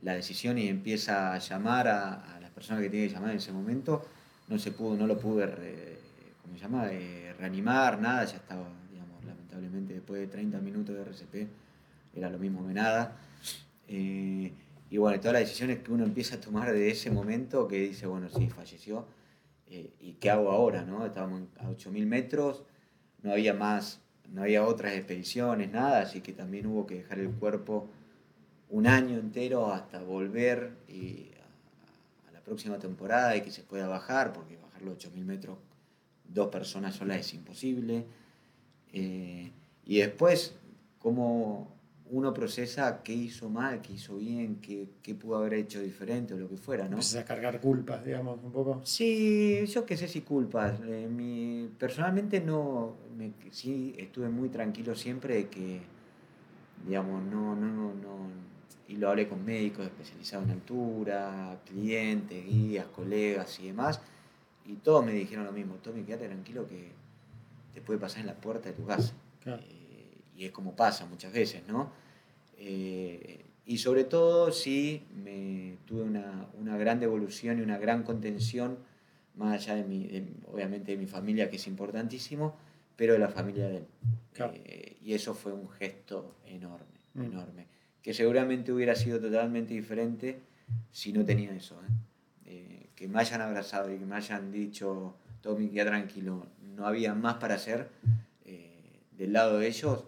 la 0.02 0.14
decisión 0.14 0.58
y 0.58 0.68
empieza 0.68 1.34
a 1.34 1.38
llamar 1.38 1.88
a, 1.88 2.36
a, 2.36 2.40
las 2.40 2.50
personas 2.50 2.82
que 2.82 2.90
tiene 2.90 3.08
que 3.08 3.14
llamar 3.14 3.30
en 3.30 3.36
ese 3.36 3.52
momento. 3.52 4.04
No 4.48 4.58
se 4.58 4.72
pudo, 4.72 4.96
no 4.96 5.06
lo 5.06 5.18
pude, 5.18 5.46
re, 5.46 5.98
¿cómo 6.42 6.54
se 6.54 6.60
llama? 6.60 6.88
Eh, 6.90 7.34
reanimar, 7.38 8.00
nada, 8.00 8.24
ya 8.24 8.36
estaba, 8.36 8.66
digamos, 8.90 9.24
lamentablemente 9.24 9.94
después 9.94 10.20
de 10.20 10.26
30 10.26 10.58
minutos 10.58 10.96
de 10.96 11.02
RCP 11.02 11.48
era 12.14 12.30
lo 12.30 12.38
mismo 12.38 12.66
que 12.66 12.74
nada. 12.74 13.16
Eh, 13.88 14.52
y 14.90 14.96
bueno, 14.96 15.18
todas 15.20 15.34
las 15.34 15.42
decisiones 15.42 15.80
que 15.80 15.92
uno 15.92 16.04
empieza 16.04 16.36
a 16.36 16.40
tomar 16.40 16.72
de 16.72 16.90
ese 16.90 17.10
momento, 17.10 17.68
que 17.68 17.76
dice, 17.76 18.06
bueno, 18.06 18.28
sí, 18.28 18.48
falleció, 18.48 19.06
eh, 19.70 19.92
¿y 20.00 20.14
qué 20.14 20.30
hago 20.30 20.50
ahora? 20.50 20.82
No? 20.82 21.06
Estábamos 21.06 21.42
a 21.58 21.70
8.000 21.70 22.06
metros, 22.06 22.64
no 23.22 23.32
había 23.32 23.54
más, 23.54 24.00
no 24.28 24.42
había 24.42 24.64
otras 24.64 24.94
expediciones, 24.94 25.70
nada, 25.70 26.00
así 26.00 26.20
que 26.20 26.32
también 26.32 26.66
hubo 26.66 26.86
que 26.86 26.96
dejar 26.96 27.18
el 27.18 27.30
cuerpo 27.30 27.88
un 28.68 28.86
año 28.86 29.18
entero 29.18 29.72
hasta 29.72 30.00
volver 30.02 30.72
a 32.28 32.32
la 32.32 32.40
próxima 32.40 32.78
temporada 32.78 33.36
y 33.36 33.42
que 33.42 33.50
se 33.50 33.62
pueda 33.62 33.88
bajar, 33.88 34.32
porque 34.32 34.56
bajar 34.56 34.82
los 34.82 34.98
8.000 34.98 35.24
metros 35.24 35.58
dos 36.32 36.48
personas 36.48 36.94
solas 36.94 37.18
es 37.18 37.34
imposible. 37.34 38.06
Eh, 38.92 39.50
y 39.84 39.98
después, 39.98 40.54
cómo 40.98 41.72
uno 42.12 42.34
procesa 42.34 43.02
qué 43.02 43.12
hizo 43.12 43.48
mal, 43.48 43.80
qué 43.80 43.94
hizo 43.94 44.16
bien, 44.16 44.56
qué, 44.60 44.88
qué, 45.02 45.14
pudo 45.14 45.36
haber 45.36 45.54
hecho 45.54 45.80
diferente 45.80 46.34
o 46.34 46.38
lo 46.38 46.48
que 46.48 46.56
fuera, 46.56 46.84
¿no? 46.84 46.96
Empiezas 46.96 47.22
a 47.22 47.24
cargar 47.24 47.60
culpas, 47.60 48.04
digamos, 48.04 48.38
un 48.42 48.50
poco. 48.50 48.80
Sí, 48.84 49.64
yo 49.66 49.86
qué 49.86 49.96
sé 49.96 50.08
si 50.08 50.22
culpas. 50.22 50.80
Eh, 50.86 51.08
mi, 51.08 51.70
personalmente 51.78 52.40
no, 52.40 52.96
me, 53.16 53.32
sí 53.50 53.94
estuve 53.96 54.28
muy 54.28 54.48
tranquilo 54.48 54.94
siempre 54.94 55.34
de 55.36 55.48
que, 55.48 55.80
digamos, 56.86 57.22
no, 57.24 57.54
no, 57.54 57.66
no, 57.66 57.94
no, 57.94 58.30
y 58.88 58.96
lo 58.96 59.08
hablé 59.08 59.28
con 59.28 59.44
médicos 59.44 59.86
especializados 59.86 60.46
en 60.46 60.52
altura, 60.52 61.60
clientes, 61.64 62.44
guías, 62.44 62.86
colegas 62.86 63.60
y 63.60 63.68
demás, 63.68 64.00
y 64.66 64.74
todos 64.74 65.04
me 65.04 65.12
dijeron 65.12 65.44
lo 65.44 65.52
mismo, 65.52 65.76
Tommy, 65.76 66.02
quédate 66.02 66.26
tranquilo 66.26 66.66
que 66.66 66.90
te 67.72 67.80
puede 67.80 68.00
pasar 68.00 68.20
en 68.20 68.26
la 68.26 68.34
puerta 68.34 68.68
de 68.68 68.74
tu 68.74 68.84
casa. 68.84 69.12
Claro. 69.42 69.62
Eh, 69.62 70.18
y 70.36 70.44
es 70.44 70.52
como 70.52 70.74
pasa 70.74 71.06
muchas 71.06 71.32
veces, 71.32 71.62
¿no? 71.68 71.99
Eh, 72.62 73.46
y 73.64 73.78
sobre 73.78 74.04
todo 74.04 74.52
si 74.52 75.06
me 75.14 75.78
tuve 75.86 76.02
una, 76.02 76.48
una, 76.58 76.76
gran 76.76 77.00
devolución 77.00 77.58
y 77.58 77.62
una 77.62 77.78
gran 77.78 78.02
contención, 78.02 78.78
más 79.34 79.54
allá 79.54 79.76
de 79.76 79.84
mi, 79.84 80.06
de, 80.06 80.26
obviamente 80.52 80.92
de 80.92 80.98
mi 80.98 81.06
familia, 81.06 81.48
que 81.48 81.56
es 81.56 81.66
importantísimo, 81.66 82.56
pero 82.96 83.14
de 83.14 83.18
la 83.18 83.28
familia 83.28 83.66
de 83.68 83.78
él. 83.78 83.86
Claro. 84.34 84.52
Eh, 84.56 84.98
y 85.02 85.14
eso 85.14 85.32
fue 85.32 85.52
un 85.52 85.70
gesto 85.70 86.36
enorme, 86.44 87.00
mm. 87.14 87.22
enorme, 87.22 87.66
que 88.02 88.12
seguramente 88.12 88.72
hubiera 88.72 88.94
sido 88.94 89.18
totalmente 89.18 89.72
diferente 89.72 90.40
si 90.90 91.12
no 91.12 91.24
tenía 91.24 91.54
eso. 91.54 91.80
¿eh? 91.80 91.92
eh 92.46 92.86
que 92.94 93.08
me 93.08 93.20
hayan 93.20 93.40
abrazado 93.40 93.90
y 93.90 93.98
que 93.98 94.04
me 94.04 94.16
hayan 94.16 94.52
dicho, 94.52 95.16
Tommy, 95.40 95.70
queda 95.70 95.86
tranquilo, 95.86 96.46
no 96.76 96.86
había 96.86 97.14
más 97.14 97.36
para 97.36 97.54
hacer 97.54 97.88
eh, 98.44 99.00
del 99.16 99.32
lado 99.32 99.58
de 99.58 99.68
ellos 99.68 100.04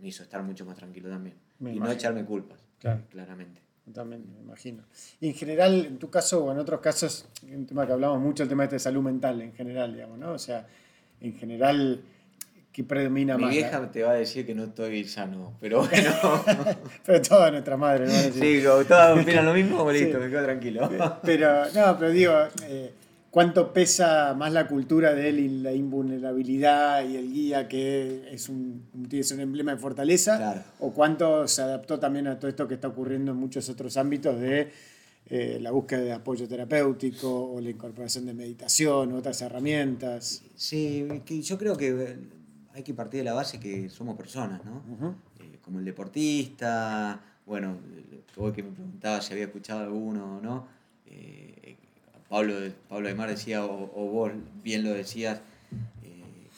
me 0.00 0.08
hizo 0.08 0.22
estar 0.22 0.42
mucho 0.42 0.64
más 0.64 0.76
tranquilo 0.76 1.08
también. 1.08 1.36
Me 1.58 1.70
y 1.70 1.76
imagino. 1.76 1.86
no 1.86 1.92
echarme 1.98 2.24
culpas, 2.24 2.58
claro. 2.78 3.02
claramente. 3.10 3.60
También, 3.92 4.22
me 4.34 4.40
imagino. 4.42 4.82
Y 5.18 5.28
en 5.28 5.34
general, 5.34 5.86
en 5.86 5.98
tu 5.98 6.10
caso 6.10 6.44
o 6.44 6.52
en 6.52 6.58
otros 6.58 6.80
casos, 6.80 7.26
un 7.42 7.64
tema 7.66 7.86
que 7.86 7.92
hablamos 7.94 8.20
mucho, 8.20 8.42
el 8.42 8.48
tema 8.48 8.64
este 8.64 8.76
de 8.76 8.80
salud 8.80 9.02
mental 9.02 9.40
en 9.40 9.54
general, 9.54 9.94
digamos, 9.94 10.18
¿no? 10.18 10.32
O 10.32 10.38
sea, 10.38 10.66
en 11.22 11.32
general, 11.38 12.02
que 12.70 12.84
predomina 12.84 13.38
Mi 13.38 13.44
más? 13.44 13.50
vieja 13.52 13.90
te 13.90 14.02
va 14.02 14.10
a 14.10 14.14
decir 14.14 14.44
que 14.44 14.54
no 14.54 14.64
estoy 14.64 15.04
sano, 15.04 15.56
pero 15.58 15.86
bueno. 15.88 16.10
pero 17.06 17.22
toda 17.22 17.50
nuestra 17.50 17.78
madre, 17.78 18.04
¿no? 18.06 18.12
sí, 18.12 18.60
todas 18.62 19.18
opinan 19.22 19.46
lo 19.46 19.54
mismo, 19.54 19.90
listo, 19.90 20.18
Sí. 20.18 20.24
me 20.24 20.30
quedo 20.30 20.44
tranquilo. 20.44 20.90
Pero, 21.22 21.64
no, 21.74 21.98
pero 21.98 22.10
digo, 22.10 22.34
eh, 22.64 22.92
¿cuánto 23.38 23.72
pesa 23.72 24.34
más 24.34 24.52
la 24.52 24.66
cultura 24.66 25.14
de 25.14 25.28
él 25.28 25.38
y 25.38 25.48
la 25.60 25.72
invulnerabilidad 25.72 27.08
y 27.08 27.16
el 27.16 27.32
guía 27.32 27.68
que 27.68 28.28
es 28.32 28.48
un, 28.48 28.88
es 29.12 29.30
un 29.30 29.38
emblema 29.38 29.70
de 29.70 29.78
fortaleza? 29.78 30.38
Claro. 30.38 30.62
¿O 30.80 30.92
cuánto 30.92 31.46
se 31.46 31.62
adaptó 31.62 32.00
también 32.00 32.26
a 32.26 32.36
todo 32.36 32.48
esto 32.48 32.66
que 32.66 32.74
está 32.74 32.88
ocurriendo 32.88 33.30
en 33.30 33.38
muchos 33.38 33.68
otros 33.68 33.96
ámbitos 33.96 34.40
de 34.40 34.72
eh, 35.26 35.60
la 35.62 35.70
búsqueda 35.70 36.00
de 36.00 36.12
apoyo 36.14 36.48
terapéutico 36.48 37.52
o 37.52 37.60
la 37.60 37.70
incorporación 37.70 38.26
de 38.26 38.34
meditación, 38.34 39.12
otras 39.12 39.40
herramientas? 39.40 40.42
Sí, 40.56 41.06
que 41.24 41.40
yo 41.40 41.56
creo 41.58 41.76
que 41.76 41.90
eh, 41.90 42.18
hay 42.74 42.82
que 42.82 42.92
partir 42.92 43.18
de 43.18 43.24
la 43.26 43.34
base 43.34 43.60
que 43.60 43.88
somos 43.88 44.16
personas, 44.16 44.64
¿no? 44.64 45.14
Eh, 45.38 45.60
como 45.62 45.78
el 45.78 45.84
deportista, 45.84 47.20
bueno, 47.46 47.76
vos 48.36 48.52
que 48.52 48.64
me 48.64 48.72
preguntabas 48.72 49.26
si 49.26 49.32
había 49.32 49.44
escuchado 49.44 49.78
alguno 49.78 50.38
o 50.38 50.40
no, 50.40 50.66
eh, 51.06 51.54
Pablo, 52.28 52.54
Pablo 52.88 53.08
Aymar 53.08 53.30
decía, 53.30 53.64
o, 53.64 53.88
vos 54.10 54.32
bien 54.62 54.84
lo 54.84 54.92
decías, 54.92 55.40
eh, 56.02 56.48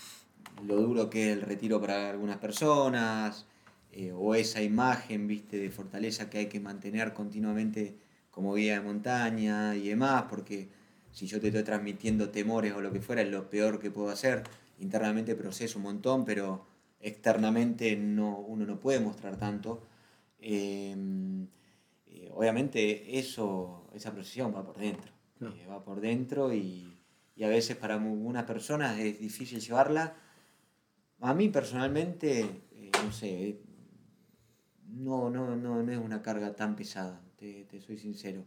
lo 0.67 0.77
duro 0.77 1.11
que 1.11 1.31
es 1.31 1.37
el 1.37 1.43
retiro 1.43 1.81
para 1.81 2.11
algunas 2.11 2.39
personas, 2.39 3.47
eh, 3.93 4.13
o 4.13 4.35
esa 4.35 4.63
imagen, 4.63 5.27
viste, 5.27 5.59
de 5.59 5.71
fortaleza 5.71 6.31
que 6.31 6.39
hay 6.39 6.47
que 6.47 6.61
mantener 6.61 7.13
continuamente 7.13 7.97
como 8.31 8.55
guía 8.55 8.75
de 8.75 8.81
montaña 8.81 9.75
y 9.77 9.89
demás, 9.89 10.25
porque 10.29 10.69
si 11.13 11.27
yo 11.27 11.41
te 11.41 11.49
estoy 11.49 11.65
transmitiendo 11.65 12.31
temores 12.31 12.73
o 12.75 12.81
lo 12.81 12.93
que 12.93 13.01
fuera, 13.01 13.23
es 13.23 13.31
lo 13.31 13.51
peor 13.51 13.81
que 13.81 13.91
puedo 13.91 14.11
hacer. 14.11 14.45
Internamente 14.79 15.35
proceso 15.35 15.79
un 15.79 15.85
montón, 15.85 16.25
pero 16.25 16.67
externamente 17.01 17.97
no, 17.97 18.39
uno 18.39 18.65
no 18.67 18.79
puede 18.81 19.01
mostrar 19.01 19.37
tanto. 19.37 19.83
Eh, 20.41 20.97
obviamente 22.33 23.19
eso, 23.19 23.85
esa 23.95 24.13
procesión 24.13 24.55
va 24.55 24.65
por 24.65 24.79
dentro, 24.79 25.11
Eh, 25.41 25.67
va 25.69 25.83
por 25.83 26.01
dentro 26.01 26.53
y, 26.53 26.87
a 27.43 27.49
veces 27.49 27.75
para 27.77 27.95
algunas 27.95 28.45
personas 28.45 28.99
es 28.99 29.19
difícil 29.19 29.61
llevarla. 29.61 30.15
A 31.21 31.33
mí 31.35 31.49
personalmente, 31.49 32.41
eh, 32.73 32.91
no 33.03 33.13
sé, 33.13 33.61
no, 34.89 35.31
no, 35.31 35.57
no, 35.57 35.83
no 35.83 35.93
es 35.93 35.99
una 35.99 36.23
carga 36.23 36.55
tan 36.55 36.77
pesada, 36.77 37.21
te, 37.37 37.65
te 37.65 37.81
soy 37.81 37.99
sincero. 37.99 38.45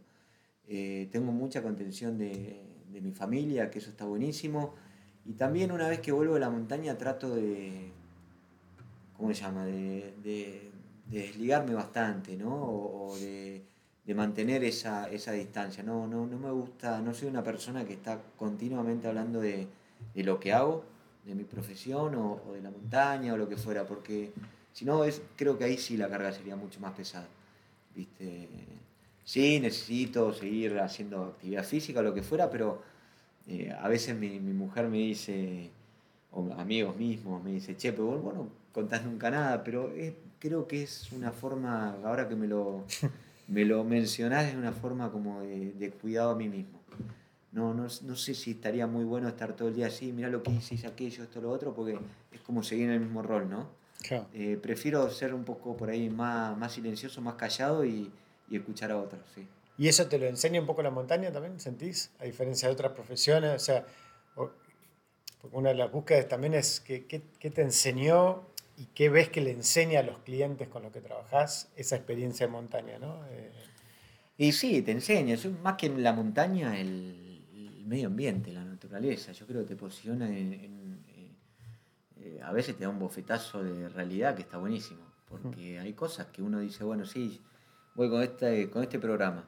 Eh, 0.68 1.08
tengo 1.12 1.32
mucha 1.32 1.62
contención 1.62 2.18
de, 2.18 2.84
de 2.90 3.00
mi 3.00 3.12
familia, 3.12 3.70
que 3.70 3.78
eso 3.80 3.90
está 3.90 4.04
buenísimo. 4.04 4.74
Y 5.24 5.34
también 5.34 5.72
una 5.72 5.88
vez 5.88 6.00
que 6.00 6.12
vuelvo 6.12 6.34
de 6.34 6.40
la 6.40 6.50
montaña 6.50 6.98
trato 6.98 7.34
de, 7.34 7.92
¿cómo 9.16 9.32
se 9.34 9.42
llama? 9.42 9.64
De, 9.66 10.14
de- 10.22 10.70
de 11.10 11.18
desligarme 11.18 11.74
bastante, 11.74 12.34
¿no? 12.36 12.54
O 12.64 13.14
de, 13.18 13.62
de 14.06 14.14
mantener 14.14 14.64
esa, 14.64 15.08
esa 15.10 15.32
distancia. 15.32 15.82
No, 15.82 16.06
no, 16.06 16.26
no 16.26 16.38
me 16.38 16.50
gusta, 16.50 17.00
no 17.00 17.14
soy 17.14 17.28
una 17.28 17.42
persona 17.42 17.84
que 17.84 17.94
está 17.94 18.20
continuamente 18.36 19.08
hablando 19.08 19.40
de, 19.40 19.66
de 20.14 20.24
lo 20.24 20.38
que 20.40 20.52
hago, 20.52 20.84
de 21.24 21.34
mi 21.34 21.44
profesión 21.44 22.14
o, 22.16 22.40
de 22.52 22.60
la 22.62 22.70
montaña 22.70 23.32
o 23.34 23.36
lo 23.36 23.48
que 23.48 23.56
fuera, 23.56 23.86
porque 23.86 24.32
si 24.72 24.84
no, 24.84 25.04
es, 25.04 25.22
creo 25.36 25.56
que 25.56 25.64
ahí 25.64 25.78
sí 25.78 25.96
la 25.96 26.08
carga 26.08 26.32
sería 26.32 26.56
mucho 26.56 26.80
más 26.80 26.92
pesada. 26.92 27.26
¿Viste? 27.94 28.48
Sí, 29.24 29.58
necesito 29.60 30.32
seguir 30.32 30.78
haciendo 30.80 31.24
actividad 31.24 31.64
física 31.64 32.00
o 32.00 32.02
lo 32.02 32.12
que 32.12 32.22
fuera, 32.22 32.50
pero 32.50 32.82
eh, 33.46 33.72
a 33.78 33.88
veces 33.88 34.16
mi, 34.16 34.40
mi 34.40 34.52
mujer 34.52 34.88
me 34.88 34.98
dice, 34.98 35.70
o 36.32 36.52
amigos 36.54 36.96
mismos, 36.96 37.42
me 37.42 37.52
dice, 37.52 37.76
che, 37.76 37.92
pero 37.92 38.06
vos, 38.06 38.22
vos 38.22 38.34
no 38.34 38.48
contás 38.72 39.04
nunca 39.04 39.30
nada, 39.30 39.64
pero 39.64 39.90
es- 39.92 40.14
creo 40.38 40.66
que 40.68 40.82
es 40.82 41.10
una 41.12 41.32
forma, 41.32 41.96
ahora 42.04 42.28
que 42.28 42.36
me 42.36 42.46
lo, 42.46 42.84
me 43.48 43.64
lo 43.64 43.84
mencionás, 43.84 44.46
es 44.46 44.54
una 44.54 44.72
forma 44.72 45.10
como 45.10 45.40
de, 45.40 45.72
de 45.72 45.90
cuidado 45.90 46.30
a 46.30 46.34
mí 46.34 46.48
mismo. 46.48 46.80
No, 47.52 47.72
no, 47.72 47.86
no 48.02 48.16
sé 48.16 48.34
si 48.34 48.52
estaría 48.52 48.86
muy 48.86 49.04
bueno 49.04 49.28
estar 49.28 49.54
todo 49.54 49.68
el 49.68 49.74
día 49.74 49.86
así, 49.86 50.12
mirá 50.12 50.28
lo 50.28 50.42
que 50.42 50.50
hice, 50.50 50.74
hice 50.74 50.88
aquello, 50.88 51.22
esto, 51.22 51.40
lo 51.40 51.50
otro, 51.50 51.72
porque 51.72 51.98
es 52.32 52.40
como 52.40 52.62
seguir 52.64 52.86
en 52.86 52.92
el 52.92 53.00
mismo 53.00 53.22
rol, 53.22 53.48
¿no? 53.48 53.68
Claro. 54.02 54.26
Eh, 54.34 54.58
prefiero 54.60 55.08
ser 55.08 55.32
un 55.32 55.44
poco 55.44 55.76
por 55.76 55.88
ahí 55.88 56.10
más, 56.10 56.58
más 56.58 56.72
silencioso, 56.72 57.20
más 57.20 57.36
callado 57.36 57.84
y, 57.84 58.10
y 58.50 58.56
escuchar 58.56 58.90
a 58.90 58.98
otros, 58.98 59.20
sí. 59.34 59.46
¿Y 59.78 59.88
eso 59.88 60.06
te 60.06 60.18
lo 60.18 60.26
enseña 60.26 60.60
un 60.60 60.66
poco 60.66 60.82
la 60.82 60.90
montaña 60.90 61.32
también, 61.32 61.58
sentís? 61.60 62.10
A 62.18 62.24
diferencia 62.24 62.68
de 62.68 62.74
otras 62.74 62.92
profesiones, 62.92 63.54
o 63.54 63.58
sea, 63.58 63.86
una 65.52 65.70
de 65.70 65.74
las 65.76 65.92
búsquedas 65.92 66.28
también 66.28 66.54
es 66.54 66.80
que, 66.80 67.06
qué, 67.06 67.22
qué 67.38 67.50
te 67.50 67.62
enseñó 67.62 68.46
y 68.76 68.86
qué 68.86 69.08
ves 69.08 69.28
que 69.28 69.40
le 69.40 69.52
enseña 69.52 70.00
a 70.00 70.02
los 70.02 70.18
clientes 70.18 70.68
con 70.68 70.82
los 70.82 70.92
que 70.92 71.00
trabajás 71.00 71.70
esa 71.76 71.96
experiencia 71.96 72.46
de 72.46 72.52
montaña, 72.52 72.98
¿no? 72.98 73.24
Eh, 73.30 73.52
Y 74.36 74.52
sí, 74.52 74.82
te 74.82 74.90
enseña, 74.90 75.36
más 75.62 75.74
que 75.76 75.86
en 75.86 76.02
la 76.02 76.12
montaña, 76.12 76.78
el, 76.78 77.46
el 77.54 77.84
medio 77.86 78.08
ambiente, 78.08 78.52
la 78.52 78.64
naturaleza, 78.64 79.32
yo 79.32 79.46
creo 79.46 79.62
que 79.62 79.68
te 79.68 79.76
posiciona 79.76 80.26
en... 80.28 80.52
en, 80.54 81.04
eh, 82.18 82.40
a 82.42 82.52
veces 82.52 82.76
te 82.76 82.84
da 82.84 82.88
un 82.90 82.98
bofetazo 82.98 83.62
de 83.62 83.88
realidad 83.88 84.34
que 84.34 84.42
está 84.42 84.56
buenísimo, 84.58 85.04
porque 85.28 85.78
hay 85.78 85.92
cosas 85.92 86.26
que 86.28 86.42
uno 86.42 86.58
dice, 86.58 86.82
bueno, 86.84 87.04
sí, 87.06 87.40
voy 87.94 88.08
con 88.10 88.22
este, 88.22 88.70
con 88.70 88.82
este 88.82 88.98
programa, 88.98 89.44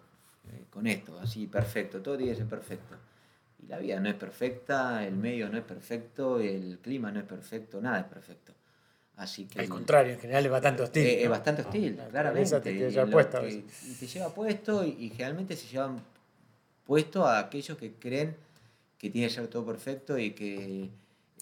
eh, 0.53 0.65
con 0.71 0.87
esto, 0.87 1.19
así, 1.19 1.47
perfecto, 1.47 2.01
todo 2.03 2.17
tiene 2.17 2.33
que 2.33 2.39
ser 2.39 2.49
perfecto. 2.49 2.97
Y 3.63 3.67
la 3.67 3.79
vida 3.79 3.99
no 3.99 4.09
es 4.09 4.15
perfecta, 4.15 5.05
el 5.07 5.17
medio 5.17 5.49
no 5.49 5.59
es 5.59 5.65
perfecto, 5.65 6.39
el 6.39 6.79
clima 6.81 7.11
no 7.11 7.21
es 7.21 7.27
perfecto, 7.27 7.81
nada 7.81 8.01
es 8.01 8.07
perfecto. 8.07 8.53
Así 9.17 9.47
que 9.47 9.61
al 9.61 9.69
contrario, 9.69 10.13
en 10.13 10.21
general 10.21 10.45
es 10.45 10.51
bastante 10.53 10.83
hostil. 10.83 11.07
eh, 11.07 11.19
es 11.21 11.25
¿no? 11.25 11.31
bastante 11.31 11.63
hostil, 11.63 11.97
La 11.97 12.09
claramente. 12.09 12.61
te 12.61 12.71
y 12.71 12.91
lleva 12.91 13.07
puesto 13.07 13.41
que- 13.41 13.65
te 13.99 14.07
lleva 14.07 14.35
puesto 14.35 14.85
y, 14.85 14.89
y 15.01 15.09
generalmente 15.11 15.57
se 15.57 15.67
llevan 15.69 16.01
puesto 16.85 17.27
a 17.27 17.39
aquellos 17.39 17.79
que 17.79 17.93
creen 17.95 18.37
que 18.99 19.09
tiene 19.11 19.29
que 19.29 19.35
ser 19.35 19.49
todo 19.49 19.65
perfecto 19.65 20.19
y 20.19 20.33
que, 20.33 20.91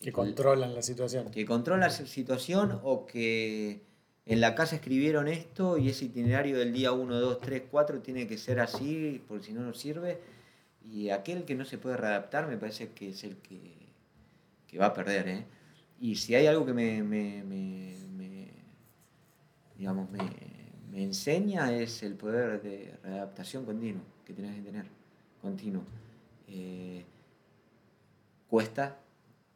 Que 0.00 0.12
controlan 0.12 0.74
la 0.74 0.82
situación. 0.82 1.30
que 1.32 1.44
controlan 1.44 1.80
la 1.80 1.90
situación 1.90 2.78
o 2.84 3.06
que 3.06 3.80
en 4.26 4.40
la 4.40 4.54
casa 4.54 4.76
escribieron 4.76 5.26
esto 5.28 5.76
y 5.76 5.88
ese 5.88 6.04
itinerario 6.06 6.56
del 6.58 6.72
día 6.72 6.92
1, 6.92 7.18
2, 7.20 7.40
3, 7.40 7.62
4 7.70 7.98
tiene 8.00 8.26
que 8.28 8.38
ser 8.38 8.60
así 8.60 9.22
porque 9.26 9.46
si 9.46 9.52
no 9.52 9.60
no 9.62 9.74
sirve. 9.74 10.18
Y 10.86 11.10
aquel 11.10 11.44
que 11.44 11.54
no 11.54 11.64
se 11.64 11.78
puede 11.78 11.96
readaptar 11.96 12.46
me 12.46 12.56
parece 12.56 12.90
que 12.90 13.10
es 13.10 13.24
el 13.24 13.36
que, 13.36 13.58
que 14.68 14.78
va 14.78 14.86
a 14.86 14.94
perder. 14.94 15.28
¿eh? 15.28 15.44
Y 16.00 16.16
si 16.16 16.34
hay 16.34 16.46
algo 16.46 16.66
que 16.66 16.72
me, 16.74 17.02
me- 17.02 17.42
me- 17.44 17.96
me- 18.16 18.48
digamos, 19.78 20.10
me, 20.10 20.20
enseña 21.02 21.72
es 21.72 22.02
el 22.02 22.14
poder 22.14 22.62
de 22.62 22.96
readaptación 23.02 23.64
continuo 23.64 24.02
que 24.24 24.32
tenés 24.32 24.54
que 24.54 24.62
tener, 24.62 24.86
continuo. 25.42 25.82
Eh, 26.46 27.04
cuesta, 28.48 28.98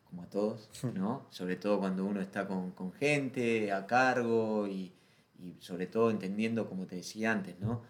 como 0.08 0.22
a 0.22 0.26
todos, 0.26 0.68
¿no? 0.94 1.26
Sobre 1.30 1.56
todo 1.56 1.78
cuando 1.78 2.04
uno 2.04 2.20
está 2.20 2.46
con, 2.48 2.72
con 2.72 2.92
gente 2.92 3.70
a 3.72 3.86
cargo 3.86 4.66
y, 4.66 4.92
y 5.38 5.54
sobre 5.60 5.86
todo 5.86 6.10
entendiendo, 6.10 6.68
como 6.68 6.86
te 6.86 6.96
decía 6.96 7.30
antes, 7.32 7.58
¿no? 7.60 7.82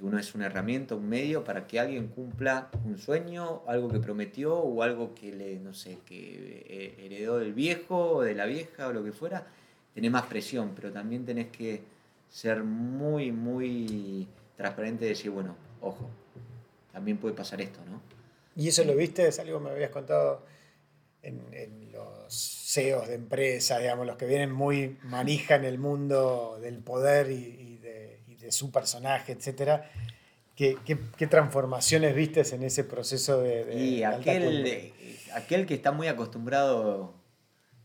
Que 0.00 0.06
uno 0.06 0.18
es 0.18 0.34
una 0.34 0.46
herramienta, 0.46 0.94
un 0.94 1.06
medio 1.10 1.44
para 1.44 1.66
que 1.66 1.78
alguien 1.78 2.08
cumpla 2.08 2.70
un 2.86 2.96
sueño, 2.96 3.60
algo 3.66 3.90
que 3.90 3.98
prometió 3.98 4.56
o 4.56 4.82
algo 4.82 5.14
que 5.14 5.30
le, 5.30 5.58
no 5.58 5.74
sé, 5.74 5.98
que 6.06 6.64
eh, 6.66 6.94
heredó 7.04 7.38
del 7.38 7.52
viejo 7.52 8.12
o 8.12 8.22
de 8.22 8.34
la 8.34 8.46
vieja 8.46 8.88
o 8.88 8.94
lo 8.94 9.04
que 9.04 9.12
fuera, 9.12 9.46
tenés 9.92 10.10
más 10.10 10.22
presión, 10.22 10.72
pero 10.74 10.90
también 10.90 11.26
tenés 11.26 11.48
que 11.48 11.82
ser 12.30 12.64
muy, 12.64 13.30
muy 13.30 14.26
transparente 14.56 15.04
y 15.04 15.10
decir, 15.10 15.30
bueno, 15.32 15.54
ojo, 15.82 16.08
también 16.94 17.18
puede 17.18 17.34
pasar 17.34 17.60
esto, 17.60 17.80
¿no? 17.84 18.00
¿Y 18.56 18.68
eso 18.68 18.82
lo 18.84 18.96
viste? 18.96 19.28
Es 19.28 19.38
algo 19.38 19.58
que 19.58 19.64
me 19.64 19.70
habías 19.70 19.90
contado 19.90 20.46
en, 21.20 21.42
en 21.52 21.92
los 21.92 22.32
CEOs 22.72 23.08
de 23.08 23.16
empresas, 23.16 23.80
digamos, 23.80 24.06
los 24.06 24.16
que 24.16 24.24
vienen 24.24 24.50
muy 24.50 24.96
manija 25.02 25.56
en 25.56 25.66
el 25.66 25.76
mundo 25.76 26.58
del 26.58 26.78
poder 26.78 27.30
y, 27.30 27.34
y 27.34 27.69
de, 28.50 28.52
su 28.52 28.70
personaje, 28.70 29.32
etcétera. 29.32 29.90
¿Qué, 30.56 30.76
qué, 30.84 30.98
qué 31.16 31.26
transformaciones 31.26 32.14
viste 32.14 32.42
en 32.54 32.62
ese 32.62 32.84
proceso 32.84 33.40
de, 33.40 33.64
de 33.64 33.74
Y 33.76 34.02
aquel, 34.04 34.92
aquel 35.34 35.66
que 35.66 35.74
está 35.74 35.92
muy 35.92 36.08
acostumbrado, 36.08 37.14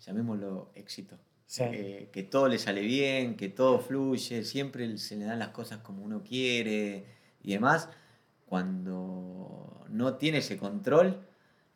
llamémoslo 0.05 0.69
éxito, 0.75 1.17
Sí. 1.47 1.63
eh, 1.63 2.09
que 2.11 2.23
todo 2.23 2.47
le 2.47 2.57
sale 2.57 2.81
bien, 2.81 3.37
que 3.37 3.49
todo 3.49 3.79
fluye, 3.79 4.43
siempre 4.43 4.97
se 4.97 5.15
le 5.15 5.25
dan 5.25 5.37
las 5.39 5.49
cosas 5.49 5.77
como 5.79 6.03
uno 6.03 6.23
quiere 6.23 7.05
y 7.43 7.53
demás, 7.53 7.87
cuando 8.47 9.85
no 9.89 10.15
tiene 10.15 10.39
ese 10.39 10.57
control, 10.57 11.21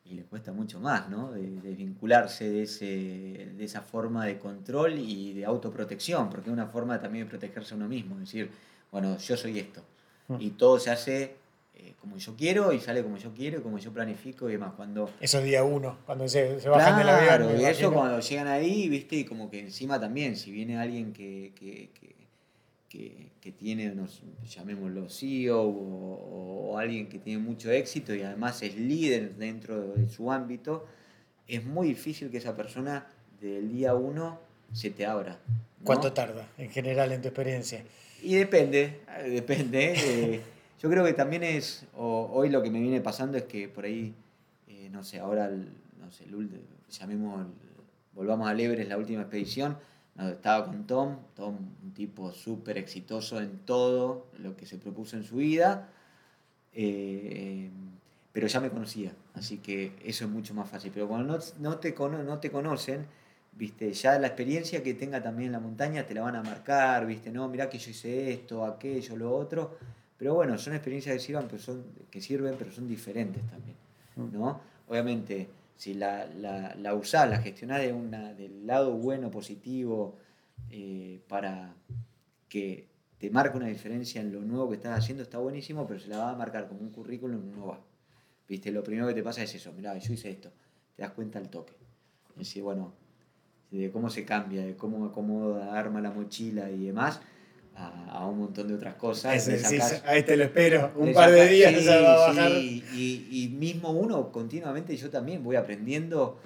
y 0.04 0.14
le 0.14 0.24
cuesta 0.24 0.52
mucho 0.52 0.80
más, 0.80 1.08
¿no? 1.08 1.30
De, 1.30 1.60
de 1.60 1.74
vincularse 1.74 2.50
de, 2.50 2.62
ese, 2.64 3.52
de 3.56 3.64
esa 3.64 3.80
forma 3.80 4.26
de 4.26 4.38
control 4.38 4.98
y 4.98 5.32
de 5.34 5.44
autoprotección, 5.44 6.28
porque 6.30 6.50
es 6.50 6.52
una 6.52 6.66
forma 6.66 7.00
también 7.00 7.24
de 7.26 7.30
protegerse 7.30 7.74
a 7.74 7.76
uno 7.76 7.88
mismo, 7.88 8.18
decir, 8.18 8.50
bueno, 8.90 9.16
yo 9.18 9.36
soy 9.36 9.58
esto, 9.58 9.82
Mm. 10.28 10.36
y 10.40 10.50
todo 10.50 10.78
se 10.78 10.90
hace 10.90 11.34
eh, 11.74 11.94
como 12.00 12.16
yo 12.18 12.36
quiero 12.36 12.72
y 12.72 12.78
sale 12.80 13.02
como 13.02 13.16
yo 13.16 13.32
quiero, 13.34 13.62
como 13.62 13.78
yo 13.78 13.90
planifico 13.92 14.48
y 14.48 14.52
demás. 14.52 14.74
Cuando, 14.76 15.10
eso 15.20 15.38
es 15.38 15.44
día 15.44 15.64
uno, 15.64 15.98
cuando 16.06 16.28
se, 16.28 16.60
se 16.60 16.68
bajan 16.68 16.98
del 16.98 17.08
avión. 17.08 17.26
Claro, 17.26 17.60
y 17.60 17.64
eso 17.64 17.92
cuando 17.92 18.20
llegan 18.20 18.46
ahí, 18.48 18.88
viste, 18.88 19.16
y 19.16 19.24
como 19.24 19.50
que 19.50 19.60
encima 19.60 19.98
también, 19.98 20.36
si 20.36 20.50
viene 20.52 20.78
alguien 20.78 21.12
que, 21.12 21.52
que, 21.58 21.90
que, 21.98 22.14
que- 22.88 23.30
que 23.40 23.52
tiene, 23.52 23.94
nos, 23.94 24.20
llamémoslo 24.46 25.08
CEO 25.08 25.62
o, 25.62 26.70
o 26.72 26.78
alguien 26.78 27.08
que 27.08 27.18
tiene 27.18 27.40
mucho 27.42 27.70
éxito 27.70 28.14
y 28.14 28.22
además 28.22 28.60
es 28.62 28.76
líder 28.76 29.36
dentro 29.36 29.94
de 29.94 30.08
su 30.10 30.30
ámbito, 30.30 30.86
es 31.48 31.64
muy 31.64 31.88
difícil 31.88 32.30
que 32.30 32.36
esa 32.36 32.54
persona 32.56 33.06
del 33.40 33.72
día 33.72 33.94
uno 33.94 34.38
se 34.72 34.90
te 34.90 35.06
abra. 35.06 35.38
¿no? 35.78 35.84
¿Cuánto 35.84 36.12
tarda 36.12 36.46
en 36.58 36.68
general 36.70 37.10
en 37.12 37.22
tu 37.22 37.28
experiencia? 37.28 37.82
Y 38.22 38.34
depende, 38.36 39.00
eh, 39.18 39.30
depende. 39.30 39.94
eh, 39.96 40.40
yo 40.80 40.88
creo 40.90 41.04
que 41.04 41.12
también 41.12 41.42
es, 41.42 41.86
o- 41.96 42.28
hoy 42.32 42.48
lo 42.48 42.62
que 42.62 42.70
me 42.70 42.80
viene 42.80 43.00
pasando 43.00 43.36
es 43.38 43.44
que 43.44 43.68
por 43.68 43.84
ahí, 43.84 44.14
eh, 44.68 44.88
no 44.90 45.04
sé, 45.04 45.18
ahora, 45.18 45.48
no 45.48 46.10
sé, 46.10 46.24
el 46.24 46.60
llamemos, 46.90 47.46
volvamos 48.14 48.48
al 48.48 48.58
Everest, 48.60 48.88
la 48.88 48.96
última 48.98 49.22
expedición, 49.22 49.76
estaba 50.18 50.66
con 50.66 50.86
Tom, 50.86 51.16
Tom, 51.34 51.56
un 51.82 51.92
tipo 51.94 52.32
súper 52.32 52.76
exitoso 52.78 53.40
en 53.40 53.58
todo 53.64 54.26
lo 54.38 54.56
que 54.56 54.66
se 54.66 54.76
propuso 54.76 55.16
en 55.16 55.24
su 55.24 55.36
vida, 55.36 55.88
pero 58.32 58.46
ya 58.46 58.60
me 58.60 58.70
conocía, 58.70 59.12
así 59.34 59.58
que 59.58 59.92
eso 60.04 60.24
es 60.24 60.30
mucho 60.30 60.52
más 60.54 60.68
fácil. 60.68 60.90
Pero 60.92 61.08
cuando 61.08 61.36
no, 61.38 61.44
no 61.58 61.78
te, 61.78 61.94
no 61.98 62.38
te 62.38 62.50
conocen, 62.50 63.06
viste, 63.60 63.92
ya 63.92 64.18
la 64.18 64.28
experiencia 64.28 64.82
que 64.82 64.94
tenga 64.94 65.22
también 65.22 65.48
en 65.48 65.52
la 65.52 65.60
montaña 65.60 66.06
te 66.06 66.14
la 66.14 66.22
van 66.22 66.34
a 66.34 66.42
marcar, 66.42 67.04
viste, 67.06 67.30
no, 67.30 67.46
mirá 67.46 67.68
que 67.68 67.78
yo 67.78 67.90
hice 67.90 68.32
esto, 68.32 68.64
aquello, 68.64 69.16
lo 69.16 69.36
otro. 69.36 69.76
Pero 70.16 70.34
bueno, 70.34 70.56
son 70.56 70.72
experiencias 70.72 71.14
que 71.14 71.20
sirven, 71.20 71.46
pero 71.46 71.62
son, 71.62 71.84
que 72.10 72.22
sirven, 72.22 72.54
pero 72.58 72.72
son 72.72 72.88
diferentes 72.88 73.42
también. 73.48 73.76
¿no? 74.16 74.60
Obviamente, 74.88 75.46
si 75.76 75.92
la, 75.92 76.24
la, 76.24 76.74
la 76.74 76.94
usás, 76.94 77.28
la 77.28 77.38
gestionás 77.42 77.82
de 77.82 77.92
una, 77.92 78.32
del 78.32 78.66
lado 78.66 78.92
bueno, 78.92 79.30
positivo, 79.30 80.16
eh, 80.70 81.20
para 81.28 81.74
que 82.48 82.86
te 83.18 83.28
marque 83.28 83.58
una 83.58 83.66
diferencia 83.66 84.22
en 84.22 84.32
lo 84.32 84.40
nuevo 84.40 84.70
que 84.70 84.76
estás 84.76 84.98
haciendo, 84.98 85.22
está 85.22 85.36
buenísimo, 85.36 85.86
pero 85.86 86.00
se 86.00 86.08
la 86.08 86.16
va 86.16 86.30
a 86.30 86.34
marcar 86.34 86.66
como 86.66 86.80
un 86.80 86.90
currículum, 86.90 87.50
no 87.50 87.66
va. 87.66 87.80
¿Viste? 88.48 88.72
Lo 88.72 88.82
primero 88.82 89.06
que 89.06 89.14
te 89.14 89.22
pasa 89.22 89.42
es 89.42 89.54
eso, 89.54 89.70
mirá, 89.72 89.96
yo 89.98 90.14
hice 90.14 90.30
esto, 90.30 90.50
te 90.96 91.02
das 91.02 91.12
cuenta 91.12 91.38
al 91.38 91.50
toque. 91.50 91.74
Es 92.30 92.48
decir, 92.48 92.62
bueno, 92.62 92.94
de 93.78 93.90
cómo 93.90 94.10
se 94.10 94.24
cambia, 94.24 94.64
de 94.64 94.74
cómo 94.76 95.04
acomoda, 95.06 95.78
arma 95.78 96.00
la 96.00 96.10
mochila 96.10 96.70
y 96.70 96.86
demás, 96.86 97.20
a, 97.76 98.10
a 98.10 98.26
un 98.26 98.38
montón 98.40 98.68
de 98.68 98.74
otras 98.74 98.94
cosas. 98.96 99.36
Ese, 99.36 99.52
Le 99.52 99.58
sí, 99.58 99.76
sacás- 99.78 100.02
a 100.04 100.16
este 100.16 100.36
lo 100.36 100.44
espero. 100.44 100.92
Un 100.96 101.12
par 101.12 101.30
de 101.30 101.38
sacás- 101.38 101.50
días 101.50 101.74
sí, 101.80 101.86
va 101.86 101.94
a 101.94 102.28
bajar. 102.28 102.50
sí, 102.52 102.84
y, 102.94 103.44
y 103.44 103.48
mismo 103.48 103.90
uno, 103.90 104.32
continuamente, 104.32 104.96
yo 104.96 105.08
también 105.10 105.42
voy 105.44 105.56
aprendiendo 105.56 106.38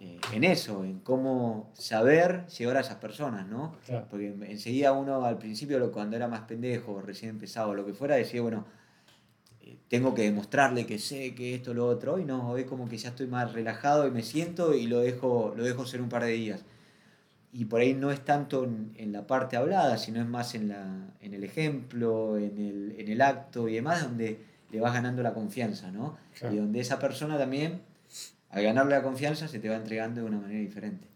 eh, 0.00 0.18
en 0.32 0.44
eso, 0.44 0.84
en 0.84 0.98
cómo 1.00 1.70
saber 1.74 2.46
llevar 2.48 2.76
a 2.76 2.80
esas 2.80 2.96
personas, 2.96 3.46
¿no? 3.46 3.76
Claro. 3.86 4.06
Porque 4.10 4.34
enseguida 4.48 4.92
uno 4.92 5.24
al 5.24 5.38
principio, 5.38 5.90
cuando 5.92 6.16
era 6.16 6.28
más 6.28 6.40
pendejo, 6.40 7.00
recién 7.00 7.30
empezado, 7.30 7.72
lo 7.74 7.86
que 7.86 7.94
fuera, 7.94 8.16
decía, 8.16 8.42
bueno, 8.42 8.66
tengo 9.88 10.14
que 10.14 10.22
demostrarle 10.22 10.86
que 10.86 10.98
sé 10.98 11.34
que 11.34 11.54
esto, 11.54 11.74
lo 11.74 11.86
otro, 11.86 12.18
y 12.18 12.24
no, 12.24 12.56
es 12.56 12.64
como 12.64 12.88
que 12.88 12.96
ya 12.96 13.10
estoy 13.10 13.26
más 13.26 13.52
relajado 13.52 14.06
y 14.06 14.10
me 14.10 14.22
siento 14.22 14.74
y 14.74 14.86
lo 14.86 15.00
dejo, 15.00 15.54
lo 15.56 15.64
dejo 15.64 15.86
ser 15.86 16.00
un 16.00 16.08
par 16.08 16.24
de 16.24 16.32
días. 16.32 16.64
Y 17.52 17.66
por 17.66 17.80
ahí 17.80 17.94
no 17.94 18.10
es 18.10 18.24
tanto 18.24 18.64
en, 18.64 18.92
en 18.96 19.12
la 19.12 19.26
parte 19.26 19.56
hablada, 19.56 19.96
sino 19.96 20.20
es 20.20 20.26
más 20.26 20.54
en, 20.54 20.68
la, 20.68 21.14
en 21.20 21.34
el 21.34 21.44
ejemplo, 21.44 22.36
en 22.36 22.58
el, 22.58 22.96
en 22.98 23.08
el 23.08 23.20
acto 23.20 23.68
y 23.68 23.74
demás, 23.74 24.02
donde 24.02 24.38
le 24.72 24.80
vas 24.80 24.92
ganando 24.92 25.22
la 25.22 25.32
confianza, 25.34 25.92
¿no? 25.92 26.18
Claro. 26.36 26.54
Y 26.54 26.58
donde 26.58 26.80
esa 26.80 26.98
persona 26.98 27.38
también, 27.38 27.82
al 28.50 28.64
ganarle 28.64 28.96
la 28.96 29.02
confianza, 29.02 29.46
se 29.46 29.60
te 29.60 29.68
va 29.68 29.76
entregando 29.76 30.20
de 30.22 30.26
una 30.26 30.40
manera 30.40 30.58
diferente. 30.58 31.06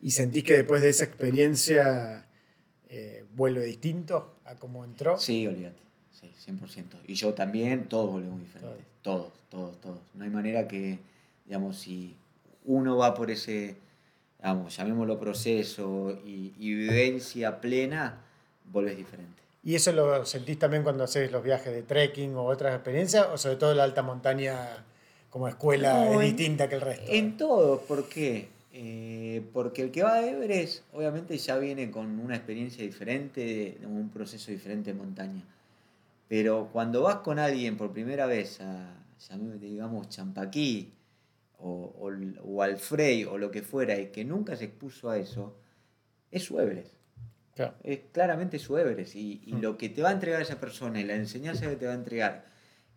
¿Y 0.00 0.12
sentís 0.12 0.44
que 0.44 0.58
después 0.58 0.82
de 0.82 0.90
esa 0.90 1.04
experiencia 1.04 2.26
eh, 2.88 3.24
vuelve 3.34 3.64
distinto 3.64 4.36
a 4.44 4.54
cómo 4.54 4.84
entró? 4.84 5.18
Sí, 5.18 5.46
olvídate. 5.48 5.87
Sí, 6.20 6.30
100%. 6.46 6.96
Y 7.06 7.14
yo 7.14 7.32
también, 7.34 7.84
todos 7.88 8.10
volvemos 8.10 8.40
diferentes. 8.40 8.84
Todos, 9.02 9.32
todos, 9.50 9.80
todos. 9.80 9.98
No 10.14 10.24
hay 10.24 10.30
manera 10.30 10.66
que, 10.66 10.98
digamos, 11.46 11.78
si 11.78 12.16
uno 12.64 12.96
va 12.96 13.14
por 13.14 13.30
ese, 13.30 13.76
digamos, 14.38 14.76
llamémoslo 14.76 15.18
proceso 15.18 16.18
y, 16.26 16.52
y 16.58 16.74
vivencia 16.74 17.60
plena, 17.60 18.20
volves 18.72 18.96
diferente. 18.96 19.42
¿Y 19.62 19.74
eso 19.74 19.92
lo 19.92 20.24
sentís 20.24 20.58
también 20.58 20.82
cuando 20.82 21.04
haces 21.04 21.30
los 21.30 21.42
viajes 21.42 21.72
de 21.72 21.82
trekking 21.82 22.34
o 22.34 22.44
otras 22.44 22.74
experiencias? 22.74 23.26
¿O 23.32 23.38
sobre 23.38 23.56
todo 23.56 23.74
la 23.74 23.84
alta 23.84 24.02
montaña 24.02 24.84
como 25.30 25.46
escuela 25.46 25.92
No, 25.92 26.20
es 26.20 26.30
en- 26.30 26.36
distinta 26.36 26.68
que 26.68 26.74
el 26.76 26.80
resto? 26.80 27.12
En 27.12 27.36
todo, 27.36 27.80
¿por 27.82 28.08
qué? 28.08 28.48
Eh, 28.72 29.42
porque 29.52 29.82
el 29.82 29.90
que 29.90 30.02
va 30.02 30.14
a 30.14 30.26
Everest 30.26 30.82
obviamente 30.92 31.36
ya 31.38 31.58
viene 31.58 31.90
con 31.90 32.18
una 32.20 32.36
experiencia 32.36 32.82
diferente, 32.84 33.76
de 33.80 33.86
un 33.86 34.08
proceso 34.10 34.50
diferente 34.50 34.92
de 34.92 34.98
montaña. 34.98 35.42
Pero 36.28 36.68
cuando 36.72 37.02
vas 37.02 37.16
con 37.16 37.38
alguien 37.38 37.76
por 37.76 37.92
primera 37.92 38.26
vez 38.26 38.60
a, 38.60 38.94
digamos, 39.58 40.08
Champaquí 40.10 40.94
o, 41.58 41.70
o, 41.98 42.10
o 42.44 42.62
al 42.62 42.76
Frey 42.78 43.24
o 43.24 43.38
lo 43.38 43.50
que 43.50 43.62
fuera 43.62 43.98
y 43.98 44.08
que 44.08 44.24
nunca 44.24 44.54
se 44.56 44.66
expuso 44.66 45.10
a 45.10 45.16
eso, 45.18 45.56
es 46.30 46.44
su 46.44 46.60
Everest. 46.60 46.94
Claro. 47.54 47.74
Es 47.82 48.00
claramente 48.12 48.58
su 48.58 48.76
Everest. 48.78 49.16
Y, 49.16 49.42
y 49.46 49.54
Mm. 49.54 49.60
lo 49.62 49.76
que 49.78 49.88
te 49.88 50.02
va 50.02 50.10
a 50.10 50.12
entregar 50.12 50.40
esa 50.42 50.60
persona 50.60 51.00
y 51.00 51.04
la 51.04 51.14
enseñanza 51.14 51.68
que 51.68 51.76
te 51.76 51.86
va 51.86 51.92
a 51.92 51.96
entregar 51.96 52.44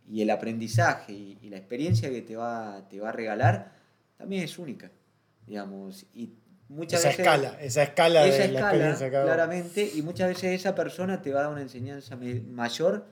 y 0.07 0.21
el 0.21 0.29
aprendizaje 0.29 1.13
y, 1.13 1.37
y 1.41 1.49
la 1.49 1.57
experiencia 1.57 2.09
que 2.09 2.21
te 2.21 2.35
va, 2.35 2.87
te 2.89 2.99
va 2.99 3.09
a 3.09 3.11
regalar 3.13 3.71
también 4.17 4.43
es 4.43 4.59
única. 4.59 4.91
Digamos, 5.47 6.05
y 6.13 6.33
muchas 6.69 6.99
esa 6.99 7.09
veces. 7.09 7.25
escala, 7.25 7.61
esa 7.61 7.83
escala 7.83 8.25
esa 8.27 8.33
de 8.43 8.47
la 8.49 8.59
escala, 8.59 8.67
experiencia 8.69 9.11
cada 9.11 9.23
uno. 9.25 9.33
claramente, 9.33 9.91
y 9.95 10.01
muchas 10.03 10.27
veces 10.29 10.59
esa 10.59 10.75
persona 10.75 11.21
te 11.21 11.31
va 11.33 11.39
a 11.39 11.43
dar 11.43 11.51
una 11.53 11.61
enseñanza 11.61 12.15
mayor 12.17 13.05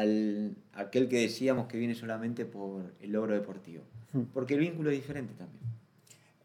al 0.00 0.54
aquel 0.74 1.08
que 1.08 1.20
decíamos 1.22 1.66
que 1.68 1.78
viene 1.78 1.94
solamente 1.94 2.44
por 2.44 2.82
el 3.00 3.12
logro 3.12 3.34
deportivo. 3.34 3.82
Hmm. 4.12 4.22
Porque 4.32 4.54
el 4.54 4.60
vínculo 4.60 4.90
es 4.90 4.96
diferente 4.96 5.32
también. 5.34 5.62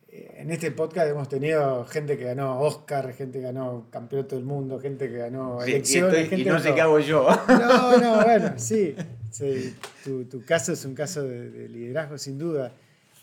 Eh, 0.09 0.35
En 0.39 0.51
este 0.51 0.71
podcast 0.71 1.09
hemos 1.09 1.27
tenido 1.29 1.83
gente 1.85 2.17
que 2.17 2.23
ganó 2.25 2.59
Oscar, 2.61 3.13
gente 3.13 3.39
que 3.39 3.45
ganó 3.45 3.87
campeonato 3.91 4.35
del 4.35 4.45
mundo, 4.45 4.79
gente 4.79 5.09
que 5.09 5.17
ganó 5.17 5.59
Sí, 5.61 5.71
y, 5.71 5.73
elecciones. 5.75 6.13
estoy- 6.13 6.25
y 6.25 6.29
gente 6.29 6.49
no 6.49 6.55
de 6.55 6.61
sé 6.61 6.73
qué 6.75 6.81
hago 6.81 6.99
yo. 6.99 7.27
No, 7.47 7.97
no, 7.97 8.23
bueno, 8.23 8.53
sí. 8.57 8.95
sí. 9.31 9.75
Tu, 10.03 10.25
tu 10.25 10.43
caso 10.45 10.71
es 10.73 10.85
un 10.85 10.95
caso 10.95 11.23
de, 11.23 11.49
de 11.49 11.67
liderazgo, 11.69 12.17
sin 12.17 12.37
duda. 12.37 12.71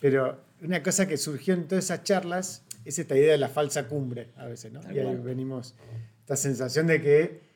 Pero 0.01 0.39
una 0.63 0.83
cosa 0.83 1.09
que 1.09 1.17
surgió 1.17 1.55
en 1.55 1.67
todas 1.69 1.85
esas 1.87 2.05
charlas 2.05 2.63
es 2.85 2.99
esta 2.99 3.17
idea 3.17 3.33
de 3.33 3.39
la 3.39 3.49
falsa 3.49 3.89
cumbre, 3.89 4.29
a 4.37 4.47
veces, 4.47 4.73
¿no? 4.73 4.81
Tal 4.81 4.95
Y 4.95 4.99
ahí 5.01 5.05
cual. 5.07 5.21
venimos, 5.21 5.75
esta 6.21 6.37
sensación 6.37 6.87
de 6.87 7.01
que 7.03 7.48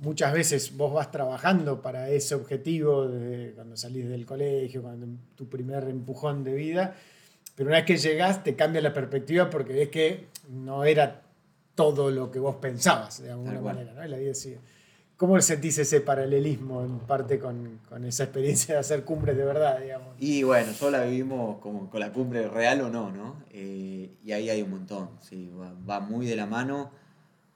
muchas 0.00 0.32
veces 0.32 0.76
vos 0.76 0.92
vas 0.92 1.10
trabajando 1.10 1.82
para 1.82 2.08
ese 2.10 2.34
objetivo 2.34 3.08
desde 3.08 3.52
cuando 3.52 3.76
salís 3.76 4.08
del 4.08 4.24
colegio, 4.26 4.82
cuando 4.82 5.06
tu 5.34 5.48
primer 5.48 5.84
empujón 5.84 6.44
de 6.44 6.54
vida, 6.54 6.94
pero 7.54 7.68
una 7.68 7.78
vez 7.78 7.86
que 7.86 7.96
llegás 7.96 8.44
te 8.44 8.54
cambia 8.54 8.80
la 8.80 8.92
perspectiva 8.92 9.50
porque 9.50 9.72
ves 9.72 9.88
que 9.88 10.26
no 10.48 10.84
era 10.84 11.22
todo 11.74 12.10
lo 12.10 12.30
que 12.30 12.38
vos 12.38 12.56
pensabas, 12.56 13.22
de 13.22 13.30
alguna 13.30 13.60
manera, 13.60 13.92
¿no? 13.92 14.04
La 14.04 14.16
vida 14.16 14.34
sigue. 14.34 14.58
¿Cómo 15.16 15.40
sentís 15.40 15.76
ese 15.78 16.00
paralelismo 16.00 16.84
en 16.84 17.00
parte 17.00 17.40
con, 17.40 17.80
con 17.88 18.04
esa 18.04 18.22
experiencia 18.24 18.74
de 18.74 18.80
hacer 18.80 19.04
cumbres 19.04 19.36
de 19.36 19.44
verdad, 19.44 19.80
digamos? 19.80 20.14
Y 20.20 20.44
bueno, 20.44 20.72
solo 20.72 20.98
la 20.98 21.04
vivimos 21.04 21.58
como 21.58 21.90
con 21.90 21.98
la 21.98 22.12
cumbre 22.12 22.48
real 22.48 22.82
o 22.82 22.88
no, 22.88 23.10
¿no? 23.10 23.42
Eh, 23.50 24.12
y 24.24 24.30
ahí 24.30 24.48
hay 24.48 24.62
un 24.62 24.70
montón, 24.70 25.10
sí, 25.20 25.50
va, 25.60 25.74
va 25.88 25.98
muy 25.98 26.26
de 26.26 26.36
la 26.36 26.46
mano, 26.46 26.92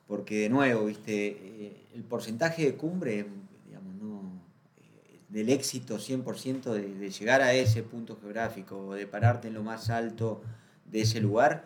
porque 0.06 0.40
de 0.42 0.48
nuevo, 0.48 0.86
viste, 0.86 1.28
Eh, 1.64 1.76
el 1.94 2.02
porcentaje 2.04 2.64
de 2.64 2.74
cumbre, 2.74 3.26
digamos, 3.66 3.94
no, 3.96 4.32
eh, 4.80 5.18
del 5.28 5.48
éxito 5.50 5.98
100% 5.98 6.72
de, 6.72 6.94
de 6.94 7.10
llegar 7.10 7.40
a 7.42 7.52
ese 7.54 7.82
punto 7.82 8.16
geográfico, 8.20 8.78
o 8.88 8.94
de 8.94 9.06
pararte 9.06 9.48
en 9.48 9.54
lo 9.54 9.62
más 9.62 9.90
alto 9.90 10.42
de 10.90 11.02
ese 11.02 11.20
lugar, 11.20 11.64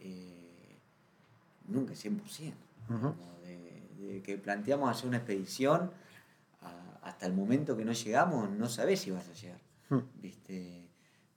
eh, 0.00 0.76
nunca 1.68 1.92
es 1.94 2.00
100%. 2.04 2.54
Como 2.88 3.14
de, 3.42 3.82
de 4.12 4.22
que 4.22 4.36
planteamos 4.38 4.90
hacer 4.90 5.08
una 5.08 5.16
expedición, 5.18 5.90
a- 6.60 6.98
hasta 7.02 7.26
el 7.26 7.32
momento 7.32 7.76
que 7.76 7.84
no 7.84 7.92
llegamos, 7.92 8.50
no 8.50 8.68
sabes 8.68 9.00
si 9.00 9.10
vas 9.10 9.28
a 9.28 9.32
llegar. 9.34 9.58
Hmm. 9.88 10.00
¿viste? 10.20 10.88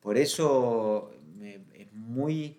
Por 0.01 0.17
eso 0.17 1.11
me- 1.37 1.59
es 1.73 1.91
muy, 1.93 2.57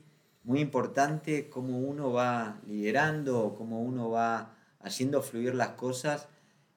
muy 0.49 0.61
importante 0.61 1.51
cómo 1.51 1.79
uno 1.79 2.11
va 2.11 2.59
liderando, 2.67 3.55
cómo 3.55 3.83
uno 3.83 4.09
va 4.09 4.57
haciendo 4.81 5.21
fluir 5.21 5.55
las 5.55 5.73
cosas 5.73 6.27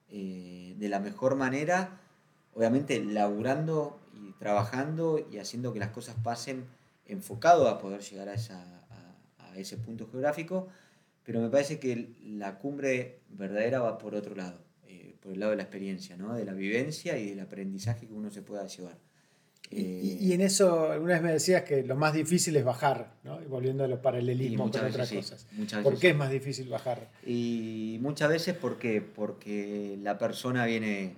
eh, 0.09 0.75
de 0.77 0.89
la 0.89 0.99
mejor 0.99 1.37
manera, 1.37 2.01
obviamente 2.53 3.01
laburando 3.01 3.97
y 4.13 4.33
trabajando 4.33 5.25
y 5.31 5.37
haciendo 5.37 5.71
que 5.71 5.79
las 5.79 5.91
cosas 5.91 6.17
pasen 6.21 6.65
enfocado 7.05 7.69
a 7.69 7.79
poder 7.79 8.01
llegar 8.01 8.27
a, 8.27 8.35
ese 9.55 9.77
punto 9.77 10.05
geográfico, 10.11 10.67
pero 11.23 11.39
me 11.39 11.49
parece 11.49 11.79
que 11.79 12.13
la 12.25 12.57
cumbre 12.57 13.21
verdadera 13.29 13.79
va 13.79 13.97
por 13.97 14.15
otro 14.15 14.35
lado. 14.35 14.59
Eh, 14.85 15.15
por 15.21 15.31
el 15.31 15.39
lado 15.39 15.51
de 15.51 15.57
la 15.57 15.63
experiencia, 15.63 16.17
¿no? 16.17 16.33
de 16.35 16.43
la 16.43 16.53
vivencia 16.53 17.17
y 17.17 17.29
del 17.29 17.39
aprendizaje 17.39 18.05
que 18.05 18.13
uno 18.13 18.31
se 18.31 18.41
pueda 18.41 18.67
llevar. 18.67 18.97
Y, 19.73 20.33
en 20.33 20.41
eso, 20.41 20.91
alguna 20.91 21.13
vez 21.13 21.21
me 21.23 21.31
decías 21.31 21.63
que 21.63 21.83
lo 21.83 21.95
más 21.95 22.13
difícil 22.13 22.55
es 22.57 22.65
bajar, 22.65 23.13
¿no? 23.23 23.41
Y 23.41 23.45
volviendo 23.45 23.85
a 23.85 23.87
los 23.87 23.99
paralelismos 23.99 24.69
con 24.69 24.85
otras 24.85 25.11
cosas. 25.11 25.47
¿Por 25.81 25.97
qué 25.97 26.09
es 26.09 26.15
más 26.15 26.29
difícil 26.29 26.67
bajar? 26.67 27.09
Y 27.25 27.97
muchas 28.01 28.29
veces 28.29 28.55
porque, 28.55 29.01
porque 29.01 29.97
la 30.01 30.17
persona 30.17 30.65
viene 30.65 31.15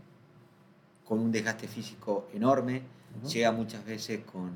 con 1.03 1.19
un 1.19 1.31
desgaste 1.31 1.67
físico 1.67 2.27
enorme, 2.33 2.83
llega 3.27 3.51
muchas 3.51 3.83
veces 3.85 4.21
con, 4.23 4.51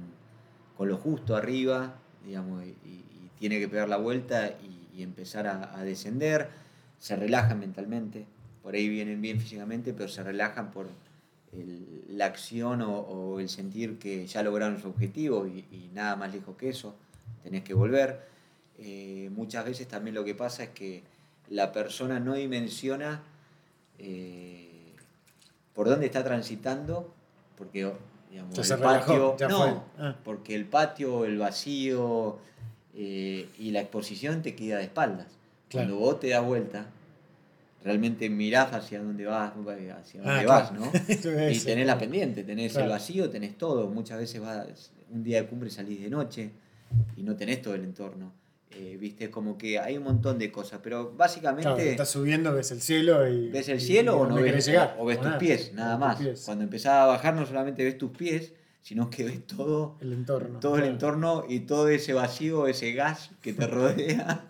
con, 0.77 0.87
lo 0.87 0.97
justo 0.97 1.35
arriba, 1.35 1.95
digamos, 2.25 2.63
y, 2.65 3.03
tiene 3.39 3.59
que 3.59 3.67
pegar 3.67 3.87
la 3.87 3.97
vuelta 3.97 4.57
y, 4.63 5.03
empezar 5.03 5.45
a, 5.45 5.77
a, 5.77 5.83
descender, 5.83 6.49
se 6.97 7.15
relajan 7.15 7.59
mentalmente, 7.59 8.25
por 8.63 8.73
ahí 8.73 8.89
vienen 8.89 9.21
bien 9.21 9.39
físicamente, 9.39 9.93
pero 9.93 10.09
se 10.09 10.23
relajan 10.23 10.71
por 10.71 10.87
la 12.09 12.25
acción 12.25 12.81
o, 12.81 13.39
el 13.39 13.49
sentir 13.49 13.97
que 13.97 14.27
ya 14.27 14.43
lograron 14.43 14.79
su 14.81 14.89
objetivo 14.89 15.47
y, 15.47 15.89
nada 15.93 16.15
más 16.15 16.33
lejos 16.33 16.55
que 16.57 16.69
eso, 16.69 16.95
tenés 17.43 17.63
que 17.63 17.73
volver. 17.73 18.27
Eh, 18.79 19.29
muchas 19.33 19.65
veces 19.65 19.87
también 19.87 20.15
lo 20.15 20.23
que 20.23 20.35
pasa 20.35 20.63
es 20.63 20.69
que 20.69 21.03
la 21.49 21.71
persona 21.71 22.19
no 22.19 22.35
dimensiona 22.35 23.23
eh, 23.97 24.93
por 25.73 25.87
dónde 25.87 26.05
está 26.05 26.23
transitando, 26.23 27.13
porque 27.57 27.91
digamos, 28.29 28.71
el 28.71 28.79
patio, 28.79 29.35
no, 29.49 29.83
ah. 29.97 30.15
porque 30.23 30.55
el 30.55 30.65
patio, 30.65 31.25
el 31.25 31.37
vacío 31.37 32.37
eh, 32.93 33.49
y 33.57 33.71
la 33.71 33.81
exposición 33.81 34.41
te 34.41 34.55
queda 34.55 34.77
de 34.77 34.83
espaldas. 34.83 35.27
Cuando 35.71 35.97
vos 35.97 36.19
te 36.19 36.29
das 36.29 36.45
vuelta, 36.45 36.87
realmente 37.84 38.30
mirás 38.30 38.73
hacia 38.73 39.01
dónde 39.01 39.25
vas, 39.25 39.51
hacia 39.51 40.21
dónde 40.21 40.41
ah, 40.41 40.45
vas, 40.45 40.71
¿no? 40.71 40.91
y 41.51 41.59
tenés 41.59 41.88
la 41.88 41.97
pendiente, 41.97 42.43
tenés 42.43 42.75
el 42.75 42.89
vacío, 42.89 43.30
tenés 43.30 43.57
todo. 43.57 43.88
Muchas 43.88 44.19
veces 44.19 44.41
vas, 44.41 44.91
un 45.09 45.23
día 45.23 45.41
de 45.41 45.47
cumbre 45.47 45.69
salís 45.69 46.01
de 46.01 46.09
noche 46.09 46.51
y 47.15 47.23
no 47.23 47.36
tenés 47.36 47.61
todo 47.61 47.75
el 47.75 47.84
entorno. 47.84 48.34
Eh, 48.71 48.97
viste, 48.99 49.32
como 49.32 49.57
que 49.57 49.80
hay 49.80 49.97
un 49.97 50.03
montón 50.03 50.38
de 50.38 50.51
cosas, 50.51 50.82
pero 50.84 51.11
básicamente... 51.13 51.63
Claro, 51.63 51.82
estás 51.82 52.09
subiendo, 52.09 52.53
ves 52.53 52.69
el 52.71 52.82
cielo 52.82 53.28
y... 53.28 53.49
¿Ves 53.49 53.69
el 53.69 53.82
cielo 53.82 54.19
o 54.19 54.28
no 54.28 54.36
ves, 54.36 54.65
llegar, 54.65 54.95
o 54.99 55.05
ves 55.05 55.19
tus 55.19 55.34
pies, 55.36 55.73
nada 55.73 55.97
más. 55.97 56.19
Cuando 56.45 56.65
empezás 56.65 56.93
a 56.93 57.05
bajar 57.05 57.34
no 57.34 57.45
solamente 57.45 57.84
ves 57.84 57.97
tus 57.97 58.11
pies, 58.11 58.53
sino 58.82 59.09
que 59.09 59.23
ves 59.23 59.47
todo 59.47 59.97
el 59.99 60.13
entorno, 60.13 60.59
todo 60.59 60.78
el 60.78 60.86
entorno 60.86 61.43
y 61.49 61.61
todo 61.61 61.89
ese 61.89 62.13
vacío, 62.13 62.67
ese 62.67 62.93
gas 62.93 63.32
que 63.41 63.51
te 63.51 63.65
rodea, 63.67 64.45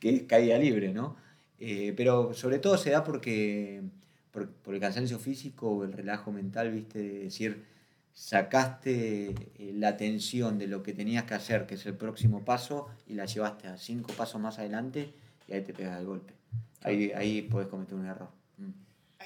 que 0.00 0.10
es 0.10 0.22
caída 0.22 0.58
libre, 0.58 0.92
¿no? 0.92 1.16
Eh, 1.60 1.92
pero 1.96 2.34
sobre 2.34 2.58
todo 2.58 2.78
se 2.78 2.90
da 2.90 3.02
porque 3.02 3.82
por, 4.30 4.74
el 4.74 4.80
cansancio 4.80 5.18
físico 5.18 5.70
o 5.70 5.84
el 5.84 5.92
relajo 5.92 6.30
mental, 6.30 6.70
viste, 6.70 7.00
de 7.00 7.18
decir, 7.20 7.64
sacaste 8.12 9.30
eh, 9.30 9.72
la 9.74 9.88
atención 9.88 10.58
de 10.58 10.68
lo 10.68 10.82
que 10.82 10.92
tenías 10.92 11.24
que 11.24 11.34
hacer, 11.34 11.66
que 11.66 11.74
es 11.74 11.86
el 11.86 11.94
próximo 11.94 12.44
paso, 12.44 12.88
y 13.06 13.14
la 13.14 13.26
llevaste 13.26 13.68
a 13.68 13.76
cinco 13.76 14.12
pasos 14.12 14.40
más 14.40 14.58
adelante 14.58 15.12
y 15.48 15.52
ahí 15.52 15.62
te 15.62 15.72
pegas 15.72 15.98
el 15.98 16.06
golpe. 16.06 16.34
Ahí, 16.82 17.10
ahí 17.12 17.42
puedes 17.42 17.68
cometer 17.68 17.94
un 17.94 18.06
error. 18.06 18.28
Mm. 18.58 18.70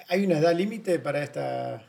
¿Hay 0.09 0.25
una 0.25 0.39
edad 0.39 0.55
límite 0.55 0.99
para 0.99 1.23
esta 1.23 1.85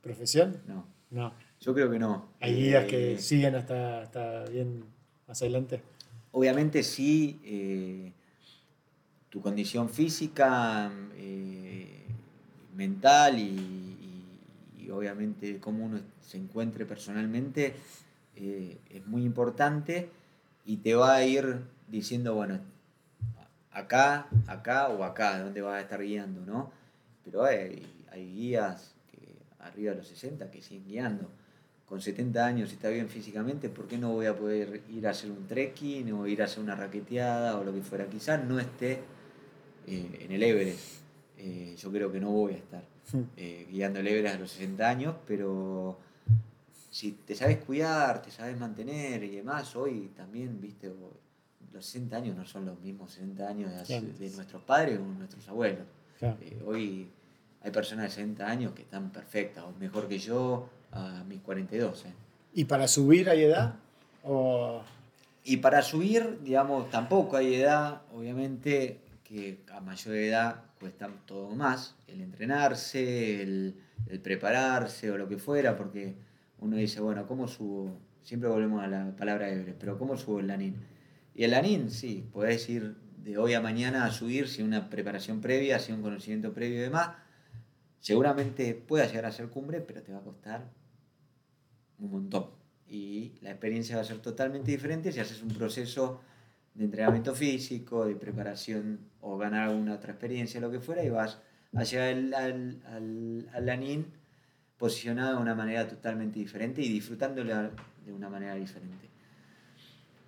profesión? 0.00 0.60
No. 0.66 0.86
No. 1.10 1.32
Yo 1.60 1.74
creo 1.74 1.90
que 1.90 1.98
no. 1.98 2.28
¿Hay 2.40 2.54
guías 2.54 2.86
que 2.86 3.14
eh, 3.14 3.18
siguen 3.18 3.54
hasta, 3.54 4.02
hasta 4.02 4.44
bien 4.44 4.84
más 5.28 5.40
adelante? 5.42 5.80
Obviamente 6.32 6.82
sí 6.82 8.12
tu 9.34 9.40
condición 9.40 9.88
física, 9.88 10.92
eh, 11.16 12.04
mental 12.76 13.36
y, 13.36 13.80
obviamente 14.92 15.58
cómo 15.58 15.86
uno 15.86 15.98
se 16.20 16.36
encuentre 16.36 16.86
personalmente 16.86 17.74
eh, 18.36 18.78
es 18.90 19.04
muy 19.08 19.24
importante 19.24 20.08
y 20.64 20.76
te 20.76 20.94
va 20.94 21.16
a 21.16 21.24
ir 21.24 21.62
diciendo, 21.88 22.36
bueno, 22.36 22.60
acá, 23.72 24.28
acá 24.46 24.88
o 24.90 25.02
acá, 25.02 25.40
dónde 25.40 25.62
vas 25.62 25.78
a 25.78 25.80
estar 25.80 26.00
guiando, 26.00 26.46
¿no? 26.46 26.70
Pero 27.24 27.42
hay, 27.42 27.84
guías 28.14 28.94
arriba 29.58 29.90
de 29.90 29.96
los 29.96 30.06
60 30.06 30.48
que 30.52 30.62
siguen 30.62 30.86
guiando. 30.86 31.28
Con 31.86 32.00
70 32.00 32.46
años, 32.46 32.72
está 32.72 32.88
bien 32.88 33.08
físicamente, 33.08 33.68
¿por 33.68 33.88
qué 33.88 33.98
no 33.98 34.12
voy 34.12 34.26
a 34.26 34.36
poder 34.36 34.82
ir 34.90 35.08
a 35.08 35.10
hacer 35.10 35.32
un 35.32 35.48
trekking 35.48 36.12
o 36.12 36.28
ir 36.28 36.40
a 36.40 36.44
hacer 36.44 36.62
una 36.62 36.76
raqueteada 36.76 37.58
o 37.58 37.64
lo 37.64 37.74
que 37.74 37.82
fuera? 37.82 38.06
Quizás 38.06 38.44
no 38.44 38.60
esté 38.60 39.02
eh, 39.86 40.24
en 40.24 40.32
el 40.32 40.42
Everest. 40.42 41.02
Eh, 41.38 41.74
yo 41.78 41.90
creo 41.90 42.10
que 42.10 42.20
no 42.20 42.30
voy 42.30 42.54
a 42.54 42.56
estar 42.56 42.82
eh, 43.36 43.66
guiando 43.70 44.00
el 44.00 44.06
Everest 44.06 44.36
a 44.36 44.38
los 44.38 44.50
60 44.50 44.88
años, 44.88 45.14
pero 45.26 45.98
si 46.90 47.12
te 47.12 47.34
sabes 47.34 47.58
cuidar, 47.58 48.22
te 48.22 48.30
sabes 48.30 48.58
mantener 48.58 49.22
y 49.24 49.36
demás, 49.36 49.74
hoy 49.76 50.10
también, 50.16 50.60
viste, 50.60 50.92
los 51.72 51.84
60 51.84 52.16
años 52.16 52.36
no 52.36 52.46
son 52.46 52.66
los 52.66 52.80
mismos 52.80 53.12
60 53.12 53.48
años 53.48 53.88
de, 53.88 54.30
nuestros 54.30 54.62
padres 54.62 54.98
o 54.98 55.02
nuestros 55.02 55.46
abuelos. 55.48 55.84
hoy 56.64 57.08
hay 57.62 57.70
personas 57.70 58.04
de 58.04 58.10
60 58.10 58.46
años 58.46 58.72
que 58.74 58.82
están 58.82 59.10
perfectas, 59.10 59.64
o 59.64 59.72
mejor 59.78 60.06
que 60.06 60.18
yo 60.18 60.68
a 60.92 61.24
mis 61.24 61.40
42. 61.40 62.04
¿Y 62.54 62.64
para 62.64 62.86
subir 62.86 63.28
hay 63.28 63.42
edad? 63.42 63.74
Y 65.42 65.58
para 65.58 65.82
subir, 65.82 66.38
digamos, 66.42 66.90
tampoco 66.90 67.36
hay 67.36 67.56
edad, 67.56 68.02
obviamente 68.14 68.98
que 69.34 69.64
a 69.72 69.80
mayor 69.80 70.14
edad 70.14 70.64
cuesta 70.78 71.10
todo 71.26 71.56
más, 71.56 71.96
el 72.06 72.20
entrenarse, 72.20 73.42
el, 73.42 73.74
prepararse 74.22 75.10
o 75.10 75.18
lo 75.18 75.28
que 75.28 75.38
fuera, 75.38 75.76
porque 75.76 76.14
uno 76.60 76.76
dice, 76.76 77.00
bueno, 77.00 77.26
¿cómo 77.26 77.48
subo? 77.48 77.98
Siempre 78.22 78.48
volvemos 78.48 78.80
a 78.80 78.86
la 78.86 79.16
palabra 79.16 79.48
Everest, 79.48 79.76
pero 79.80 79.98
¿cómo 79.98 80.16
subo 80.16 80.38
el 80.38 80.46
lanín? 80.46 80.76
Y 81.34 81.42
el 81.42 81.50
lanín, 81.50 81.90
sí, 81.90 82.28
podés 82.32 82.68
ir 82.68 82.94
de 83.24 83.36
hoy 83.36 83.54
a 83.54 83.60
mañana 83.60 84.04
a 84.04 84.12
subir 84.12 84.46
sin 84.46 84.66
una 84.66 84.88
preparación 84.88 85.40
previa, 85.40 85.80
sin 85.80 85.96
un 85.96 86.02
conocimiento 86.02 86.52
previo 86.52 86.76
y 86.76 86.82
demás. 86.82 87.16
Seguramente 87.98 88.72
pueda 88.74 89.06
llegar 89.06 89.26
a 89.26 89.32
ser 89.32 89.48
cumbre, 89.48 89.80
pero 89.80 90.00
te 90.04 90.12
va 90.12 90.18
a 90.18 90.22
costar 90.22 90.70
un 91.98 92.12
montón. 92.12 92.50
Y 92.86 93.32
la 93.40 93.50
experiencia 93.50 93.96
va 93.96 94.02
a 94.02 94.04
ser 94.04 94.18
totalmente 94.18 94.70
diferente 94.70 95.10
si 95.10 95.18
haces 95.18 95.42
un 95.42 95.48
proceso 95.48 96.20
de 96.74 96.84
entrenamiento 96.84 97.34
físico, 97.34 98.04
de 98.04 98.16
preparación 98.16 98.98
o 99.20 99.38
ganar 99.38 99.68
alguna 99.68 99.94
otra 99.94 100.12
experiencia, 100.12 100.60
lo 100.60 100.70
que 100.70 100.80
fuera, 100.80 101.04
y 101.04 101.10
vas 101.10 101.38
a 101.74 101.84
llegar 101.84 102.08
al, 102.08 102.82
al, 103.54 104.06
posicionado 104.76 105.36
de 105.36 105.42
una 105.42 105.54
manera 105.54 105.86
totalmente 105.88 106.38
diferente 106.38 106.82
y 106.82 106.88
disfrutándola 106.88 107.70
de 108.04 108.12
una 108.12 108.28
manera 108.28 108.54
diferente. 108.56 109.08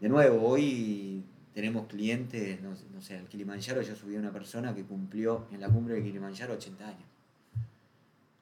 De 0.01 0.09
nuevo, 0.09 0.47
hoy 0.47 1.25
tenemos 1.53 1.87
clientes, 1.87 2.61
no, 2.63 3.01
sé, 3.03 3.19
al 3.19 3.27
Kilimanjaro 3.27 3.83
yo 3.83 3.97
subí 3.97 4.15
a 4.17 4.19
una 4.21 4.33
persona 4.33 4.75
que 4.75 4.85
cumplió 4.85 5.47
en 5.53 5.61
la 5.61 5.69
cumbre 5.69 5.95
de 5.95 6.03
Kilimanjaro 6.03 6.55
80 6.55 6.87
años. 6.87 7.09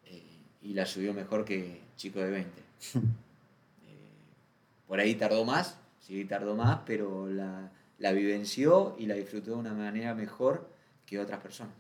Eh, 0.07 0.23
y 0.63 0.75
la 0.75 0.85
subió 0.85 1.15
mejor 1.15 1.45
que 1.45 1.81
chico 1.97 2.21
de 2.21 2.31
20. 2.31 2.63
Eh, 3.87 4.11
por 4.89 4.99
ahí 4.99 5.15
tardó 5.15 5.45
más, 5.45 5.79
sí 6.01 6.25
tardó 6.25 6.57
más, 6.57 6.81
pero 6.87 7.29
la, 7.29 7.71
la 7.99 8.13
vivenció 8.13 8.97
y 8.99 9.07
la 9.07 9.15
disfrutó 9.15 9.53
de 9.53 9.57
una 9.57 9.75
manera 9.75 10.15
mejor 10.15 10.69
que 11.07 11.19
otras 11.19 11.41
personas. 11.41 11.75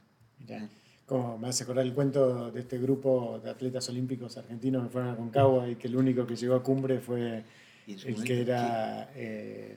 como 1.06 1.38
me 1.38 1.48
hace 1.48 1.64
acordar 1.64 1.84
el 1.84 1.92
cuento 1.92 2.50
de 2.50 2.60
este 2.60 2.78
grupo 2.78 3.40
de 3.42 3.50
atletas 3.50 3.88
olímpicos 3.88 4.36
argentinos 4.36 4.84
que 4.84 4.88
fueron 4.90 5.10
a 5.10 5.16
Concagua 5.16 5.68
y 5.68 5.76
que 5.76 5.88
el 5.88 5.96
único 5.96 6.26
que 6.26 6.36
llegó 6.36 6.54
a 6.54 6.62
cumbre 6.62 6.98
fue 7.00 7.44
el 7.86 8.24
que 8.24 8.40
era 8.40 9.10
eh, 9.14 9.74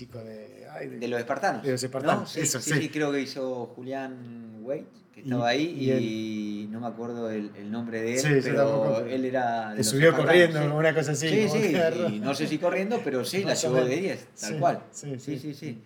chico 0.00 0.18
de, 0.24 0.66
de, 0.98 1.08
los 1.08 1.20
espartanos. 1.20 1.62
De 1.62 1.72
los 1.72 1.82
espartanos, 1.82 2.30
sí, 2.30 2.46
sí, 2.46 2.88
creo 2.88 3.12
que 3.12 3.20
hizo 3.20 3.66
Julián 3.74 4.60
Wade 4.62 4.86
estaba 5.20 5.48
ahí 5.48 5.90
y, 5.92 6.66
no 6.70 6.80
me 6.80 6.86
acuerdo 6.86 7.30
el, 7.30 7.70
nombre 7.70 8.00
de 8.00 8.18
él, 8.18 8.40
pero 8.42 9.04
él 9.04 9.24
era... 9.24 9.74
Que 9.76 9.84
subió 9.84 10.14
corriendo, 10.14 10.74
una 10.74 10.94
cosa 10.94 11.12
así. 11.12 11.28
Sí, 11.28 11.48
sí, 11.48 11.76
y 12.14 12.18
no 12.20 12.34
sé 12.34 12.46
si 12.46 12.58
corriendo, 12.58 13.00
pero 13.04 13.24
sí, 13.24 13.44
la 13.44 13.54
llevó 13.54 13.84
de 13.84 13.96
10, 13.96 14.26
tal 14.40 14.58
cual. 14.58 14.82
Sí, 14.90 15.18
sí, 15.18 15.54
sí. 15.54 15.82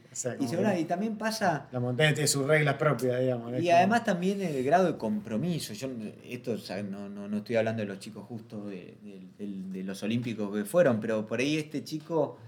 y, 0.79 0.85
también 0.85 1.17
pasa... 1.17 1.69
La 1.73 1.81
montaña 1.81 2.15
tiene 2.15 2.29
sus 2.29 2.47
reglas 2.47 2.75
propias, 2.75 3.21
digamos. 3.21 3.61
Y 3.61 3.71
además 3.71 4.05
también 4.05 4.41
el 4.41 4.63
grado 4.65 4.93
de 4.93 4.99
compromiso. 4.99 5.73
Yo 5.75 5.89
esto 6.25 6.57
no, 6.89 7.09
no, 7.09 7.29
no 7.29 7.37
estoy 7.39 7.57
hablando 7.57 7.83
de 7.83 7.89
los 7.89 7.99
chicos 7.99 8.25
justo 8.29 8.67
de, 8.67 8.97
de 9.39 9.83
los 9.83 10.03
olímpicos 10.03 10.55
que 10.55 10.65
fueron, 10.65 11.01
pero 11.01 11.27
por 11.27 11.41
ahí 11.41 11.57
este 11.57 11.83
chico 11.83 12.39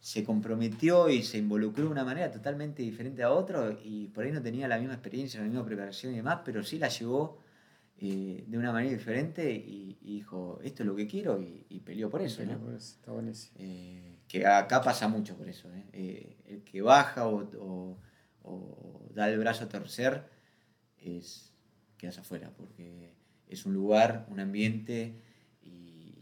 se 0.00 0.24
comprometió 0.24 1.08
y 1.08 1.22
se 1.22 1.38
involucró 1.38 1.84
de 1.84 1.90
una 1.90 2.04
manera 2.04 2.30
totalmente 2.30 2.82
diferente 2.82 3.22
a 3.22 3.32
otro 3.32 3.78
y 3.82 4.08
por 4.08 4.24
ahí 4.24 4.32
no 4.32 4.40
tenía 4.40 4.68
la 4.68 4.78
misma 4.78 4.94
experiencia, 4.94 5.40
la 5.40 5.46
misma 5.46 5.64
preparación 5.64 6.12
y 6.12 6.16
demás, 6.16 6.40
pero 6.44 6.62
sí 6.62 6.78
la 6.78 6.88
llevó 6.88 7.40
eh, 8.00 8.44
de 8.46 8.58
una 8.58 8.70
manera 8.70 8.96
diferente 8.96 9.52
y, 9.52 9.98
dijo, 10.00 10.60
esto 10.62 10.82
es 10.82 10.86
lo 10.86 10.94
que 10.94 11.08
quiero 11.08 11.40
y, 11.40 11.80
peleó 11.80 12.08
por 12.08 12.22
eso. 12.22 12.42
Eh, 13.56 14.20
que 14.28 14.46
acá 14.46 14.82
pasa 14.82 15.08
mucho 15.08 15.36
por 15.36 15.48
eso. 15.48 15.68
¿eh? 15.72 16.36
el 16.46 16.62
que 16.62 16.80
baja 16.80 17.26
o, 17.26 17.98
da 19.14 19.28
el 19.28 19.38
brazo 19.38 19.64
a 19.64 19.68
torcer 19.68 20.28
es 20.96 21.52
quedas 21.96 22.18
afuera, 22.18 22.52
porque 22.56 23.14
es 23.48 23.66
un 23.66 23.74
lugar, 23.74 24.26
un 24.30 24.38
ambiente 24.38 25.20
y 25.60 26.14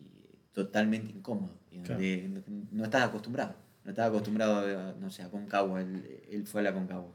totalmente 0.52 1.12
incómodo, 1.12 1.58
y 1.70 1.78
donde 1.80 2.42
no 2.70 2.84
estás 2.84 3.02
acostumbrado. 3.02 3.65
No 3.86 3.90
estaba 3.90 4.08
acostumbrado, 4.08 4.58
a, 4.58 4.94
no 4.98 5.10
sé, 5.12 5.22
a 5.22 5.30
Concagua, 5.30 5.80
él, 5.80 6.24
él 6.28 6.44
fue 6.44 6.60
a 6.60 6.64
la 6.64 6.74
Concagua, 6.74 7.12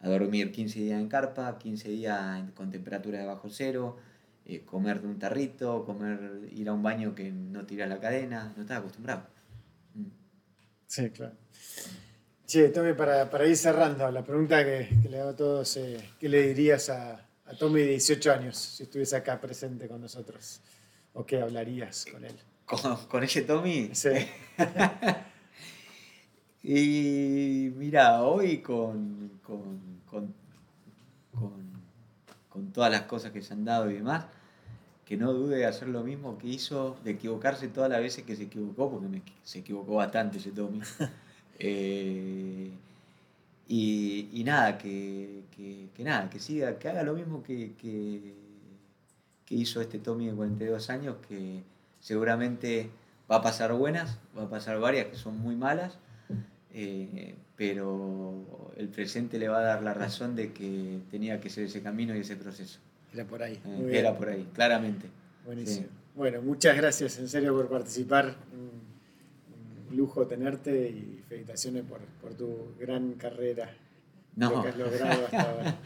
a 0.00 0.08
dormir 0.10 0.52
15 0.52 0.78
días 0.78 1.00
en 1.00 1.08
carpa, 1.08 1.56
15 1.56 1.88
días 1.88 2.42
con 2.54 2.70
temperatura 2.70 3.18
de 3.18 3.24
bajo 3.24 3.48
cero, 3.48 3.96
eh, 4.44 4.62
comer 4.66 5.00
de 5.00 5.08
un 5.08 5.18
tarrito, 5.18 5.86
comer, 5.86 6.50
ir 6.52 6.68
a 6.68 6.74
un 6.74 6.82
baño 6.82 7.14
que 7.14 7.32
no 7.32 7.64
tira 7.64 7.86
la 7.86 7.98
cadena, 7.98 8.52
no 8.56 8.62
estaba 8.62 8.80
acostumbrado. 8.80 9.26
Mm. 9.94 10.04
Sí, 10.86 11.08
claro. 11.08 11.32
Che, 12.46 12.68
Tommy, 12.68 12.92
para, 12.92 13.30
para 13.30 13.46
ir 13.46 13.56
cerrando, 13.56 14.10
la 14.10 14.22
pregunta 14.22 14.62
que, 14.62 14.98
que 15.02 15.08
le 15.08 15.18
hago 15.18 15.30
a 15.30 15.36
todos, 15.36 15.78
eh, 15.78 15.98
¿qué 16.20 16.28
le 16.28 16.48
dirías 16.48 16.90
a, 16.90 17.14
a 17.46 17.54
Tommy 17.58 17.80
de 17.80 17.92
18 17.92 18.32
años 18.32 18.58
si 18.58 18.82
estuviese 18.82 19.16
acá 19.16 19.40
presente 19.40 19.88
con 19.88 20.02
nosotros? 20.02 20.60
¿O 21.14 21.24
qué 21.24 21.40
hablarías 21.40 22.04
con 22.12 22.22
él? 22.22 22.36
¿Con, 22.66 23.06
con 23.06 23.24
ese 23.24 23.42
Tommy? 23.42 23.92
Sí. 23.94 24.10
y 26.68 27.72
mira, 27.76 28.24
hoy 28.24 28.58
con, 28.58 29.30
con, 29.44 29.80
con, 30.10 30.34
con, 32.50 32.72
todas 32.72 32.90
las 32.90 33.02
cosas 33.02 33.30
que 33.30 33.40
se 33.40 33.54
han 33.54 33.64
dado 33.64 33.88
y 33.88 33.94
demás, 33.94 34.24
que 35.04 35.16
no 35.16 35.32
dude 35.32 35.58
de 35.58 35.66
hacer 35.66 35.86
lo 35.86 36.02
mismo 36.02 36.36
que 36.38 36.48
hizo, 36.48 36.96
de 37.04 37.12
equivocarse 37.12 37.68
todas 37.68 37.88
las 37.88 38.00
veces 38.00 38.24
que 38.24 38.34
se 38.34 38.44
equivocó, 38.44 38.90
porque 38.90 39.22
se 39.44 39.60
equivocó 39.60 39.94
bastante 39.94 40.38
ese 40.38 40.50
Tommy. 40.50 40.80
Eh, 41.58 42.70
y, 43.66 44.42
nada, 44.44 44.76
que, 44.76 45.44
nada, 46.00 46.28
que 46.28 46.38
siga, 46.38 46.78
que 46.78 46.90
haga 46.90 47.02
lo 47.02 47.14
mismo 47.14 47.42
que, 47.42 47.72
que, 47.80 48.34
hizo 49.54 49.80
este 49.80 49.98
Tommy 49.98 50.26
de 50.26 50.34
42 50.34 50.90
años, 50.90 51.16
que 51.26 51.62
seguramente 52.00 52.90
va 53.30 53.36
a 53.36 53.42
pasar 53.42 53.72
buenas, 53.72 54.18
va 54.36 54.42
a 54.42 54.50
pasar 54.50 54.78
varias 54.78 55.06
que 55.06 55.16
son 55.16 55.38
muy 55.38 55.56
malas, 55.56 55.96
eh, 56.78 57.34
pero 57.56 58.72
el 58.76 58.88
presente 58.88 59.38
le 59.38 59.48
va 59.48 59.60
a 59.60 59.62
dar 59.62 59.82
la 59.82 59.94
razón 59.94 60.36
de 60.36 60.52
que 60.52 60.98
tenía 61.10 61.40
que 61.40 61.48
ser 61.48 61.64
ese 61.64 61.80
camino 61.80 62.14
y 62.14 62.20
ese 62.20 62.36
proceso. 62.36 62.78
Era 63.14 63.24
por 63.24 63.42
ahí. 63.42 63.58
Eh, 63.64 63.90
era 63.92 64.16
por 64.16 64.28
ahí, 64.28 64.46
claramente. 64.52 65.06
Buenísimo. 65.44 65.86
Bueno, 66.14 66.42
muchas 66.42 66.76
gracias 66.76 67.18
en 67.18 67.28
serio 67.28 67.54
por 67.54 67.68
participar 67.68 68.36
lujo 69.90 70.26
tenerte 70.26 70.88
y 70.90 71.22
felicitaciones 71.28 71.84
por, 71.84 72.00
por 72.20 72.34
tu 72.34 72.74
gran 72.78 73.12
carrera. 73.14 73.70
No. 74.34 74.62
que 74.62 74.68
has 74.68 74.76
logrado 74.76 75.24
hasta 75.24 75.40
ahora. 75.50 75.76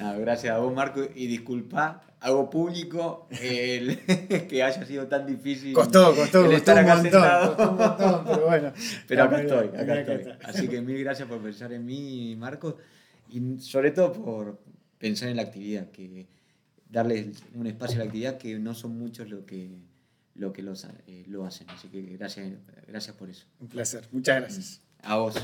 no, 0.00 0.18
gracias 0.18 0.54
a 0.54 0.58
vos, 0.58 0.74
Marco, 0.74 1.02
y 1.14 1.28
disculpa, 1.28 2.02
hago 2.22 2.48
público 2.48 3.26
el, 3.30 3.98
que 4.48 4.62
haya 4.62 4.84
sido 4.86 5.06
tan 5.08 5.26
difícil. 5.26 5.74
Costó, 5.74 6.14
costó, 6.14 6.46
costó, 6.46 6.72
un 6.74 6.86
montón, 6.86 7.22
costó 7.46 7.70
un 7.70 7.76
montón, 7.76 8.24
pero 8.24 8.46
bueno. 8.46 8.72
Pero 9.08 9.24
acá 9.24 9.40
estoy, 9.40 9.66
acá 9.68 10.00
estoy. 10.00 10.32
Así 10.44 10.68
que 10.68 10.80
mil 10.80 10.98
gracias 11.02 11.28
por 11.28 11.42
pensar 11.42 11.72
en 11.72 11.84
mí, 11.84 12.36
Marco, 12.36 12.78
y 13.28 13.58
sobre 13.60 13.90
todo 13.90 14.12
por 14.12 14.60
pensar 14.98 15.28
en 15.28 15.36
la 15.36 15.42
actividad, 15.42 15.90
que 15.90 16.28
darle 16.88 17.32
un 17.54 17.66
espacio 17.66 17.96
a 17.96 17.98
la 18.00 18.04
actividad 18.04 18.38
que 18.38 18.58
no 18.58 18.74
son 18.74 18.98
muchos 18.98 19.28
lo 19.28 19.44
que 19.44 19.80
lo 20.34 20.52
que 20.52 20.62
los, 20.62 20.86
eh, 21.06 21.24
lo 21.26 21.44
hacen. 21.44 21.68
Así 21.70 21.88
que 21.88 22.02
gracias, 22.16 22.52
gracias 22.86 23.16
por 23.16 23.28
eso. 23.28 23.46
Un 23.60 23.68
placer. 23.68 24.08
Muchas 24.12 24.40
gracias. 24.40 24.80
A 25.02 25.16
vos. 25.16 25.34